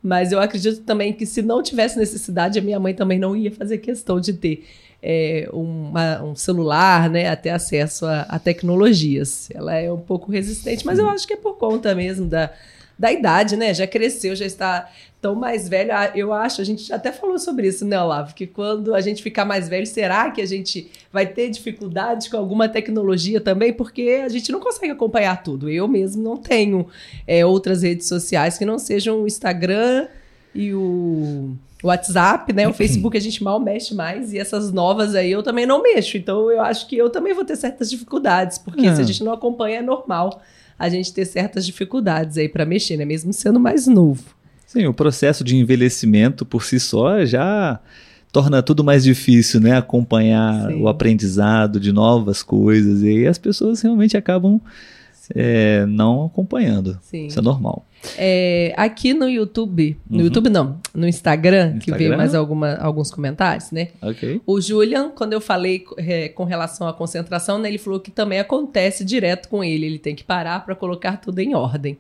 Mas 0.01 0.31
eu 0.31 0.41
acredito 0.41 0.83
também 0.85 1.13
que 1.13 1.27
se 1.27 1.43
não 1.43 1.61
tivesse 1.61 1.99
necessidade, 1.99 2.61
a 2.61 2.63
minha 2.63 2.79
mãe 2.79 2.95
também 2.95 3.19
não 3.19 3.37
ia 3.37 3.51
fazer 3.51 3.79
questão 3.79 4.21
de 4.21 4.35
ter 4.35 4.65
é, 5.03 5.49
uma, 5.53 6.23
um 6.23 6.35
celular, 6.35 7.09
né, 7.09 7.29
até 7.29 7.51
acesso 7.51 8.07
a, 8.07 8.23
a, 8.23 8.39
tecnologias. 8.39 9.49
Ela 9.55 9.75
é 9.77 9.93
um 9.93 10.01
pouco 10.01 10.31
resistente, 10.31 10.85
mas 10.85 10.99
eu 10.99 11.09
acho 11.09 11.27
que 11.27 11.35
é 11.35 11.37
por 11.37 11.57
conta 11.57 11.95
mesmo 11.95 12.27
da, 12.27 12.51
da 12.99 13.13
idade, 13.13 13.57
né? 13.57 13.75
Já 13.75 13.87
cresceu, 13.87 14.35
já 14.35 14.47
está 14.47 14.91
tão 15.21 15.35
mais 15.35 15.69
velho. 15.69 15.93
Ah, 15.93 16.13
eu 16.15 16.33
acho, 16.33 16.61
a 16.61 16.65
gente 16.65 16.93
até 16.93 17.13
falou 17.13 17.39
sobre 17.39 17.69
isso, 17.69 17.85
né, 17.85 18.01
Olavo? 18.01 18.35
Que 18.35 18.47
quando 18.47 18.95
a 18.95 19.01
gente 19.01 19.23
ficar 19.23 19.45
mais 19.45 19.69
velho, 19.69 19.87
será 19.87 20.31
que 20.31 20.41
a 20.41 20.47
gente 20.47 20.91
vai 21.13 21.27
ter 21.27 21.51
dificuldade 21.51 22.31
com 22.31 22.37
alguma 22.37 22.69
tecnologia 22.69 23.41
também? 23.41 23.73
Porque 23.73 24.23
a 24.25 24.29
gente 24.29 24.51
não 24.51 24.61
consegue 24.61 24.93
acompanhar 24.93 25.43
tudo. 25.43 25.69
Eu 25.69 25.87
mesmo 25.87 26.23
não 26.23 26.37
tenho 26.37 26.87
é, 27.27 27.45
outras 27.45 27.83
redes 27.83 28.09
sociais 28.09 28.57
que 28.57 28.65
não 28.65 28.79
sejam 28.79 29.23
o 29.23 29.27
Instagram 29.27 30.09
e 30.55 30.73
o 30.73 31.57
WhatsApp, 31.87 32.53
né? 32.53 32.69
O 32.69 32.73
Facebook 32.73 33.17
a 33.17 33.21
gente 33.21 33.43
mal 33.43 33.59
mexe 33.59 33.95
mais 33.95 34.33
e 34.33 34.39
essas 34.39 34.73
novas 34.73 35.15
aí 35.15 35.31
eu 35.31 35.43
também 35.43 35.67
não 35.67 35.83
mexo. 35.83 36.17
Então 36.17 36.51
eu 36.51 36.61
acho 36.61 36.87
que 36.87 36.97
eu 36.97 37.11
também 37.11 37.35
vou 37.35 37.45
ter 37.45 37.57
certas 37.57 37.91
dificuldades, 37.91 38.59
porque 38.59 38.87
é. 38.87 38.95
se 38.95 39.01
a 39.01 39.05
gente 39.05 39.23
não 39.25 39.33
acompanha 39.33 39.79
é 39.79 39.83
normal 39.83 40.41
a 40.79 40.89
gente 40.89 41.13
ter 41.13 41.25
certas 41.25 41.65
dificuldades 41.65 42.37
aí 42.37 42.49
para 42.49 42.67
mexer, 42.67 42.97
né? 42.97 43.05
Mesmo 43.05 43.33
sendo 43.33 43.59
mais 43.59 43.87
novo. 43.87 44.23
Sim, 44.67 44.87
o 44.87 44.95
processo 44.95 45.43
de 45.43 45.57
envelhecimento 45.57 46.45
por 46.45 46.65
si 46.65 46.79
só 46.79 47.25
já 47.25 47.81
torna 48.33 48.63
tudo 48.63 48.85
mais 48.85 49.05
difícil, 49.05 49.61
né? 49.61 49.77
Acompanhar 49.77 50.69
Sim. 50.69 50.83
o 50.83 50.89
aprendizado 50.89 51.81
de 51.81 51.93
novas 51.93 52.43
coisas 52.43 53.03
e 53.03 53.09
aí 53.09 53.27
as 53.27 53.39
pessoas 53.39 53.81
realmente 53.81 54.17
acabam 54.17 54.61
é, 55.35 55.85
não 55.87 56.27
acompanhando. 56.27 56.99
Sim. 57.03 57.27
Isso 57.27 57.39
é 57.39 57.43
normal. 57.43 57.87
É, 58.17 58.73
aqui 58.77 59.13
no 59.13 59.29
YouTube, 59.29 59.97
no 60.09 60.19
uhum. 60.19 60.25
YouTube 60.25 60.49
não, 60.49 60.79
no 60.95 61.09
Instagram, 61.09 61.77
Instagram, 61.77 61.79
que 61.79 61.93
veio 61.93 62.17
mais 62.17 62.35
alguma, 62.35 62.77
alguns 62.77 63.11
comentários, 63.11 63.71
né? 63.73 63.89
Okay. 64.01 64.41
O 64.47 64.61
Julian, 64.61 65.11
quando 65.11 65.33
eu 65.33 65.41
falei 65.41 65.85
é, 65.97 66.29
com 66.29 66.45
relação 66.45 66.87
à 66.87 66.93
concentração, 66.93 67.59
né, 67.59 67.69
ele 67.69 67.79
falou 67.79 67.99
que 67.99 68.11
também 68.11 68.39
acontece 68.39 69.05
direto 69.05 69.49
com 69.49 69.65
ele. 69.65 69.87
Ele 69.87 69.99
tem 69.99 70.15
que 70.15 70.23
parar 70.23 70.65
para 70.65 70.75
colocar 70.75 71.17
tudo 71.17 71.41
em 71.41 71.55
ordem. 71.55 71.99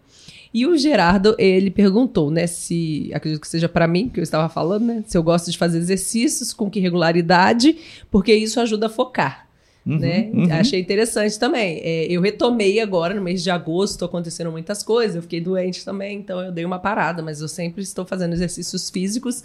E 0.54 0.66
o 0.66 0.76
Gerardo, 0.76 1.34
ele 1.38 1.70
perguntou, 1.70 2.30
né, 2.30 2.46
se, 2.46 3.10
acredito 3.12 3.40
que 3.40 3.48
seja 3.48 3.68
para 3.68 3.86
mim, 3.86 4.08
que 4.08 4.18
eu 4.18 4.22
estava 4.22 4.48
falando, 4.48 4.84
né, 4.86 5.04
se 5.06 5.18
eu 5.18 5.22
gosto 5.22 5.50
de 5.50 5.58
fazer 5.58 5.78
exercícios, 5.78 6.52
com 6.52 6.70
que 6.70 6.80
regularidade, 6.80 7.76
porque 8.10 8.34
isso 8.34 8.58
ajuda 8.60 8.86
a 8.86 8.88
focar. 8.88 9.45
Uhum, 9.86 9.98
né? 9.98 10.30
Uhum. 10.34 10.52
Achei 10.52 10.80
interessante 10.80 11.38
também. 11.38 11.80
É, 11.82 12.06
eu 12.06 12.20
retomei 12.20 12.80
agora, 12.80 13.14
no 13.14 13.22
mês 13.22 13.42
de 13.42 13.50
agosto, 13.50 14.04
aconteceram 14.04 14.50
muitas 14.50 14.82
coisas. 14.82 15.14
Eu 15.14 15.22
fiquei 15.22 15.40
doente 15.40 15.84
também, 15.84 16.18
então 16.18 16.40
eu 16.40 16.50
dei 16.50 16.64
uma 16.64 16.78
parada, 16.78 17.22
mas 17.22 17.40
eu 17.40 17.46
sempre 17.46 17.82
estou 17.82 18.04
fazendo 18.04 18.32
exercícios 18.32 18.90
físicos. 18.90 19.44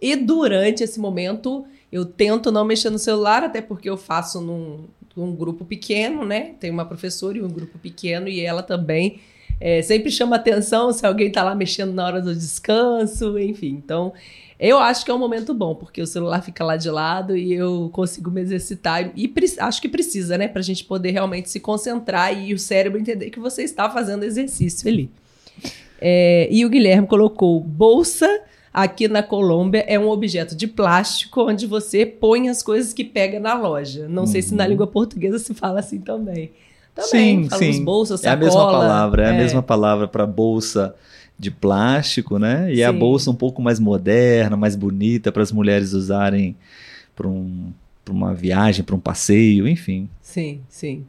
E 0.00 0.14
durante 0.14 0.84
esse 0.84 1.00
momento, 1.00 1.64
eu 1.90 2.04
tento 2.04 2.52
não 2.52 2.64
mexer 2.64 2.88
no 2.88 2.98
celular, 2.98 3.42
até 3.42 3.60
porque 3.60 3.90
eu 3.90 3.96
faço 3.96 4.40
num, 4.40 4.84
num 5.16 5.34
grupo 5.34 5.64
pequeno, 5.64 6.24
né? 6.24 6.54
Tem 6.60 6.70
uma 6.70 6.84
professora 6.84 7.36
e 7.36 7.42
um 7.42 7.48
grupo 7.48 7.76
pequeno, 7.78 8.28
e 8.28 8.40
ela 8.40 8.62
também 8.62 9.20
é, 9.60 9.82
sempre 9.82 10.10
chama 10.10 10.36
atenção 10.36 10.92
se 10.92 11.04
alguém 11.04 11.28
está 11.28 11.42
lá 11.42 11.54
mexendo 11.54 11.92
na 11.92 12.06
hora 12.06 12.22
do 12.22 12.34
descanso, 12.34 13.36
enfim. 13.38 13.70
Então, 13.84 14.12
eu 14.60 14.78
acho 14.78 15.06
que 15.06 15.10
é 15.10 15.14
um 15.14 15.18
momento 15.18 15.54
bom, 15.54 15.74
porque 15.74 16.02
o 16.02 16.06
celular 16.06 16.42
fica 16.42 16.62
lá 16.62 16.76
de 16.76 16.90
lado 16.90 17.34
e 17.34 17.54
eu 17.54 17.88
consigo 17.94 18.30
me 18.30 18.42
exercitar. 18.42 19.10
E 19.16 19.32
acho 19.58 19.80
que 19.80 19.88
precisa, 19.88 20.36
né? 20.36 20.48
Pra 20.48 20.60
gente 20.60 20.84
poder 20.84 21.12
realmente 21.12 21.48
se 21.48 21.58
concentrar 21.58 22.38
e 22.38 22.52
o 22.52 22.58
cérebro 22.58 23.00
entender 23.00 23.30
que 23.30 23.40
você 23.40 23.62
está 23.62 23.88
fazendo 23.88 24.22
exercício 24.22 24.86
ali. 24.86 25.10
É, 25.98 26.46
e 26.50 26.64
o 26.66 26.68
Guilherme 26.68 27.06
colocou 27.06 27.58
bolsa 27.58 28.28
aqui 28.72 29.08
na 29.08 29.22
Colômbia 29.22 29.84
é 29.88 29.98
um 29.98 30.08
objeto 30.08 30.54
de 30.54 30.66
plástico 30.66 31.42
onde 31.42 31.66
você 31.66 32.04
põe 32.04 32.48
as 32.48 32.62
coisas 32.62 32.92
que 32.92 33.02
pega 33.02 33.40
na 33.40 33.54
loja. 33.54 34.08
Não 34.08 34.24
uhum. 34.24 34.26
sei 34.26 34.42
se 34.42 34.54
na 34.54 34.64
uhum. 34.64 34.70
língua 34.70 34.86
portuguesa 34.86 35.38
se 35.38 35.54
fala 35.54 35.80
assim 35.80 36.00
também. 36.00 36.52
Também, 36.94 37.48
sim, 37.50 37.72
sim. 37.72 37.84
bolsas, 37.84 38.20
sacola, 38.20 38.34
É 38.34 38.36
a 38.36 38.44
mesma 38.44 38.66
palavra, 38.66 39.22
é, 39.22 39.26
é. 39.26 39.30
a 39.30 39.32
mesma 39.32 39.62
palavra 39.62 40.06
para 40.08 40.26
bolsa 40.26 40.94
de 41.40 41.50
plástico, 41.50 42.38
né? 42.38 42.70
E 42.70 42.76
Sim. 42.76 42.82
a 42.82 42.92
bolsa 42.92 43.30
um 43.30 43.34
pouco 43.34 43.62
mais 43.62 43.80
moderna, 43.80 44.58
mais 44.58 44.76
bonita 44.76 45.32
para 45.32 45.42
as 45.42 45.50
mulheres 45.50 45.94
usarem 45.94 46.54
para 47.16 47.26
um, 47.26 47.72
uma 48.10 48.34
viagem, 48.34 48.84
para 48.84 48.94
um 48.94 49.00
passeio, 49.00 49.66
enfim. 49.66 50.06
Sim, 50.20 50.60
sim. 50.68 51.06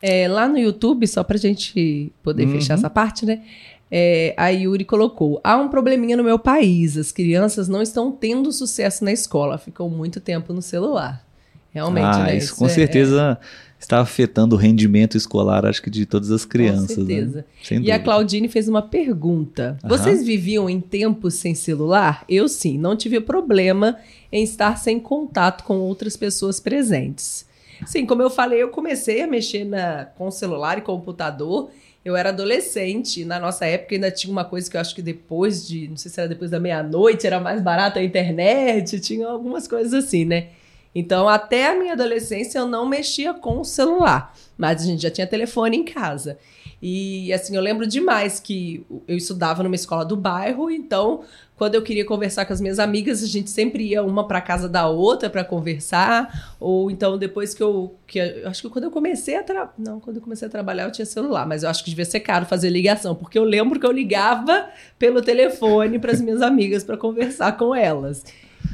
É, 0.00 0.28
lá 0.28 0.46
no 0.46 0.56
YouTube, 0.56 1.04
só 1.08 1.24
para 1.24 1.36
a 1.36 1.40
gente 1.40 2.12
poder 2.22 2.46
uhum. 2.46 2.52
fechar 2.52 2.74
essa 2.74 2.88
parte, 2.88 3.26
né? 3.26 3.42
É, 3.90 4.32
a 4.36 4.48
Yuri 4.50 4.84
colocou: 4.84 5.40
há 5.42 5.56
um 5.56 5.68
probleminha 5.68 6.16
no 6.16 6.22
meu 6.22 6.38
país, 6.38 6.96
as 6.96 7.10
crianças 7.10 7.68
não 7.68 7.82
estão 7.82 8.12
tendo 8.12 8.52
sucesso 8.52 9.04
na 9.04 9.10
escola, 9.10 9.58
ficam 9.58 9.90
muito 9.90 10.20
tempo 10.20 10.52
no 10.52 10.62
celular. 10.62 11.26
Realmente, 11.72 12.04
ah, 12.04 12.24
né? 12.24 12.36
Isso, 12.36 12.46
isso 12.46 12.56
com 12.56 12.66
é, 12.66 12.68
certeza 12.68 13.38
está 13.80 14.00
afetando 14.00 14.54
o 14.54 14.58
rendimento 14.58 15.16
escolar, 15.16 15.64
acho 15.64 15.82
que 15.82 15.90
de 15.90 16.04
todas 16.04 16.30
as 16.30 16.44
crianças. 16.44 16.96
Com 16.96 17.02
né? 17.02 17.14
certeza. 17.14 17.38
Né? 17.38 17.44
e 17.70 17.74
dúvida. 17.76 17.94
a 17.94 17.98
Claudine 17.98 18.48
fez 18.48 18.68
uma 18.68 18.82
pergunta. 18.82 19.78
Aham. 19.82 19.88
Vocês 19.96 20.22
viviam 20.22 20.68
em 20.68 20.80
tempos 20.80 21.34
sem 21.34 21.54
celular? 21.54 22.24
Eu 22.28 22.48
sim, 22.48 22.78
não 22.78 22.94
tive 22.94 23.20
problema 23.20 23.96
em 24.30 24.44
estar 24.44 24.76
sem 24.76 25.00
contato 25.00 25.64
com 25.64 25.78
outras 25.78 26.16
pessoas 26.16 26.60
presentes. 26.60 27.46
Sim, 27.86 28.04
como 28.04 28.20
eu 28.20 28.28
falei, 28.28 28.62
eu 28.62 28.68
comecei 28.68 29.22
a 29.22 29.26
mexer 29.26 29.64
na, 29.64 30.04
com 30.04 30.30
celular 30.30 30.76
e 30.76 30.82
computador. 30.82 31.70
Eu 32.04 32.14
era 32.14 32.28
adolescente, 32.28 33.24
na 33.24 33.38
nossa 33.38 33.64
época 33.64 33.94
ainda 33.94 34.10
tinha 34.10 34.30
uma 34.30 34.44
coisa 34.44 34.70
que 34.70 34.76
eu 34.76 34.80
acho 34.80 34.94
que 34.94 35.02
depois 35.02 35.66
de, 35.66 35.88
não 35.88 35.96
sei 35.96 36.10
se 36.10 36.20
era 36.20 36.28
depois 36.28 36.50
da 36.50 36.60
meia-noite, 36.60 37.26
era 37.26 37.40
mais 37.40 37.62
barato 37.62 37.98
a 37.98 38.02
internet, 38.02 39.00
tinha 39.00 39.26
algumas 39.26 39.66
coisas 39.66 39.92
assim, 39.92 40.24
né? 40.24 40.48
Então, 40.94 41.28
até 41.28 41.68
a 41.68 41.76
minha 41.76 41.92
adolescência, 41.92 42.58
eu 42.58 42.66
não 42.66 42.86
mexia 42.86 43.32
com 43.32 43.60
o 43.60 43.64
celular, 43.64 44.34
mas 44.58 44.82
a 44.82 44.84
gente 44.84 45.02
já 45.02 45.10
tinha 45.10 45.26
telefone 45.26 45.76
em 45.76 45.84
casa. 45.84 46.38
E, 46.82 47.32
assim, 47.32 47.54
eu 47.54 47.62
lembro 47.62 47.86
demais 47.86 48.40
que 48.40 48.84
eu 49.06 49.16
estudava 49.16 49.62
numa 49.62 49.74
escola 49.74 50.04
do 50.04 50.16
bairro, 50.16 50.70
então, 50.70 51.22
quando 51.60 51.74
eu 51.74 51.82
queria 51.82 52.06
conversar 52.06 52.46
com 52.46 52.54
as 52.54 52.60
minhas 52.60 52.78
amigas, 52.78 53.22
a 53.22 53.26
gente 53.26 53.50
sempre 53.50 53.84
ia 53.84 54.02
uma 54.02 54.26
para 54.26 54.40
casa 54.40 54.66
da 54.66 54.88
outra 54.88 55.28
para 55.28 55.44
conversar, 55.44 56.56
ou 56.58 56.90
então 56.90 57.18
depois 57.18 57.52
que 57.52 57.62
eu, 57.62 57.94
que 58.06 58.18
eu 58.18 58.48
acho 58.48 58.62
que 58.62 58.70
quando 58.70 58.84
eu 58.84 58.90
comecei 58.90 59.36
a 59.36 59.42
tra... 59.42 59.70
não, 59.76 60.00
quando 60.00 60.16
eu 60.16 60.22
comecei 60.22 60.48
a 60.48 60.50
trabalhar 60.50 60.84
eu 60.84 60.90
tinha 60.90 61.04
celular, 61.04 61.46
mas 61.46 61.62
eu 61.62 61.68
acho 61.68 61.84
que 61.84 61.90
devia 61.90 62.06
ser 62.06 62.20
caro 62.20 62.46
fazer 62.46 62.70
ligação, 62.70 63.14
porque 63.14 63.38
eu 63.38 63.44
lembro 63.44 63.78
que 63.78 63.84
eu 63.84 63.92
ligava 63.92 64.70
pelo 64.98 65.20
telefone 65.20 65.98
para 65.98 66.12
as 66.12 66.20
minhas 66.22 66.40
amigas 66.40 66.82
para 66.82 66.96
conversar 66.96 67.58
com 67.58 67.74
elas. 67.74 68.24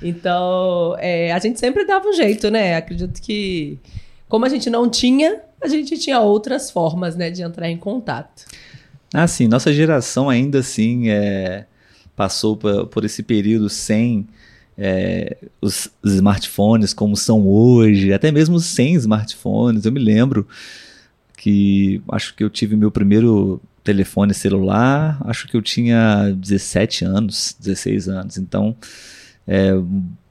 Então, 0.03 0.97
é, 0.99 1.33
a 1.33 1.39
gente 1.39 1.59
sempre 1.59 1.85
dava 1.85 2.07
um 2.09 2.13
jeito, 2.13 2.51
né? 2.51 2.77
Acredito 2.77 3.21
que, 3.21 3.79
como 4.29 4.45
a 4.45 4.49
gente 4.49 4.69
não 4.69 4.89
tinha, 4.89 5.41
a 5.63 5.69
gente 5.69 5.99
tinha 5.99 6.21
outras 6.21 6.71
formas, 6.71 7.17
né, 7.17 7.31
de 7.31 7.43
entrar 7.43 7.69
em 7.71 7.77
contato. 7.77 8.45
Ah, 9.13 9.27
sim. 9.27 9.49
Nossa 9.49 9.73
geração 9.73 10.29
ainda 10.29 10.59
assim 10.59 11.09
é, 11.09 11.65
passou 12.15 12.57
por, 12.57 12.87
por 12.87 13.05
esse 13.05 13.23
período 13.23 13.69
sem 13.69 14.27
é, 14.77 15.37
os, 15.61 15.91
os, 16.03 16.15
smartphones 16.15 16.93
como 16.93 17.17
são 17.17 17.47
hoje, 17.47 18.13
até 18.13 18.31
mesmo 18.31 18.59
sem 18.61 18.95
smartphones. 18.95 19.85
Eu 19.85 19.93
me 19.93 20.01
lembro 20.01 20.47
que 21.37 22.03
acho 22.11 22.35
que 22.35 22.45
eu 22.45 22.51
tive 22.51 22.77
meu 22.77 22.91
primeiro 22.91 23.61
telefone 23.83 24.35
celular, 24.35 25.19
acho 25.25 25.47
que 25.47 25.57
eu 25.57 25.63
tinha 25.63 26.35
17 26.37 27.05
anos, 27.05 27.57
16 27.61 28.09
anos. 28.09 28.37
Então, 28.37 28.77
é, 29.47 29.73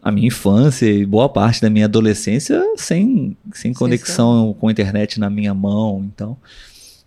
a 0.01 0.11
minha 0.11 0.28
infância 0.28 0.86
e 0.86 1.05
boa 1.05 1.28
parte 1.28 1.61
da 1.61 1.70
minha 1.70 1.86
adolescência 1.86 2.61
sem, 2.78 3.36
sem 3.53 3.74
conexão 3.74 4.55
com 4.59 4.68
a 4.68 4.72
internet 4.72 5.20
na 5.20 5.30
minha 5.30 5.53
mão. 5.53 6.05
Então, 6.13 6.38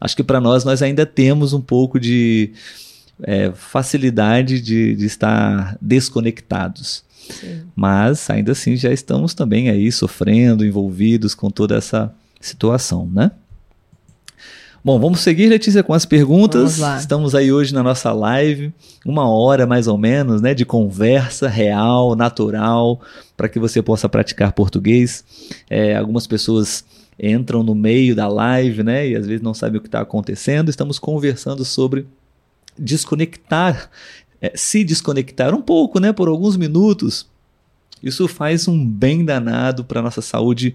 acho 0.00 0.16
que 0.16 0.24
para 0.24 0.40
nós, 0.40 0.64
nós 0.64 0.82
ainda 0.82 1.06
temos 1.06 1.52
um 1.52 1.60
pouco 1.60 2.00
de 2.00 2.52
é, 3.22 3.52
facilidade 3.52 4.60
de, 4.60 4.96
de 4.96 5.06
estar 5.06 5.76
desconectados. 5.80 7.04
Sim. 7.30 7.62
Mas 7.76 8.28
ainda 8.30 8.52
assim 8.52 8.76
já 8.76 8.92
estamos 8.92 9.34
também 9.34 9.68
aí 9.68 9.92
sofrendo, 9.92 10.64
envolvidos 10.64 11.34
com 11.34 11.50
toda 11.50 11.76
essa 11.76 12.12
situação, 12.40 13.06
né? 13.06 13.30
Bom, 14.84 14.98
vamos 15.00 15.20
seguir, 15.20 15.48
Letícia, 15.48 15.82
com 15.82 15.92
as 15.92 16.06
perguntas. 16.06 16.78
Estamos 17.00 17.34
aí 17.34 17.52
hoje 17.52 17.74
na 17.74 17.82
nossa 17.82 18.12
live, 18.12 18.72
uma 19.04 19.28
hora 19.28 19.66
mais 19.66 19.88
ou 19.88 19.98
menos, 19.98 20.40
né, 20.40 20.54
de 20.54 20.64
conversa 20.64 21.48
real, 21.48 22.14
natural, 22.14 23.00
para 23.36 23.48
que 23.48 23.58
você 23.58 23.82
possa 23.82 24.08
praticar 24.08 24.52
português. 24.52 25.24
É, 25.68 25.96
algumas 25.96 26.28
pessoas 26.28 26.84
entram 27.20 27.64
no 27.64 27.74
meio 27.74 28.14
da 28.14 28.28
live, 28.28 28.84
né, 28.84 29.08
e 29.08 29.16
às 29.16 29.26
vezes 29.26 29.42
não 29.42 29.52
sabem 29.52 29.78
o 29.78 29.80
que 29.80 29.88
está 29.88 30.00
acontecendo. 30.00 30.68
Estamos 30.68 30.96
conversando 31.00 31.64
sobre 31.64 32.06
desconectar, 32.78 33.90
é, 34.40 34.52
se 34.54 34.84
desconectar 34.84 35.56
um 35.56 35.60
pouco, 35.60 35.98
né, 35.98 36.12
por 36.12 36.28
alguns 36.28 36.56
minutos. 36.56 37.26
Isso 38.00 38.28
faz 38.28 38.68
um 38.68 38.86
bem 38.86 39.24
danado 39.24 39.84
para 39.84 40.00
nossa 40.00 40.22
saúde 40.22 40.72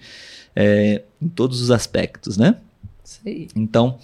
é, 0.54 1.04
em 1.22 1.30
todos 1.30 1.62
os 1.62 1.72
aspectos, 1.72 2.36
né? 2.36 2.58
Sei. 3.04 3.48
Então, 3.56 3.98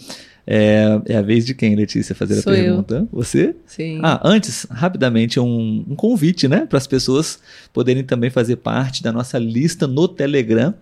é, 0.51 0.99
é, 1.05 1.15
a 1.15 1.21
vez 1.21 1.45
de 1.45 1.53
quem, 1.53 1.75
Letícia, 1.75 2.15
fazer 2.15 2.41
Sou 2.41 2.51
a 2.51 2.55
pergunta? 2.55 2.95
Eu. 2.95 3.07
Você? 3.11 3.55
Sim. 3.67 3.99
Ah, 4.01 4.19
antes, 4.23 4.65
rapidamente, 4.69 5.39
um, 5.39 5.85
um 5.87 5.95
convite, 5.95 6.47
né? 6.47 6.65
Para 6.65 6.79
as 6.79 6.87
pessoas 6.87 7.39
poderem 7.71 8.03
também 8.03 8.31
fazer 8.31 8.55
parte 8.55 9.03
da 9.03 9.11
nossa 9.11 9.37
lista 9.37 9.85
no 9.85 10.07
Telegram. 10.07 10.73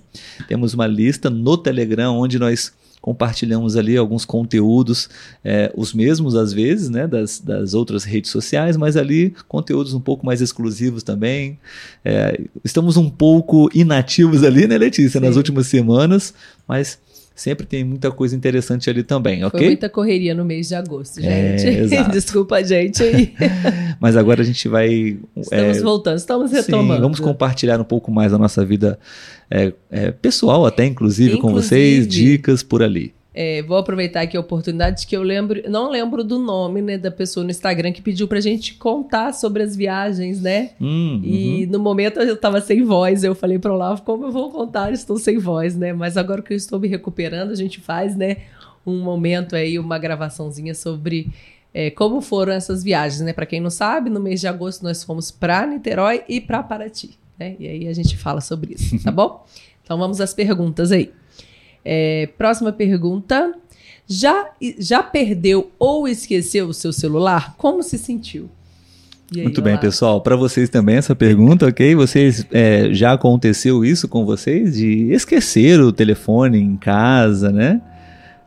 Temos 0.48 0.74
uma 0.74 0.88
lista 0.88 1.30
no 1.30 1.58
Telegram 1.58 2.16
onde 2.16 2.40
nós 2.40 2.72
compartilhamos 3.02 3.76
ali 3.78 3.96
alguns 3.96 4.26
conteúdos, 4.26 5.10
é, 5.44 5.72
os 5.76 5.94
mesmos 5.94 6.36
às 6.36 6.52
vezes, 6.52 6.90
né, 6.90 7.08
das, 7.08 7.40
das 7.40 7.74
outras 7.74 8.04
redes 8.04 8.32
sociais, 8.32 8.76
mas 8.76 8.98
ali 8.98 9.34
conteúdos 9.48 9.94
um 9.94 10.00
pouco 10.00 10.26
mais 10.26 10.42
exclusivos 10.42 11.04
também. 11.04 11.58
É, 12.04 12.40
estamos 12.66 12.98
um 12.98 13.10
pouco 13.10 13.70
inativos 13.74 14.44
ali, 14.44 14.68
né, 14.68 14.78
Letícia, 14.78 15.20
Sim. 15.20 15.26
nas 15.26 15.38
últimas 15.38 15.68
semanas, 15.68 16.34
mas 16.68 17.00
Sempre 17.38 17.68
tem 17.68 17.84
muita 17.84 18.10
coisa 18.10 18.36
interessante 18.36 18.90
ali 18.90 19.04
também, 19.04 19.46
ok? 19.46 19.60
Foi 19.60 19.68
muita 19.68 19.88
correria 19.88 20.34
no 20.34 20.44
mês 20.44 20.70
de 20.70 20.74
agosto, 20.74 21.20
é, 21.20 21.56
gente. 21.56 21.94
É, 21.94 22.04
Desculpa 22.10 22.56
a 22.56 22.64
gente 22.64 23.04
aí. 23.04 23.36
Mas 24.02 24.18
agora 24.18 24.42
a 24.42 24.44
gente 24.44 24.68
vai. 24.68 25.20
Estamos 25.36 25.78
é, 25.78 25.82
voltando, 25.82 26.18
estamos 26.18 26.52
retomando. 26.52 26.96
Sim, 26.96 27.02
vamos 27.02 27.20
compartilhar 27.20 27.80
um 27.80 27.84
pouco 27.84 28.12
mais 28.12 28.32
da 28.32 28.40
nossa 28.40 28.66
vida 28.66 28.98
é, 29.52 29.72
é 29.92 30.10
pessoal, 30.10 30.66
até 30.66 30.84
inclusive, 30.84 31.36
inclusive, 31.36 31.42
com 31.42 31.54
vocês, 31.54 32.08
dicas 32.08 32.64
por 32.64 32.82
ali. 32.82 33.14
É, 33.40 33.62
vou 33.62 33.78
aproveitar 33.78 34.22
aqui 34.22 34.36
a 34.36 34.40
oportunidade 34.40 35.06
que 35.06 35.16
eu 35.16 35.22
lembro, 35.22 35.62
não 35.70 35.92
lembro 35.92 36.24
do 36.24 36.40
nome, 36.40 36.82
né, 36.82 36.98
da 36.98 37.12
pessoa 37.12 37.44
no 37.44 37.52
Instagram 37.52 37.92
que 37.92 38.02
pediu 38.02 38.28
pra 38.28 38.40
gente 38.40 38.74
contar 38.74 39.32
sobre 39.32 39.62
as 39.62 39.76
viagens, 39.76 40.42
né? 40.42 40.72
Hum, 40.82 41.22
e 41.24 41.64
uhum. 41.64 41.72
no 41.74 41.78
momento 41.78 42.20
eu 42.20 42.36
tava 42.36 42.60
sem 42.62 42.84
voz, 42.84 43.24
eu 43.24 43.36
falei 43.36 43.60
pro 43.60 43.74
Olavo, 43.74 44.02
como 44.02 44.26
eu 44.26 44.32
vou 44.32 44.50
contar? 44.50 44.92
Estou 44.92 45.20
sem 45.20 45.38
voz, 45.38 45.76
né? 45.76 45.94
Mas 45.94 46.18
agora 46.18 46.42
que 46.42 46.52
eu 46.52 46.58
estou 46.58 46.80
me 46.80 46.88
recuperando, 46.88 47.52
a 47.52 47.56
gente 47.56 47.80
faz, 47.80 48.16
né, 48.16 48.38
um 48.84 49.04
momento 49.04 49.56
aí, 49.56 49.78
uma 49.78 50.00
gravaçãozinha 50.00 50.74
sobre 50.74 51.30
é, 51.72 51.92
como 51.92 52.22
foram 52.22 52.54
essas 52.54 52.84
viagens, 52.84 53.22
né? 53.22 53.34
Para 53.34 53.46
quem 53.46 53.62
não 53.62 53.70
sabe, 53.70 54.10
no 54.10 54.20
mês 54.20 54.40
de 54.40 54.48
agosto 54.48 54.82
nós 54.82 55.04
fomos 55.04 55.30
para 55.30 55.68
Niterói 55.68 56.24
e 56.28 56.42
para 56.42 56.64
Paraty, 56.64 57.20
né? 57.38 57.56
E 57.60 57.68
aí 57.68 57.88
a 57.88 57.94
gente 57.94 58.18
fala 58.18 58.42
sobre 58.42 58.74
isso, 58.74 59.04
tá 59.04 59.12
bom? 59.14 59.46
Então 59.84 59.96
vamos 59.96 60.20
às 60.20 60.34
perguntas 60.34 60.92
aí. 60.92 61.14
É, 61.90 62.28
próxima 62.38 62.74
pergunta. 62.74 63.54
Já, 64.06 64.50
já 64.78 65.02
perdeu 65.02 65.72
ou 65.80 66.08
esqueceu 66.08 66.68
o 66.68 66.74
seu 66.74 66.92
celular? 66.92 67.56
Como 67.58 67.82
se 67.82 67.98
sentiu? 67.98 68.50
Aí, 69.36 69.44
Muito 69.44 69.62
bem, 69.62 69.78
pessoal. 69.78 70.22
Para 70.22 70.36
vocês 70.36 70.70
também 70.70 70.96
essa 70.96 71.16
pergunta, 71.16 71.68
ok? 71.68 71.96
Vocês 71.96 72.46
é, 72.52 72.94
já 72.94 73.14
aconteceu 73.14 73.84
isso 73.84 74.08
com 74.08 74.26
vocês 74.26 74.76
de 74.76 75.12
esquecer 75.12 75.80
o 75.82 75.92
telefone 75.92 76.60
em 76.60 76.78
casa, 76.78 77.52
né? 77.52 77.82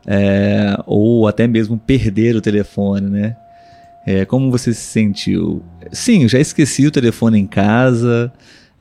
É, 0.05 0.75
ou 0.87 1.27
até 1.27 1.47
mesmo 1.47 1.77
perder 1.77 2.35
o 2.35 2.41
telefone, 2.41 3.09
né? 3.09 3.35
É, 4.05 4.25
como 4.25 4.49
você 4.49 4.73
se 4.73 4.81
sentiu? 4.81 5.63
Sim, 5.91 6.27
já 6.27 6.39
esqueci 6.39 6.87
o 6.87 6.91
telefone 6.91 7.39
em 7.39 7.45
casa. 7.45 8.31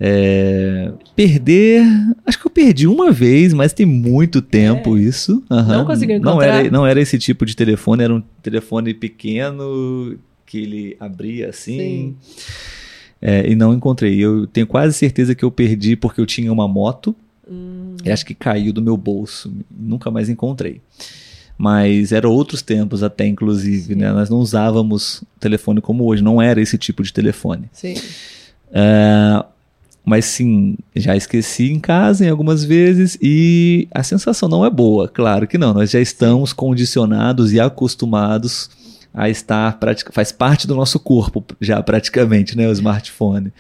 É, 0.03 0.91
perder, 1.15 1.85
acho 2.25 2.39
que 2.41 2.47
eu 2.47 2.51
perdi 2.51 2.87
uma 2.87 3.13
vez, 3.13 3.53
mas 3.53 3.75
tem 3.75 3.85
muito 3.85 4.41
tempo 4.41 4.97
é. 4.97 5.01
isso. 5.03 5.43
Uhum. 5.51 5.67
Não 5.67 5.85
conseguiu 5.85 6.17
encontrar? 6.17 6.35
Não 6.35 6.43
era, 6.43 6.71
não 6.71 6.87
era 6.87 7.01
esse 7.01 7.19
tipo 7.19 7.45
de 7.45 7.55
telefone, 7.55 8.05
era 8.05 8.15
um 8.15 8.23
telefone 8.43 8.95
pequeno 8.95 10.17
que 10.47 10.59
ele 10.59 10.97
abria 10.99 11.51
assim. 11.51 12.17
É, 13.21 13.47
e 13.51 13.55
não 13.55 13.75
encontrei. 13.75 14.19
Eu 14.19 14.47
tenho 14.47 14.67
quase 14.67 14.95
certeza 14.95 15.35
que 15.35 15.45
eu 15.45 15.51
perdi 15.51 15.95
porque 15.95 16.21
eu 16.21 16.27
tinha 16.27 16.51
uma 16.51 16.67
moto. 16.67 17.15
Hum. 17.47 17.97
E 18.03 18.11
acho 18.11 18.25
que 18.25 18.35
caiu 18.35 18.73
do 18.73 18.81
meu 18.81 18.97
bolso. 18.97 19.53
Nunca 19.71 20.11
mais 20.11 20.31
encontrei. 20.31 20.81
Mas 21.59 22.11
eram 22.11 22.31
outros 22.31 22.63
tempos 22.63 23.03
até, 23.03 23.27
inclusive, 23.27 23.95
né? 23.95 24.11
Nós 24.13 24.31
não 24.31 24.39
usávamos 24.39 25.23
telefone 25.39 25.83
como 25.83 26.05
hoje. 26.07 26.23
Não 26.23 26.41
era 26.41 26.59
esse 26.59 26.79
tipo 26.79 27.03
de 27.03 27.13
telefone. 27.13 27.69
Sim. 27.71 27.95
Uh, 28.71 29.45
mas 30.11 30.25
sim, 30.25 30.77
já 30.97 31.17
esqueci 31.17 31.71
em 31.71 31.79
casa 31.79 32.27
em 32.27 32.29
algumas 32.29 32.65
vezes 32.65 33.17
e 33.23 33.87
a 33.95 34.03
sensação 34.03 34.49
não 34.49 34.65
é 34.65 34.69
boa, 34.69 35.07
claro 35.07 35.47
que 35.47 35.57
não. 35.57 35.73
Nós 35.73 35.93
já 35.93 36.01
estamos 36.01 36.53
condicionados 36.53 37.53
e 37.53 37.61
acostumados 37.61 38.69
a 39.15 39.31
estar, 39.31 39.79
faz 40.11 40.33
parte 40.33 40.67
do 40.67 40.75
nosso 40.75 40.99
corpo 40.99 41.45
já 41.61 41.81
praticamente, 41.81 42.57
né, 42.57 42.69
o 42.69 42.73
smartphone. 42.73 43.53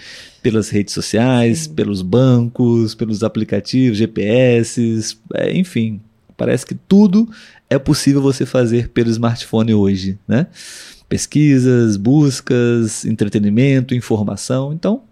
Pelas 0.43 0.71
redes 0.71 0.93
sociais, 0.93 1.61
sim. 1.61 1.75
pelos 1.75 2.03
bancos, 2.03 2.97
pelos 2.97 3.23
aplicativos, 3.23 3.99
GPS, 3.99 5.17
é, 5.35 5.57
enfim. 5.57 6.01
Parece 6.37 6.67
que 6.67 6.75
tudo 6.75 7.29
é 7.69 7.79
possível 7.79 8.21
você 8.21 8.45
fazer 8.45 8.89
pelo 8.89 9.09
smartphone 9.09 9.73
hoje, 9.73 10.19
né? 10.27 10.49
Pesquisas, 11.09 11.97
buscas, 11.97 13.05
entretenimento, 13.05 13.95
informação. 13.95 14.73
Então, 14.73 15.03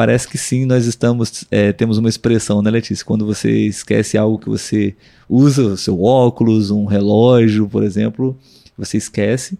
parece 0.00 0.26
que 0.26 0.38
sim, 0.38 0.64
nós 0.64 0.86
estamos, 0.86 1.44
é, 1.50 1.74
temos 1.74 1.98
uma 1.98 2.08
expressão, 2.08 2.62
né, 2.62 2.70
Letícia? 2.70 3.04
Quando 3.04 3.26
você 3.26 3.66
esquece 3.66 4.16
algo 4.16 4.38
que 4.38 4.48
você 4.48 4.96
usa, 5.28 5.76
seu 5.76 6.02
óculos, 6.02 6.70
um 6.70 6.86
relógio, 6.86 7.68
por 7.68 7.82
exemplo, 7.82 8.34
você 8.78 8.96
esquece, 8.96 9.58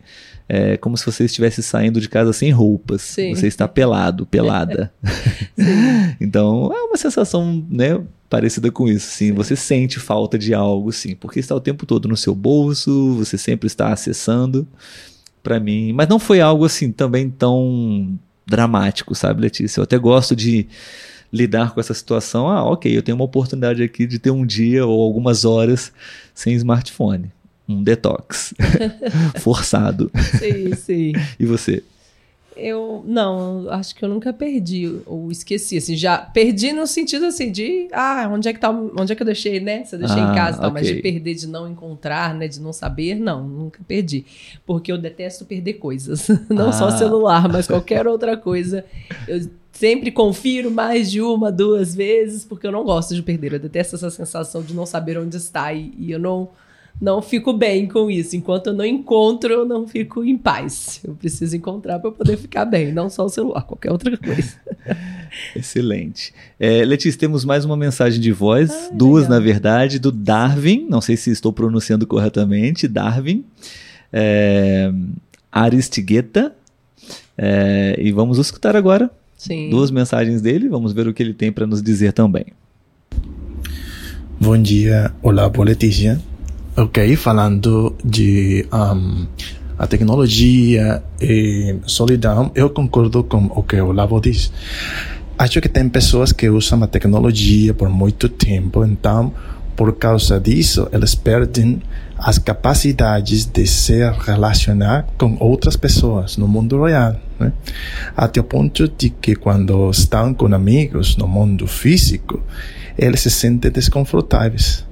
é 0.48 0.78
como 0.78 0.96
se 0.96 1.04
você 1.04 1.26
estivesse 1.26 1.62
saindo 1.62 2.00
de 2.00 2.08
casa 2.08 2.32
sem 2.32 2.50
roupas. 2.52 3.02
Sim. 3.02 3.34
Você 3.34 3.48
está 3.48 3.68
pelado, 3.68 4.24
pelada. 4.24 4.90
então, 6.18 6.72
é 6.74 6.84
uma 6.84 6.96
sensação, 6.96 7.62
né, 7.68 8.00
parecida 8.30 8.70
com 8.70 8.88
isso, 8.88 9.10
sim. 9.10 9.32
Você 9.32 9.54
sente 9.54 10.00
falta 10.00 10.38
de 10.38 10.54
algo, 10.54 10.90
sim, 10.90 11.14
porque 11.14 11.38
está 11.38 11.54
o 11.54 11.60
tempo 11.60 11.84
todo 11.84 12.08
no 12.08 12.16
seu 12.16 12.34
bolso, 12.34 13.12
você 13.16 13.36
sempre 13.36 13.66
está 13.66 13.92
acessando. 13.92 14.66
Para 15.42 15.60
mim, 15.60 15.92
mas 15.92 16.08
não 16.08 16.18
foi 16.18 16.40
algo 16.40 16.64
assim 16.64 16.90
também 16.90 17.28
tão 17.28 18.18
dramático, 18.50 19.14
sabe, 19.14 19.40
Letícia? 19.40 19.80
Eu 19.80 19.84
até 19.84 19.96
gosto 19.96 20.34
de 20.34 20.66
lidar 21.32 21.72
com 21.72 21.80
essa 21.80 21.94
situação. 21.94 22.48
Ah, 22.48 22.64
ok, 22.64 22.94
eu 22.94 23.02
tenho 23.02 23.16
uma 23.16 23.24
oportunidade 23.24 23.82
aqui 23.82 24.06
de 24.06 24.18
ter 24.18 24.30
um 24.30 24.44
dia 24.44 24.84
ou 24.84 25.00
algumas 25.00 25.44
horas 25.44 25.92
sem 26.34 26.54
smartphone. 26.54 27.30
Um 27.68 27.82
detox. 27.82 28.52
Forçado. 29.40 30.10
Sim, 30.38 30.74
sim. 30.74 31.12
e 31.38 31.46
você? 31.46 31.82
Eu 32.56 33.04
não, 33.06 33.70
acho 33.70 33.94
que 33.94 34.04
eu 34.04 34.08
nunca 34.08 34.32
perdi 34.32 35.00
ou 35.06 35.30
esqueci, 35.30 35.76
assim, 35.76 35.96
já 35.96 36.18
perdi 36.18 36.72
no 36.72 36.86
sentido 36.86 37.26
assim 37.26 37.50
de, 37.50 37.88
ah, 37.92 38.28
onde 38.30 38.48
é 38.48 38.52
que 38.52 38.60
tá, 38.60 38.70
onde 38.70 39.12
é 39.12 39.16
que 39.16 39.22
eu 39.22 39.26
deixei, 39.26 39.60
né? 39.60 39.84
Se 39.84 39.94
eu 39.94 40.00
deixei 40.00 40.20
ah, 40.20 40.30
em 40.30 40.34
casa, 40.34 40.58
tal, 40.58 40.70
okay. 40.70 40.82
mas 40.82 40.94
de 40.94 41.00
perder, 41.00 41.34
de 41.34 41.46
não 41.46 41.68
encontrar, 41.68 42.34
né, 42.34 42.48
de 42.48 42.60
não 42.60 42.72
saber, 42.72 43.14
não, 43.14 43.46
nunca 43.46 43.80
perdi, 43.86 44.26
porque 44.66 44.90
eu 44.90 44.98
detesto 44.98 45.44
perder 45.44 45.74
coisas, 45.74 46.28
não 46.50 46.68
ah. 46.68 46.72
só 46.72 46.90
celular, 46.90 47.48
mas 47.48 47.66
qualquer 47.66 48.06
outra 48.06 48.36
coisa. 48.36 48.84
Eu 49.28 49.48
sempre 49.72 50.10
confiro 50.10 50.70
mais 50.70 51.10
de 51.10 51.22
uma, 51.22 51.50
duas 51.50 51.94
vezes, 51.94 52.44
porque 52.44 52.66
eu 52.66 52.72
não 52.72 52.84
gosto 52.84 53.14
de 53.14 53.22
perder, 53.22 53.54
eu 53.54 53.60
detesto 53.60 53.96
essa 53.96 54.10
sensação 54.10 54.62
de 54.62 54.74
não 54.74 54.84
saber 54.84 55.18
onde 55.18 55.36
está 55.36 55.72
e, 55.72 55.94
e 55.96 56.10
eu 56.10 56.18
não 56.18 56.50
não 57.00 57.22
fico 57.22 57.52
bem 57.52 57.88
com 57.88 58.10
isso. 58.10 58.36
Enquanto 58.36 58.66
eu 58.68 58.74
não 58.74 58.84
encontro, 58.84 59.52
eu 59.52 59.64
não 59.64 59.88
fico 59.88 60.22
em 60.22 60.36
paz. 60.36 61.00
Eu 61.02 61.14
preciso 61.14 61.56
encontrar 61.56 61.98
para 61.98 62.10
poder 62.10 62.36
ficar 62.36 62.66
bem, 62.66 62.92
não 62.92 63.08
só 63.08 63.24
o 63.24 63.28
celular, 63.28 63.62
qualquer 63.62 63.90
outra 63.90 64.16
coisa. 64.18 64.54
Excelente. 65.56 66.34
É, 66.58 66.84
Letícia, 66.84 67.18
temos 67.18 67.44
mais 67.44 67.64
uma 67.64 67.76
mensagem 67.76 68.20
de 68.20 68.30
voz, 68.30 68.70
ah, 68.70 68.90
duas 68.92 69.24
legal. 69.24 69.38
na 69.38 69.44
verdade, 69.44 69.98
do 69.98 70.12
Darwin. 70.12 70.86
Não 70.90 71.00
sei 71.00 71.16
se 71.16 71.30
estou 71.30 71.52
pronunciando 71.52 72.06
corretamente. 72.06 72.86
Darwin. 72.86 73.44
É, 74.12 74.92
Aristigueta. 75.50 76.54
É, 77.38 77.96
e 77.98 78.12
vamos 78.12 78.36
escutar 78.38 78.76
agora 78.76 79.10
Sim. 79.38 79.70
duas 79.70 79.90
mensagens 79.90 80.42
dele. 80.42 80.68
Vamos 80.68 80.92
ver 80.92 81.08
o 81.08 81.14
que 81.14 81.22
ele 81.22 81.32
tem 81.32 81.50
para 81.50 81.66
nos 81.66 81.82
dizer 81.82 82.12
também. 82.12 82.44
Bom 84.38 84.60
dia, 84.60 85.12
olá, 85.22 85.48
boa 85.48 85.66
Letícia. 85.66 86.20
Ok, 86.76 87.16
falando 87.16 87.96
de 88.04 88.64
um, 88.72 89.26
a 89.76 89.86
tecnologia 89.88 91.02
e 91.20 91.74
solidão, 91.84 92.52
eu 92.54 92.70
concordo 92.70 93.24
com 93.24 93.46
o 93.46 93.62
que 93.62 93.80
o 93.80 93.90
Lavo 93.90 94.20
diz. 94.20 94.52
Acho 95.36 95.60
que 95.60 95.68
tem 95.68 95.88
pessoas 95.88 96.32
que 96.32 96.48
usam 96.48 96.82
a 96.84 96.86
tecnologia 96.86 97.74
por 97.74 97.88
muito 97.88 98.28
tempo, 98.28 98.84
então, 98.84 99.34
por 99.74 99.96
causa 99.96 100.38
disso, 100.38 100.88
eles 100.92 101.14
perdem 101.14 101.82
as 102.16 102.38
capacidades 102.38 103.46
de 103.46 103.66
se 103.66 104.08
relacionar 104.24 105.08
com 105.18 105.36
outras 105.40 105.76
pessoas 105.76 106.36
no 106.36 106.46
mundo 106.46 106.84
real. 106.84 107.16
Né? 107.38 107.52
Até 108.16 108.40
o 108.40 108.44
ponto 108.44 108.86
de 108.86 109.10
que, 109.10 109.34
quando 109.34 109.90
estão 109.90 110.32
com 110.32 110.54
amigos 110.54 111.16
no 111.16 111.26
mundo 111.26 111.66
físico, 111.66 112.40
eles 112.96 113.20
se 113.20 113.30
sentem 113.30 113.72
desconfortáveis 113.72 114.88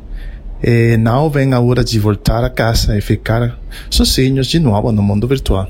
e 0.62 0.96
não 0.96 1.30
vem 1.30 1.52
a 1.52 1.60
hora 1.60 1.84
de 1.84 1.98
voltar 1.98 2.44
a 2.44 2.50
casa 2.50 2.96
e 2.96 3.00
ficar 3.00 3.58
sozinhos 3.90 4.46
de 4.46 4.58
novo 4.58 4.90
no 4.92 5.02
mundo 5.02 5.26
virtual. 5.26 5.68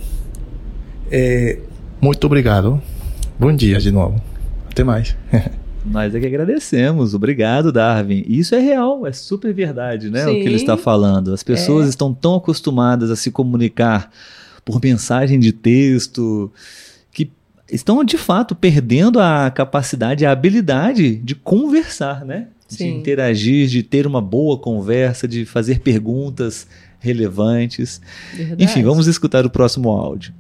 E 1.11 1.59
muito 2.01 2.25
obrigado. 2.27 2.81
Bom 3.39 3.55
dia 3.55 3.79
de 3.79 3.91
novo. 3.91 4.21
Até 4.71 4.85
mais. 4.85 5.17
Nós 5.85 6.15
é 6.15 6.21
que 6.21 6.27
agradecemos. 6.27 7.15
Obrigado, 7.15 7.73
Darwin. 7.73 8.25
Isso 8.27 8.55
é 8.55 8.59
real, 8.59 9.07
é 9.07 9.13
super 9.13 9.53
verdade, 9.55 10.11
né? 10.11 10.25
Sim, 10.25 10.31
o 10.31 10.35
que 10.35 10.47
ele 10.47 10.57
está 10.57 10.77
falando. 10.77 11.33
As 11.33 11.43
pessoas 11.43 11.87
é. 11.87 11.89
estão 11.91 12.13
tão 12.13 12.35
acostumadas 12.35 13.11
a 13.11 13.17
se 13.17 13.31
comunicar 13.31 14.11
por 14.65 14.81
mensagem 14.83 15.39
de 15.39 15.53
texto 15.53 16.53
que 17.11 17.31
estão 17.71 18.05
de 18.05 18.19
fato 18.19 18.55
perdendo 18.55 19.19
a 19.19 19.51
capacidade, 19.51 20.27
a 20.27 20.33
habilidade 20.33 21.17
de 21.17 21.35
conversar, 21.35 22.25
né? 22.25 22.49
De 22.69 22.87
interagir, 22.87 23.67
de 23.69 23.83
ter 23.83 24.07
uma 24.07 24.21
boa 24.21 24.59
conversa, 24.59 25.27
de 25.27 25.45
fazer 25.45 25.81
perguntas 25.81 26.67
relevantes. 27.01 28.01
Verdade. 28.35 28.65
Enfim, 28.65 28.83
vamos 28.83 29.07
escutar 29.07 29.47
o 29.47 29.51
próximo 29.51 29.89
áudio. 29.91 30.33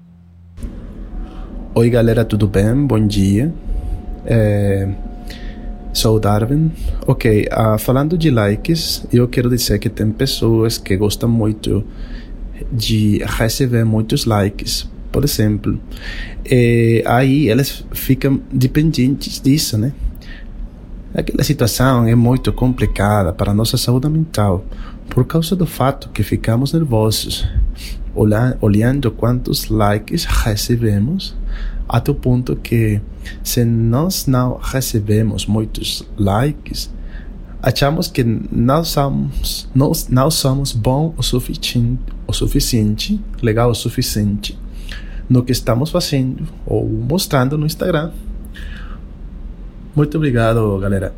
Oi, 1.74 1.88
galera, 1.88 2.24
tudo 2.24 2.46
bem? 2.46 2.86
Bom 2.86 3.06
dia. 3.06 3.52
É... 4.26 4.88
Sou 5.92 6.16
o 6.16 6.20
Darwin. 6.20 6.70
Ok, 7.06 7.48
uh, 7.50 7.78
falando 7.78 8.18
de 8.18 8.30
likes, 8.30 9.06
eu 9.12 9.26
quero 9.26 9.48
dizer 9.48 9.78
que 9.78 9.88
tem 9.88 10.10
pessoas 10.10 10.76
que 10.76 10.96
gostam 10.96 11.28
muito 11.28 11.84
de 12.70 13.22
receber 13.24 13.84
muitos 13.84 14.24
likes, 14.24 14.88
por 15.10 15.24
exemplo. 15.24 15.80
E 16.44 17.02
aí 17.06 17.48
elas 17.48 17.84
ficam 17.92 18.40
dependentes 18.52 19.40
disso, 19.40 19.78
né? 19.78 19.92
Aquela 21.14 21.42
situação 21.42 22.06
é 22.06 22.14
muito 22.14 22.52
complicada 22.52 23.32
para 23.32 23.54
nossa 23.54 23.76
saúde 23.76 24.08
mental 24.08 24.64
por 25.08 25.24
causa 25.24 25.56
do 25.56 25.66
fato 25.66 26.10
que 26.10 26.22
ficamos 26.22 26.72
nervosos, 26.72 27.48
olhando 28.60 29.10
quantos 29.10 29.68
likes 29.68 30.24
recebemos, 30.24 31.34
até 31.88 32.10
o 32.10 32.14
ponto 32.14 32.54
que, 32.56 33.00
se 33.42 33.64
nós 33.64 34.26
não 34.26 34.58
recebemos 34.62 35.46
muitos 35.46 36.06
likes, 36.18 36.90
achamos 37.62 38.08
que 38.08 38.22
não 38.22 38.84
somos, 38.84 39.68
não, 39.74 39.92
não 40.10 40.30
somos 40.30 40.72
bom 40.72 41.14
o 41.16 41.22
suficiente, 41.22 42.02
o 42.26 42.32
suficiente, 42.34 43.18
legal 43.42 43.70
o 43.70 43.74
suficiente 43.74 44.58
no 45.28 45.42
que 45.42 45.52
estamos 45.52 45.90
fazendo 45.90 46.46
ou 46.66 46.88
mostrando 46.88 47.58
no 47.58 47.66
Instagram. 47.66 48.12
Muito 49.98 50.16
obrigado, 50.16 50.78
galera. 50.78 51.12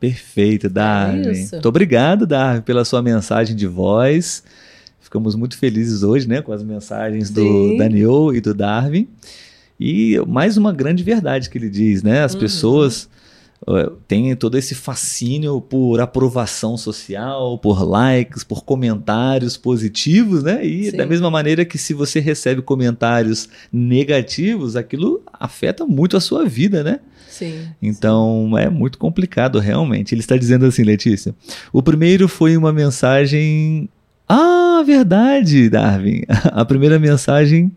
Perfeito, 0.00 0.68
Darwin. 0.68 1.28
É 1.28 1.32
muito 1.52 1.68
obrigado, 1.68 2.26
Darwin, 2.26 2.60
pela 2.60 2.84
sua 2.84 3.00
mensagem 3.00 3.54
de 3.54 3.68
voz. 3.68 4.42
Ficamos 4.98 5.36
muito 5.36 5.56
felizes 5.56 6.02
hoje, 6.02 6.28
né, 6.28 6.42
com 6.42 6.50
as 6.50 6.64
mensagens 6.64 7.28
Sim. 7.28 7.34
do 7.34 7.76
Daniel 7.76 8.34
e 8.34 8.40
do 8.40 8.52
Darwin. 8.52 9.06
E 9.78 10.20
mais 10.26 10.56
uma 10.56 10.72
grande 10.72 11.04
verdade 11.04 11.48
que 11.48 11.56
ele 11.56 11.70
diz, 11.70 12.02
né? 12.02 12.24
As 12.24 12.34
uhum. 12.34 12.40
pessoas 12.40 13.08
uh, 13.66 13.90
têm 14.06 14.34
todo 14.36 14.56
esse 14.56 14.74
fascínio 14.74 15.60
por 15.60 16.00
aprovação 16.00 16.76
social, 16.76 17.58
por 17.58 17.82
likes, 17.82 18.44
por 18.44 18.64
comentários 18.64 19.56
positivos, 19.56 20.42
né? 20.42 20.64
E 20.64 20.90
Sim. 20.90 20.96
da 20.96 21.06
mesma 21.06 21.30
maneira 21.30 21.64
que 21.64 21.78
se 21.78 21.94
você 21.94 22.20
recebe 22.20 22.62
comentários 22.62 23.48
negativos, 23.72 24.76
aquilo 24.76 25.22
afeta 25.32 25.86
muito 25.86 26.16
a 26.16 26.20
sua 26.20 26.44
vida, 26.44 26.82
né? 26.82 27.00
Sim. 27.28 27.68
Então 27.82 28.50
sim. 28.54 28.60
é 28.60 28.70
muito 28.70 28.98
complicado 28.98 29.58
realmente. 29.58 30.14
Ele 30.14 30.20
está 30.20 30.36
dizendo 30.36 30.66
assim, 30.66 30.82
Letícia. 30.82 31.34
O 31.72 31.82
primeiro 31.82 32.28
foi 32.28 32.56
uma 32.56 32.72
mensagem 32.72 33.88
ah, 34.26 34.82
verdade, 34.86 35.68
Darwin. 35.68 36.22
A 36.52 36.64
primeira 36.64 36.98
mensagem 36.98 37.70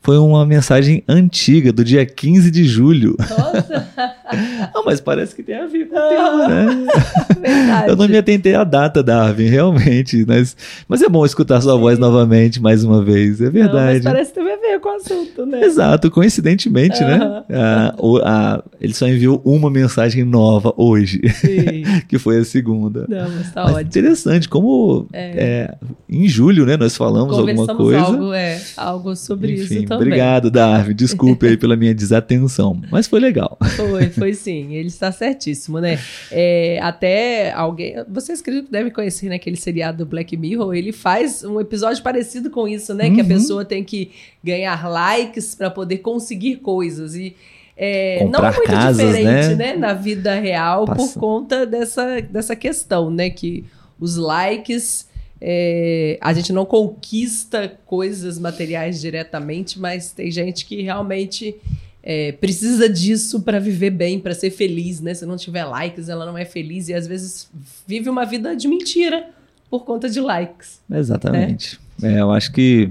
foi 0.00 0.18
uma 0.18 0.44
mensagem 0.44 1.04
antiga, 1.08 1.72
do 1.72 1.84
dia 1.84 2.04
15 2.04 2.50
de 2.50 2.64
julho. 2.64 3.16
Nossa! 3.18 3.88
ah, 4.74 4.82
mas 4.84 5.00
parece 5.00 5.34
que 5.34 5.42
tem 5.42 5.56
a 5.56 5.66
ver 5.66 5.88
com 5.88 5.96
o 5.96 6.08
tema, 6.08 6.48
né? 6.48 6.86
Verdade. 7.40 7.88
Eu 7.88 7.96
não 7.96 8.08
me 8.08 8.16
atentei 8.16 8.54
à 8.54 8.64
data, 8.64 9.02
Darwin, 9.02 9.46
realmente. 9.46 10.24
Mas, 10.26 10.56
mas 10.88 11.02
é 11.02 11.08
bom 11.08 11.24
escutar 11.24 11.60
sua 11.60 11.74
Sim. 11.74 11.80
voz 11.80 11.98
novamente, 11.98 12.60
mais 12.60 12.84
uma 12.84 13.02
vez. 13.02 13.40
É 13.40 13.50
verdade. 13.50 13.74
Não, 13.74 13.92
mas 13.92 14.04
parece 14.04 14.32
que 14.32 14.40
tem 14.40 14.52
a 14.52 14.56
ver 14.56 14.80
com 14.80 14.88
o 14.88 14.92
assunto, 14.92 15.46
né? 15.46 15.64
Exato, 15.64 16.10
coincidentemente, 16.10 17.00
né? 17.02 17.44
A, 17.50 17.94
a, 18.24 18.62
ele 18.80 18.94
só 18.94 19.08
enviou 19.08 19.40
uma 19.44 19.70
mensagem 19.70 20.24
nova 20.24 20.72
hoje, 20.76 21.20
que 22.08 22.18
foi 22.18 22.38
a 22.38 22.44
segunda. 22.44 23.06
Não, 23.08 23.30
mas 23.30 23.52
tá 23.52 23.64
mas 23.64 23.74
ótimo. 23.74 23.88
Interessante, 23.88 24.48
como 24.48 25.06
é. 25.12 25.32
É, 25.36 25.74
em 26.08 26.28
julho, 26.28 26.66
né? 26.66 26.76
Nós 26.76 26.96
falamos 26.96 27.36
alguma 27.36 27.66
coisa. 27.74 28.00
Algo, 28.00 28.32
é, 28.32 28.60
algo 28.76 29.16
sobre 29.16 29.54
Enfim, 29.54 29.62
isso 29.62 29.84
também. 29.84 30.08
Obrigado, 30.08 30.50
Darwin. 30.50 30.94
Desculpe 30.94 31.46
aí 31.46 31.56
pela 31.56 31.76
minha 31.76 31.94
desatenção. 31.94 32.80
Mas 32.90 33.06
foi 33.06 33.20
legal. 33.20 33.56
Foi, 33.76 34.08
foi 34.10 34.21
sim. 34.34 34.74
Ele 34.74 34.88
está 34.88 35.10
certíssimo, 35.10 35.80
né? 35.80 35.98
É, 36.30 36.78
até 36.82 37.52
alguém. 37.52 37.96
Vocês 38.08 38.42
devem 38.70 38.92
conhecer 38.92 39.28
naquele 39.28 39.56
né, 39.56 39.60
seriado 39.60 39.98
do 39.98 40.06
Black 40.06 40.36
Mirror. 40.36 40.74
Ele 40.74 40.92
faz 40.92 41.44
um 41.44 41.60
episódio 41.60 42.02
parecido 42.02 42.50
com 42.50 42.68
isso, 42.68 42.94
né? 42.94 43.08
Uhum. 43.08 43.14
Que 43.14 43.20
a 43.20 43.24
uhum. 43.24 43.28
pessoa 43.28 43.64
tem 43.64 43.82
que 43.82 44.10
ganhar 44.42 44.88
likes 44.88 45.54
para 45.54 45.70
poder 45.70 45.98
conseguir 45.98 46.56
coisas. 46.56 47.14
E 47.14 47.34
é, 47.76 48.24
não 48.24 48.44
é 48.44 48.52
muito 48.52 48.70
casas, 48.70 49.06
diferente, 49.06 49.54
né? 49.56 49.72
né? 49.72 49.76
Na 49.76 49.94
vida 49.94 50.34
real, 50.34 50.84
Passa. 50.84 51.00
por 51.00 51.20
conta 51.20 51.66
dessa, 51.66 52.20
dessa 52.20 52.54
questão, 52.54 53.10
né? 53.10 53.30
Que 53.30 53.64
os 53.98 54.16
likes 54.16 55.10
é, 55.44 56.18
a 56.20 56.32
gente 56.32 56.52
não 56.52 56.64
conquista 56.64 57.76
coisas 57.84 58.38
materiais 58.38 59.00
diretamente, 59.00 59.80
mas 59.80 60.12
tem 60.12 60.30
gente 60.30 60.64
que 60.64 60.82
realmente 60.82 61.56
é, 62.02 62.32
precisa 62.32 62.88
disso 62.88 63.42
para 63.42 63.60
viver 63.60 63.90
bem, 63.90 64.18
para 64.18 64.34
ser 64.34 64.50
feliz, 64.50 65.00
né? 65.00 65.14
Se 65.14 65.24
não 65.24 65.36
tiver 65.36 65.64
likes, 65.64 66.08
ela 66.08 66.26
não 66.26 66.36
é 66.36 66.44
feliz 66.44 66.88
e 66.88 66.94
às 66.94 67.06
vezes 67.06 67.48
vive 67.86 68.10
uma 68.10 68.24
vida 68.24 68.56
de 68.56 68.66
mentira 68.66 69.30
por 69.70 69.84
conta 69.84 70.08
de 70.08 70.20
likes. 70.20 70.80
Exatamente. 70.90 71.80
Né? 72.00 72.16
É, 72.16 72.20
eu 72.20 72.32
acho 72.32 72.52
que 72.52 72.90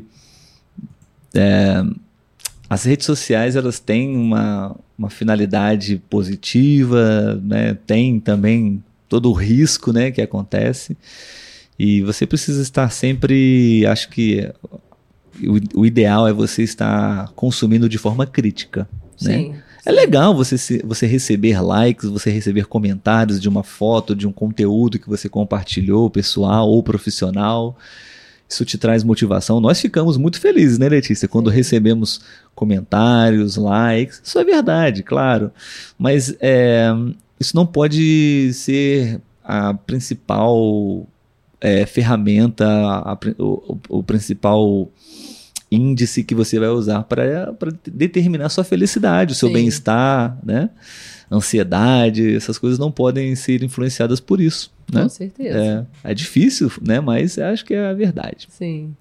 é, 1.36 1.84
as 2.70 2.86
redes 2.86 3.06
sociais 3.06 3.58
elas 3.58 3.80
têm 3.80 4.16
uma, 4.16 4.76
uma 4.98 5.10
finalidade 5.10 6.02
positiva, 6.10 7.36
né? 7.44 7.78
Tem 7.86 8.20
também 8.20 8.82
todo 9.10 9.30
o 9.30 9.34
risco, 9.34 9.92
né, 9.92 10.10
que 10.10 10.22
acontece. 10.22 10.96
E 11.78 12.02
você 12.02 12.26
precisa 12.26 12.62
estar 12.62 12.90
sempre, 12.90 13.86
acho 13.86 14.08
que 14.08 14.50
o, 15.44 15.82
o 15.82 15.86
ideal 15.86 16.28
é 16.28 16.32
você 16.32 16.64
estar 16.64 17.30
consumindo 17.34 17.90
de 17.90 17.98
forma 17.98 18.26
crítica, 18.26 18.88
né? 19.22 19.38
Sim. 19.38 19.56
É 19.84 19.92
legal 19.92 20.36
você, 20.36 20.80
você 20.84 21.08
receber 21.08 21.60
likes, 21.62 22.08
você 22.08 22.30
receber 22.30 22.66
comentários 22.68 23.42
de 23.42 23.50
uma 23.50 23.64
foto, 23.64 24.16
de 24.16 24.28
um 24.28 24.32
conteúdo 24.32 25.00
que 25.00 25.10
você 25.10 25.28
compartilhou, 25.28 26.08
pessoal 26.10 26.70
ou 26.70 26.84
profissional. 26.84 27.76
Isso 28.48 28.64
te 28.64 28.78
traz 28.78 29.04
motivação. 29.04 29.60
Nós 29.60 29.80
ficamos 29.82 30.18
muito 30.18 30.40
felizes, 30.40 30.78
né, 30.78 30.88
Letícia, 30.88 31.28
quando 31.28 31.50
Sim. 31.50 31.56
recebemos 31.56 32.22
comentários, 32.54 33.56
likes. 33.58 34.22
Isso 34.24 34.38
é 34.38 34.44
verdade, 34.44 35.02
claro. 35.04 35.52
Mas 35.98 36.36
é, 36.40 36.90
isso 37.40 37.56
não 37.56 37.66
pode 37.66 38.52
ser 38.54 39.20
a 39.44 39.74
principal 39.74 41.08
é, 41.60 41.86
ferramenta, 41.86 42.68
a- 42.68 43.14
a- 43.14 43.18
o, 43.40 43.74
o- 43.90 43.98
o 44.00 44.04
principal 44.04 44.90
índice 45.72 46.24
que 46.24 46.36
você 46.36 46.60
vai 46.60 46.70
usar 46.70 47.04
para 47.04 47.56
determinar 47.88 48.48
a 48.48 48.50
sua 48.50 48.64
felicidade, 48.64 49.32
o 49.32 49.36
seu 49.36 49.52
bem-estar, 49.52 50.38
né? 50.44 50.70
Ansiedade, 51.32 52.36
essas 52.36 52.58
coisas 52.58 52.78
não 52.78 52.92
podem 52.92 53.34
ser 53.36 53.64
influenciadas 53.64 54.20
por 54.20 54.42
isso, 54.42 54.72
né? 54.92 55.04
Com 55.04 55.10
certeza. 55.10 55.88
É, 56.04 56.12
é 56.12 56.14
difícil, 56.14 56.70
né? 56.82 57.00
Mas 57.00 57.40
acho 57.40 57.64
que 57.64 57.74
é 57.74 57.90
a 57.90 57.94
verdade. 57.94 58.48
Sim. 58.50 58.94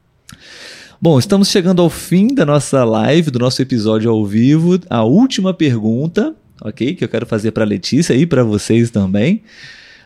Bom, 1.03 1.19
estamos 1.19 1.49
chegando 1.49 1.83
ao 1.83 1.91
fim 1.91 2.29
da 2.29 2.47
nossa 2.47 2.85
live, 2.85 3.31
do 3.31 3.39
nosso 3.39 3.61
episódio 3.63 4.11
ao 4.11 4.25
vivo. 4.25 4.79
A 4.89 5.03
última 5.03 5.53
pergunta, 5.53 6.35
ok? 6.61 6.95
Que 6.95 7.03
eu 7.03 7.09
quero 7.09 7.27
fazer 7.27 7.51
para 7.53 7.65
Letícia 7.65 8.15
e 8.15 8.27
para 8.27 8.45
vocês 8.45 8.91
também. 8.91 9.43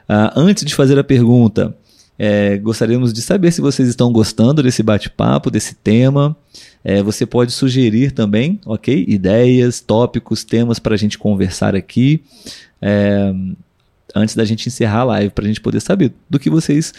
Ah, 0.09 0.33
antes 0.37 0.65
de 0.65 0.75
fazer 0.75 0.99
a 0.99 1.05
pergunta, 1.05 1.77
é, 2.19 2.57
gostaríamos 2.59 3.13
de 3.13 3.21
saber 3.21 3.51
se 3.51 3.61
vocês 3.61 3.89
estão 3.89 4.13
gostando 4.13 4.63
desse 4.63 4.83
bate-papo, 4.83 5.51
desse 5.51 5.75
tema. 5.75 6.37
É, 6.85 7.03
você 7.03 7.27
pode 7.27 7.53
sugerir 7.53 8.13
também, 8.13 8.61
ok? 8.65 9.05
Ideias, 9.09 9.81
tópicos, 9.81 10.45
temas 10.45 10.79
para 10.79 10.95
a 10.95 10.99
gente 10.99 11.19
conversar 11.19 11.75
aqui. 11.75 12.23
É, 12.81 13.33
antes 14.15 14.37
da 14.37 14.45
gente 14.45 14.69
encerrar 14.69 15.01
a 15.01 15.05
live, 15.05 15.31
para 15.31 15.45
a 15.45 15.49
gente 15.49 15.61
poder 15.61 15.81
saber 15.81 16.13
do 16.31 16.39
que 16.39 16.49
vocês 16.49 16.93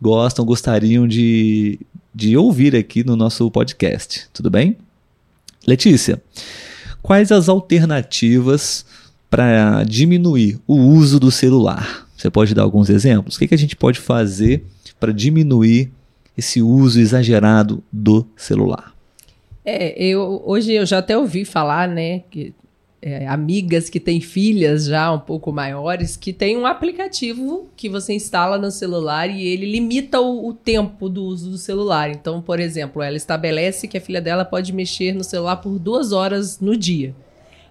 gostam, 0.00 0.44
gostariam 0.44 1.06
de, 1.06 1.78
de 2.14 2.36
ouvir 2.36 2.76
aqui 2.76 3.02
no 3.02 3.16
nosso 3.16 3.50
podcast. 3.50 4.28
Tudo 4.32 4.50
bem? 4.50 4.76
Letícia, 5.66 6.22
quais 7.02 7.32
as 7.32 7.48
alternativas 7.48 8.84
para 9.28 9.84
diminuir 9.84 10.58
o 10.66 10.76
uso 10.76 11.18
do 11.18 11.30
celular? 11.30 12.09
Você 12.20 12.30
pode 12.30 12.54
dar 12.54 12.62
alguns 12.62 12.90
exemplos? 12.90 13.36
O 13.36 13.38
que, 13.38 13.48
que 13.48 13.54
a 13.54 13.58
gente 13.58 13.74
pode 13.74 13.98
fazer 13.98 14.62
para 14.98 15.10
diminuir 15.10 15.90
esse 16.36 16.60
uso 16.60 17.00
exagerado 17.00 17.82
do 17.90 18.26
celular? 18.36 18.94
É, 19.64 19.98
eu, 20.02 20.42
hoje 20.44 20.72
eu 20.72 20.84
já 20.84 20.98
até 20.98 21.16
ouvi 21.16 21.46
falar, 21.46 21.88
né, 21.88 22.20
que 22.30 22.52
é, 23.00 23.26
amigas 23.26 23.88
que 23.88 23.98
têm 23.98 24.20
filhas 24.20 24.84
já 24.84 25.10
um 25.10 25.18
pouco 25.18 25.50
maiores, 25.50 26.14
que 26.14 26.30
tem 26.30 26.58
um 26.58 26.66
aplicativo 26.66 27.70
que 27.74 27.88
você 27.88 28.12
instala 28.12 28.58
no 28.58 28.70
celular 28.70 29.30
e 29.30 29.42
ele 29.42 29.70
limita 29.70 30.20
o, 30.20 30.48
o 30.48 30.52
tempo 30.52 31.08
do 31.08 31.24
uso 31.24 31.50
do 31.50 31.56
celular. 31.56 32.10
Então, 32.10 32.42
por 32.42 32.60
exemplo, 32.60 33.00
ela 33.00 33.16
estabelece 33.16 33.88
que 33.88 33.96
a 33.96 34.00
filha 34.00 34.20
dela 34.20 34.44
pode 34.44 34.74
mexer 34.74 35.14
no 35.14 35.24
celular 35.24 35.56
por 35.56 35.78
duas 35.78 36.12
horas 36.12 36.60
no 36.60 36.76
dia. 36.76 37.14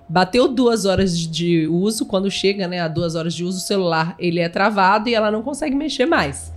Bateu 0.10 0.48
duas 0.48 0.86
horas 0.86 1.16
de- 1.18 1.68
uso, 1.68 2.06
quando 2.06 2.32
chega 2.32 2.68
né, 2.68 2.80
a 2.80 2.88
duas 2.88 3.14
horas 3.16 3.34
de 3.34 3.44
uso, 3.44 3.60
o 3.60 3.62
celular 3.62 4.16
ele 4.18 4.40
é 4.40 4.50
travado 4.50 5.08
e 5.08 5.14
ela 5.14 5.30
não 5.30 5.44
consegue 5.44 5.76
mexer 5.76 6.06
mais. 6.08 6.52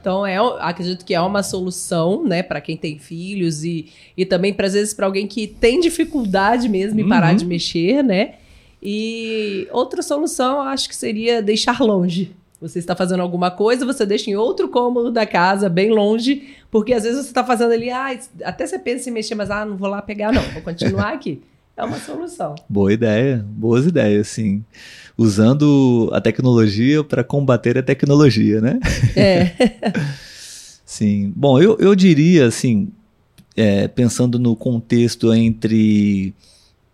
Então, 0.00 0.24
é, 0.26 0.36
acredito 0.60 1.04
que 1.04 1.14
é 1.14 1.20
uma 1.20 1.42
solução, 1.42 2.22
né, 2.24 2.42
para 2.42 2.60
quem 2.60 2.76
tem 2.76 2.98
filhos 2.98 3.64
e, 3.64 3.88
e 4.16 4.24
também, 4.24 4.52
para 4.52 4.66
às 4.66 4.74
vezes, 4.74 4.94
para 4.94 5.06
alguém 5.06 5.26
que 5.26 5.46
tem 5.46 5.80
dificuldade 5.80 6.68
mesmo 6.68 7.00
em 7.00 7.08
parar 7.08 7.30
Uhum. 7.30 7.36
de 7.36 7.44
mexer, 7.46 8.02
né? 8.04 8.34
E 8.82 9.66
outra 9.72 10.02
solução, 10.02 10.56
eu 10.56 10.62
acho 10.68 10.88
que 10.88 10.94
seria 10.94 11.42
deixar 11.42 11.80
longe. 11.80 12.30
Você 12.60 12.78
está 12.78 12.94
fazendo 12.94 13.20
alguma 13.20 13.50
coisa, 13.50 13.84
você 13.86 14.04
deixa 14.06 14.30
em 14.30 14.36
outro 14.36 14.68
cômodo 14.68 15.10
da 15.10 15.24
casa, 15.26 15.68
bem 15.68 15.90
longe, 15.90 16.54
porque 16.70 16.92
às 16.92 17.02
vezes 17.04 17.22
você 17.22 17.28
está 17.28 17.42
fazendo 17.44 17.72
ali, 17.72 17.90
ah, 17.90 18.16
até 18.44 18.66
você 18.66 18.78
pensa 18.78 19.08
em 19.10 19.12
mexer, 19.12 19.34
mas 19.34 19.50
ah, 19.50 19.64
não 19.64 19.76
vou 19.76 19.88
lá 19.88 20.00
pegar, 20.02 20.32
não, 20.32 20.42
vou 20.52 20.62
continuar 20.62 21.12
aqui. 21.14 21.40
É 21.78 21.84
uma 21.84 22.00
solução. 22.00 22.56
Boa 22.68 22.92
ideia, 22.92 23.46
boas 23.48 23.86
ideias, 23.86 24.26
sim. 24.26 24.64
Usando 25.16 26.10
a 26.12 26.20
tecnologia 26.20 27.04
para 27.04 27.22
combater 27.22 27.78
a 27.78 27.82
tecnologia, 27.84 28.60
né? 28.60 28.80
É. 29.14 29.52
Sim. 30.84 31.32
Bom, 31.36 31.60
eu, 31.60 31.76
eu 31.78 31.94
diria 31.94 32.46
assim, 32.46 32.88
é, 33.54 33.86
pensando 33.86 34.38
no 34.38 34.56
contexto 34.56 35.32
entre 35.34 36.34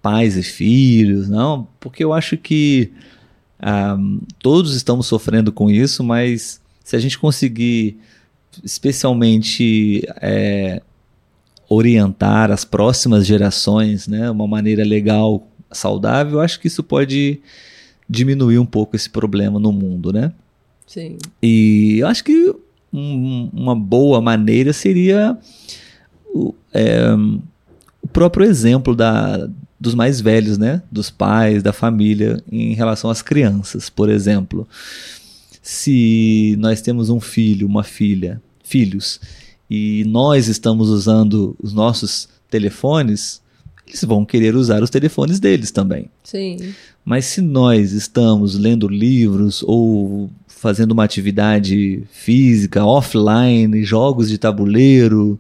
pais 0.03 0.37
e 0.37 0.43
filhos, 0.43 1.29
não, 1.29 1.69
porque 1.79 2.03
eu 2.03 2.13
acho 2.13 2.37
que 2.37 2.93
ah, 3.59 3.97
todos 4.41 4.75
estamos 4.75 5.07
sofrendo 5.07 5.53
com 5.53 5.71
isso, 5.71 6.03
mas 6.03 6.61
se 6.83 6.97
a 6.97 6.99
gente 6.99 7.19
conseguir, 7.19 7.99
especialmente 8.63 10.03
é, 10.21 10.83
orientar 11.69 12.51
as 12.51 12.65
próximas 12.65 13.27
gerações, 13.27 14.07
né, 14.07 14.31
uma 14.31 14.47
maneira 14.47 14.85
legal, 14.85 15.49
saudável, 15.73 16.35
eu 16.35 16.41
acho 16.41 16.61
que 16.61 16.69
isso 16.69 16.83
pode 16.83 17.41
diminuir 18.09 18.59
um 18.59 18.67
pouco 18.67 18.95
esse 18.95 19.09
problema 19.11 19.59
no 19.59 19.73
mundo, 19.73 20.13
né? 20.13 20.33
Sim. 20.87 21.17
E 21.43 21.97
eu 22.01 22.07
acho 22.07 22.23
que 22.23 22.55
um- 22.93 23.49
uma 23.53 23.75
boa 23.75 24.21
maneira 24.21 24.73
seria 24.73 25.37
o, 26.33 26.55
é, 26.73 27.07
o 28.03 28.07
próprio 28.07 28.47
exemplo 28.47 28.95
da, 28.95 29.49
dos 29.81 29.95
mais 29.95 30.21
velhos, 30.21 30.59
né? 30.59 30.83
Dos 30.93 31.11
pais, 31.11 31.63
da 31.63 31.73
família, 31.73 32.41
em 32.53 32.75
relação 32.75 33.11
às 33.11 33.23
crianças, 33.23 33.89
por 33.91 34.09
exemplo. 34.11 34.69
Se 35.63 36.55
nós 36.59 36.81
temos 36.83 37.09
um 37.09 37.19
filho, 37.21 37.67
uma 37.67 37.83
filha, 37.83 38.41
filhos, 38.63 39.21
e 39.69 40.05
nós 40.07 40.49
estamos 40.49 40.89
usando 40.89 41.57
os 41.63 41.73
nossos 41.73 42.29
telefones, 42.51 43.41
eles 43.87 44.05
vão 44.05 44.25
querer 44.25 44.55
usar 44.55 44.83
os 44.83 44.91
telefones 44.91 45.41
deles 45.41 45.71
também. 45.71 46.11
Sim. 46.23 46.75
Mas 47.05 47.27
se 47.27 47.41
nós 47.41 47.93
estamos 47.93 48.59
lendo 48.59 48.89
livros 48.89 49.63
ou 49.67 50.31
fazendo 50.47 50.93
uma 50.93 51.05
atividade 51.05 52.03
física, 52.11 52.85
offline, 52.85 53.85
jogos 53.85 54.29
de 54.29 54.39
tabuleiro, 54.39 55.39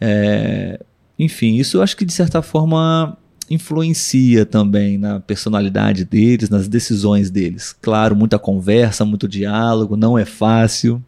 é, 0.00 0.78
enfim, 1.18 1.56
isso 1.56 1.78
eu 1.78 1.82
acho 1.82 1.96
que 1.96 2.04
de 2.04 2.12
certa 2.12 2.42
forma 2.42 3.16
influencia 3.48 4.44
também 4.44 4.98
na 4.98 5.20
personalidade 5.20 6.04
deles, 6.04 6.50
nas 6.50 6.68
decisões 6.68 7.30
deles. 7.30 7.74
Claro, 7.80 8.14
muita 8.14 8.38
conversa, 8.38 9.04
muito 9.04 9.28
diálogo, 9.28 9.96
não 9.96 10.18
é 10.18 10.24
fácil. 10.24 11.02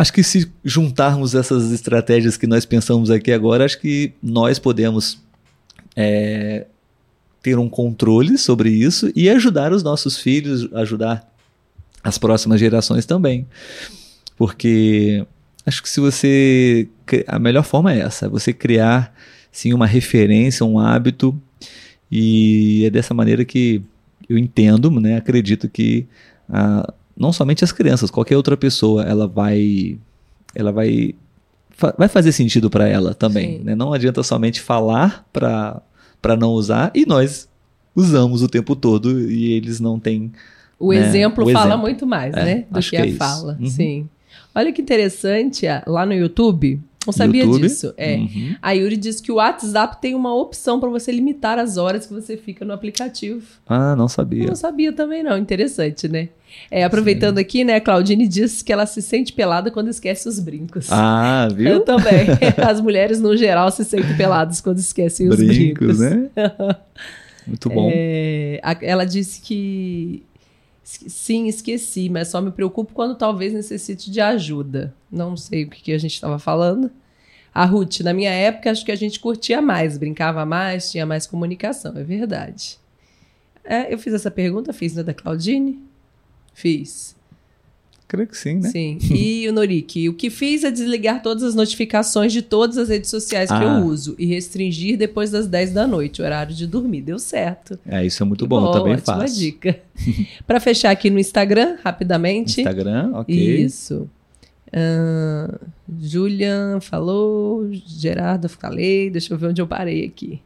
Acho 0.00 0.14
que 0.14 0.22
se 0.22 0.50
juntarmos 0.64 1.34
essas 1.34 1.70
estratégias 1.72 2.38
que 2.38 2.46
nós 2.46 2.64
pensamos 2.64 3.10
aqui 3.10 3.30
agora, 3.30 3.66
acho 3.66 3.78
que 3.78 4.14
nós 4.22 4.58
podemos 4.58 5.22
é, 5.94 6.64
ter 7.42 7.58
um 7.58 7.68
controle 7.68 8.38
sobre 8.38 8.70
isso 8.70 9.12
e 9.14 9.28
ajudar 9.28 9.74
os 9.74 9.82
nossos 9.82 10.16
filhos, 10.16 10.72
ajudar 10.72 11.30
as 12.02 12.16
próximas 12.16 12.58
gerações 12.58 13.04
também. 13.04 13.46
Porque 14.38 15.22
acho 15.66 15.82
que 15.82 15.88
se 15.90 16.00
você. 16.00 16.88
A 17.26 17.38
melhor 17.38 17.64
forma 17.64 17.92
é 17.92 17.98
essa: 17.98 18.24
é 18.24 18.28
você 18.30 18.54
criar 18.54 19.14
sim 19.52 19.74
uma 19.74 19.86
referência, 19.86 20.64
um 20.64 20.78
hábito, 20.78 21.38
e 22.10 22.86
é 22.86 22.90
dessa 22.90 23.12
maneira 23.12 23.44
que 23.44 23.82
eu 24.26 24.38
entendo, 24.38 24.90
né? 24.98 25.18
Acredito 25.18 25.68
que 25.68 26.06
ah, 26.48 26.90
não 27.20 27.32
somente 27.32 27.62
as 27.62 27.70
crianças, 27.70 28.10
qualquer 28.10 28.36
outra 28.36 28.56
pessoa, 28.56 29.04
ela 29.04 29.28
vai. 29.28 29.98
Ela 30.54 30.72
vai. 30.72 31.14
Vai 31.96 32.08
fazer 32.08 32.32
sentido 32.32 32.68
para 32.68 32.88
ela 32.88 33.14
também. 33.14 33.60
Né? 33.60 33.74
Não 33.74 33.92
adianta 33.92 34.22
somente 34.22 34.60
falar 34.60 35.26
para 35.32 35.82
não 36.38 36.50
usar 36.52 36.90
e 36.94 37.06
nós 37.06 37.48
usamos 37.96 38.42
o 38.42 38.48
tempo 38.48 38.74
todo 38.76 39.30
e 39.30 39.52
eles 39.52 39.80
não 39.80 39.98
têm 39.98 40.30
O 40.78 40.92
né, 40.92 40.98
exemplo 40.98 41.44
o 41.44 41.50
fala 41.52 41.66
exemplo. 41.66 41.80
muito 41.80 42.06
mais, 42.06 42.34
É, 42.34 42.44
né? 42.44 42.64
Do 42.70 42.80
que, 42.80 42.90
que 42.90 42.96
é 42.96 43.00
a 43.02 43.06
isso. 43.06 43.16
fala. 43.18 43.56
Uhum. 43.58 43.66
Sim. 43.66 44.08
Olha 44.54 44.72
que 44.72 44.82
interessante, 44.82 45.66
ah, 45.66 45.82
lá 45.86 46.04
no 46.04 46.12
YouTube, 46.12 46.80
não 47.06 47.12
sabia 47.12 47.44
YouTube. 47.44 47.62
disso. 47.62 47.94
É. 47.96 48.16
Uhum. 48.16 48.54
A 48.60 48.72
Yuri 48.72 48.96
diz 48.96 49.20
que 49.20 49.32
o 49.32 49.36
WhatsApp 49.36 50.00
tem 50.00 50.14
uma 50.14 50.34
opção 50.34 50.78
para 50.78 50.90
você 50.90 51.10
limitar 51.10 51.58
as 51.58 51.76
horas 51.76 52.06
que 52.06 52.12
você 52.12 52.36
fica 52.36 52.64
no 52.64 52.72
aplicativo. 52.72 53.42
Ah, 53.66 53.96
não 53.96 54.04
Eu 54.04 54.08
sabia. 54.08 54.46
não 54.46 54.54
sabia 54.54 54.92
também, 54.92 55.22
não. 55.22 55.38
Interessante, 55.38 56.06
né? 56.08 56.28
É, 56.70 56.82
aproveitando 56.84 57.38
aqui, 57.38 57.62
né, 57.64 57.76
a 57.76 57.80
Claudine 57.80 58.26
disse 58.26 58.64
que 58.64 58.72
ela 58.72 58.84
se 58.84 59.00
sente 59.00 59.32
pelada 59.32 59.70
quando 59.70 59.88
esquece 59.88 60.28
os 60.28 60.38
brincos. 60.40 60.88
Ah, 60.90 61.46
Eu 61.52 61.56
viu? 61.56 61.80
também. 61.80 62.26
As 62.68 62.80
mulheres, 62.80 63.20
no 63.20 63.36
geral, 63.36 63.70
se 63.70 63.84
sentem 63.84 64.16
peladas 64.16 64.60
quando 64.60 64.78
esquecem 64.78 65.28
os 65.28 65.36
Brincos, 65.36 65.98
brincos. 65.98 66.00
né? 66.00 66.28
Muito 67.46 67.68
bom. 67.70 67.90
É, 67.92 68.60
a- 68.62 68.76
ela 68.82 69.04
disse 69.04 69.40
que 69.40 70.22
sim, 70.90 71.46
esqueci, 71.46 72.08
mas 72.08 72.28
só 72.28 72.40
me 72.40 72.50
preocupo 72.50 72.92
quando 72.92 73.14
talvez 73.14 73.52
necessite 73.52 74.10
de 74.10 74.20
ajuda. 74.20 74.94
Não 75.10 75.36
sei 75.36 75.64
o 75.64 75.70
que, 75.70 75.82
que 75.82 75.92
a 75.92 75.98
gente 75.98 76.14
estava 76.14 76.38
falando. 76.38 76.90
A 77.52 77.64
Ruth, 77.64 78.00
na 78.00 78.12
minha 78.12 78.30
época, 78.30 78.70
acho 78.70 78.84
que 78.84 78.92
a 78.92 78.96
gente 78.96 79.18
curtia 79.18 79.60
mais, 79.60 79.98
brincava 79.98 80.44
mais, 80.46 80.90
tinha 80.90 81.04
mais 81.04 81.26
comunicação, 81.26 81.96
é 81.96 82.02
verdade. 82.02 82.78
É, 83.64 83.92
eu 83.92 83.98
fiz 83.98 84.14
essa 84.14 84.30
pergunta, 84.30 84.72
fiz 84.72 84.94
na 84.94 85.02
da 85.02 85.14
Claudine? 85.14 85.82
Fiz. 86.54 87.16
Creio 88.10 88.26
que 88.26 88.36
sim, 88.36 88.56
né? 88.56 88.68
Sim. 88.70 88.98
E 89.14 89.46
o 89.48 89.52
Norik, 89.52 90.08
o 90.08 90.14
que 90.14 90.30
fiz 90.30 90.64
é 90.64 90.70
desligar 90.72 91.22
todas 91.22 91.44
as 91.44 91.54
notificações 91.54 92.32
de 92.32 92.42
todas 92.42 92.76
as 92.76 92.88
redes 92.88 93.08
sociais 93.08 93.48
que 93.48 93.56
Ah. 93.56 93.78
eu 93.78 93.86
uso 93.86 94.16
e 94.18 94.26
restringir 94.26 94.98
depois 94.98 95.30
das 95.30 95.46
10 95.46 95.72
da 95.72 95.86
noite, 95.86 96.20
o 96.20 96.24
horário 96.24 96.52
de 96.52 96.66
dormir. 96.66 97.02
Deu 97.02 97.20
certo. 97.20 97.78
É, 97.86 98.04
isso 98.04 98.20
é 98.20 98.26
muito 98.26 98.44
Que 98.44 98.48
bom, 98.48 98.72
também 98.72 98.94
ótima 98.94 99.18
faço. 99.20 99.38
dica. 99.38 99.78
Para 100.44 100.58
fechar 100.58 100.90
aqui 100.90 101.08
no 101.08 101.20
Instagram, 101.20 101.76
rapidamente. 101.84 102.60
Instagram, 102.62 103.12
ok. 103.14 103.32
Isso. 103.64 104.08
Uh, 104.72 105.58
Julian 106.00 106.80
falou, 106.80 107.68
Gerardo 107.72 108.48
falei, 108.48 109.08
deixa 109.08 109.32
eu 109.32 109.38
ver 109.38 109.46
onde 109.48 109.60
eu 109.62 109.66
parei 109.68 110.04
aqui. 110.04 110.40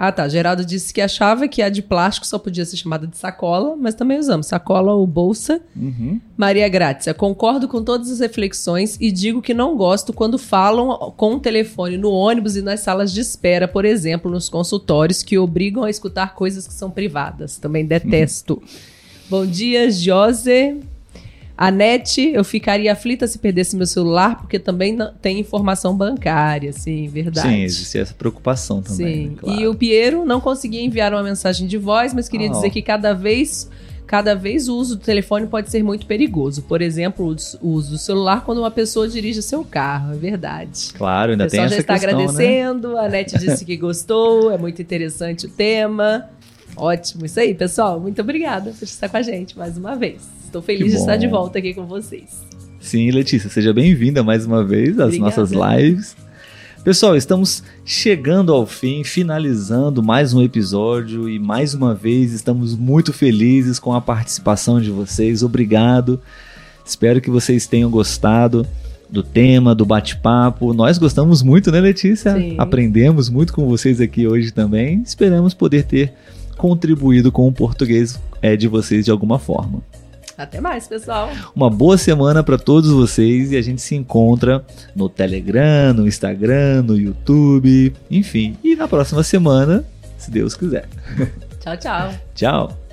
Ah, 0.00 0.12
tá. 0.12 0.28
Geraldo 0.28 0.64
disse 0.64 0.94
que 0.94 1.00
achava 1.00 1.48
que 1.48 1.60
a 1.60 1.68
de 1.68 1.82
plástico 1.82 2.24
só 2.24 2.38
podia 2.38 2.64
ser 2.64 2.76
chamada 2.76 3.04
de 3.04 3.16
sacola, 3.16 3.74
mas 3.76 3.96
também 3.96 4.16
usamos 4.16 4.46
sacola 4.46 4.94
ou 4.94 5.04
bolsa. 5.04 5.60
Uhum. 5.74 6.20
Maria 6.36 6.68
Grácia, 6.68 7.12
concordo 7.12 7.66
com 7.66 7.82
todas 7.82 8.08
as 8.08 8.20
reflexões 8.20 8.96
e 9.00 9.10
digo 9.10 9.42
que 9.42 9.52
não 9.52 9.76
gosto 9.76 10.12
quando 10.12 10.38
falam 10.38 11.12
com 11.16 11.34
o 11.34 11.40
telefone 11.40 11.96
no 11.96 12.12
ônibus 12.12 12.54
e 12.54 12.62
nas 12.62 12.78
salas 12.78 13.12
de 13.12 13.20
espera, 13.20 13.66
por 13.66 13.84
exemplo, 13.84 14.30
nos 14.30 14.48
consultórios, 14.48 15.24
que 15.24 15.36
obrigam 15.36 15.82
a 15.82 15.90
escutar 15.90 16.36
coisas 16.36 16.68
que 16.68 16.74
são 16.74 16.92
privadas. 16.92 17.58
Também 17.58 17.84
detesto. 17.84 18.62
Bom 19.28 19.44
dia, 19.44 19.90
José. 19.90 20.76
A 21.60 21.72
NET, 21.72 22.18
eu 22.32 22.44
ficaria 22.44 22.92
aflita 22.92 23.26
se 23.26 23.36
perdesse 23.36 23.74
meu 23.74 23.84
celular, 23.84 24.38
porque 24.38 24.60
também 24.60 24.92
não, 24.94 25.12
tem 25.14 25.40
informação 25.40 25.92
bancária, 25.96 26.72
sim, 26.72 27.08
verdade. 27.08 27.48
Sim, 27.48 27.62
existe 27.62 27.98
essa 27.98 28.14
preocupação 28.14 28.80
também. 28.80 28.96
Sim. 29.24 29.28
né? 29.30 29.36
Claro. 29.40 29.60
E 29.60 29.66
o 29.66 29.74
Piero 29.74 30.24
não 30.24 30.40
conseguia 30.40 30.80
enviar 30.80 31.12
uma 31.12 31.22
mensagem 31.24 31.66
de 31.66 31.76
voz, 31.76 32.14
mas 32.14 32.28
queria 32.28 32.48
Oh. 32.48 32.52
dizer 32.52 32.70
que 32.70 32.80
cada 32.80 33.12
vez, 33.12 33.68
cada 34.06 34.36
vez 34.36 34.68
o 34.68 34.76
uso 34.76 34.94
do 34.94 35.02
telefone 35.04 35.48
pode 35.48 35.68
ser 35.68 35.82
muito 35.82 36.06
perigoso. 36.06 36.62
Por 36.62 36.80
exemplo, 36.80 37.26
o 37.26 37.30
us- 37.30 37.58
o 37.60 37.70
uso 37.70 37.90
do 37.90 37.98
celular 37.98 38.44
quando 38.44 38.58
uma 38.58 38.70
pessoa 38.70 39.08
dirige 39.08 39.42
seu 39.42 39.64
carro, 39.64 40.12
é 40.14 40.16
verdade. 40.16 40.90
Claro, 40.96 41.30
O 41.30 41.32
ainda 41.32 41.48
tem 41.48 41.58
pessoal 41.58 41.66
essa 41.66 41.74
já 41.74 41.80
está 41.80 41.94
questão, 41.94 42.16
né? 42.18 42.22
agradecendo, 42.24 42.96
a 42.96 43.08
NET 43.08 43.36
disse 43.36 43.64
que 43.64 43.76
gostou, 43.76 44.52
é 44.52 44.56
muito 44.56 44.80
interessante 44.80 45.46
o 45.46 45.48
tema. 45.50 46.30
Ótimo, 46.76 47.26
isso 47.26 47.40
aí, 47.40 47.52
pessoal. 47.52 47.98
Muito 47.98 48.20
obrigada 48.22 48.70
por 48.70 48.84
estar 48.84 49.08
com 49.08 49.16
a 49.16 49.22
gente 49.22 49.58
mais 49.58 49.76
uma 49.76 49.96
vez. 49.96 50.37
Estou 50.48 50.62
feliz 50.62 50.92
de 50.92 50.96
estar 50.96 51.16
de 51.16 51.26
volta 51.26 51.58
aqui 51.58 51.74
com 51.74 51.84
vocês. 51.84 52.42
Sim, 52.80 53.10
Letícia, 53.10 53.50
seja 53.50 53.70
bem-vinda 53.70 54.22
mais 54.22 54.46
uma 54.46 54.64
vez 54.64 54.98
às 54.98 55.08
Obrigada. 55.08 55.18
nossas 55.18 55.50
lives. 55.50 56.16
Pessoal, 56.82 57.14
estamos 57.14 57.62
chegando 57.84 58.50
ao 58.54 58.66
fim, 58.66 59.04
finalizando 59.04 60.02
mais 60.02 60.32
um 60.32 60.42
episódio 60.42 61.28
e 61.28 61.38
mais 61.38 61.74
uma 61.74 61.94
vez 61.94 62.32
estamos 62.32 62.74
muito 62.74 63.12
felizes 63.12 63.78
com 63.78 63.92
a 63.92 64.00
participação 64.00 64.80
de 64.80 64.90
vocês. 64.90 65.42
Obrigado. 65.42 66.18
Espero 66.82 67.20
que 67.20 67.28
vocês 67.28 67.66
tenham 67.66 67.90
gostado 67.90 68.66
do 69.10 69.22
tema, 69.22 69.74
do 69.74 69.84
bate-papo. 69.84 70.72
Nós 70.72 70.96
gostamos 70.96 71.42
muito, 71.42 71.70
né, 71.70 71.78
Letícia? 71.78 72.34
Sim. 72.34 72.54
Aprendemos 72.56 73.28
muito 73.28 73.52
com 73.52 73.68
vocês 73.68 74.00
aqui 74.00 74.26
hoje 74.26 74.50
também. 74.50 75.02
Esperamos 75.02 75.52
poder 75.52 75.84
ter 75.84 76.14
contribuído 76.56 77.30
com 77.30 77.46
o 77.46 77.52
português 77.52 78.18
é, 78.40 78.56
de 78.56 78.66
vocês 78.66 79.04
de 79.04 79.10
alguma 79.10 79.38
forma. 79.38 79.82
Até 80.38 80.60
mais, 80.60 80.86
pessoal. 80.86 81.30
Uma 81.54 81.68
boa 81.68 81.98
semana 81.98 82.44
para 82.44 82.56
todos 82.56 82.92
vocês 82.92 83.50
e 83.50 83.56
a 83.56 83.62
gente 83.62 83.82
se 83.82 83.96
encontra 83.96 84.64
no 84.94 85.08
Telegram, 85.08 85.92
no 85.92 86.06
Instagram, 86.06 86.82
no 86.82 86.96
YouTube, 86.96 87.92
enfim. 88.08 88.56
E 88.62 88.76
na 88.76 88.86
próxima 88.86 89.24
semana, 89.24 89.84
se 90.16 90.30
Deus 90.30 90.54
quiser. 90.54 90.88
Tchau, 91.58 91.76
tchau. 91.76 92.14
Tchau. 92.36 92.87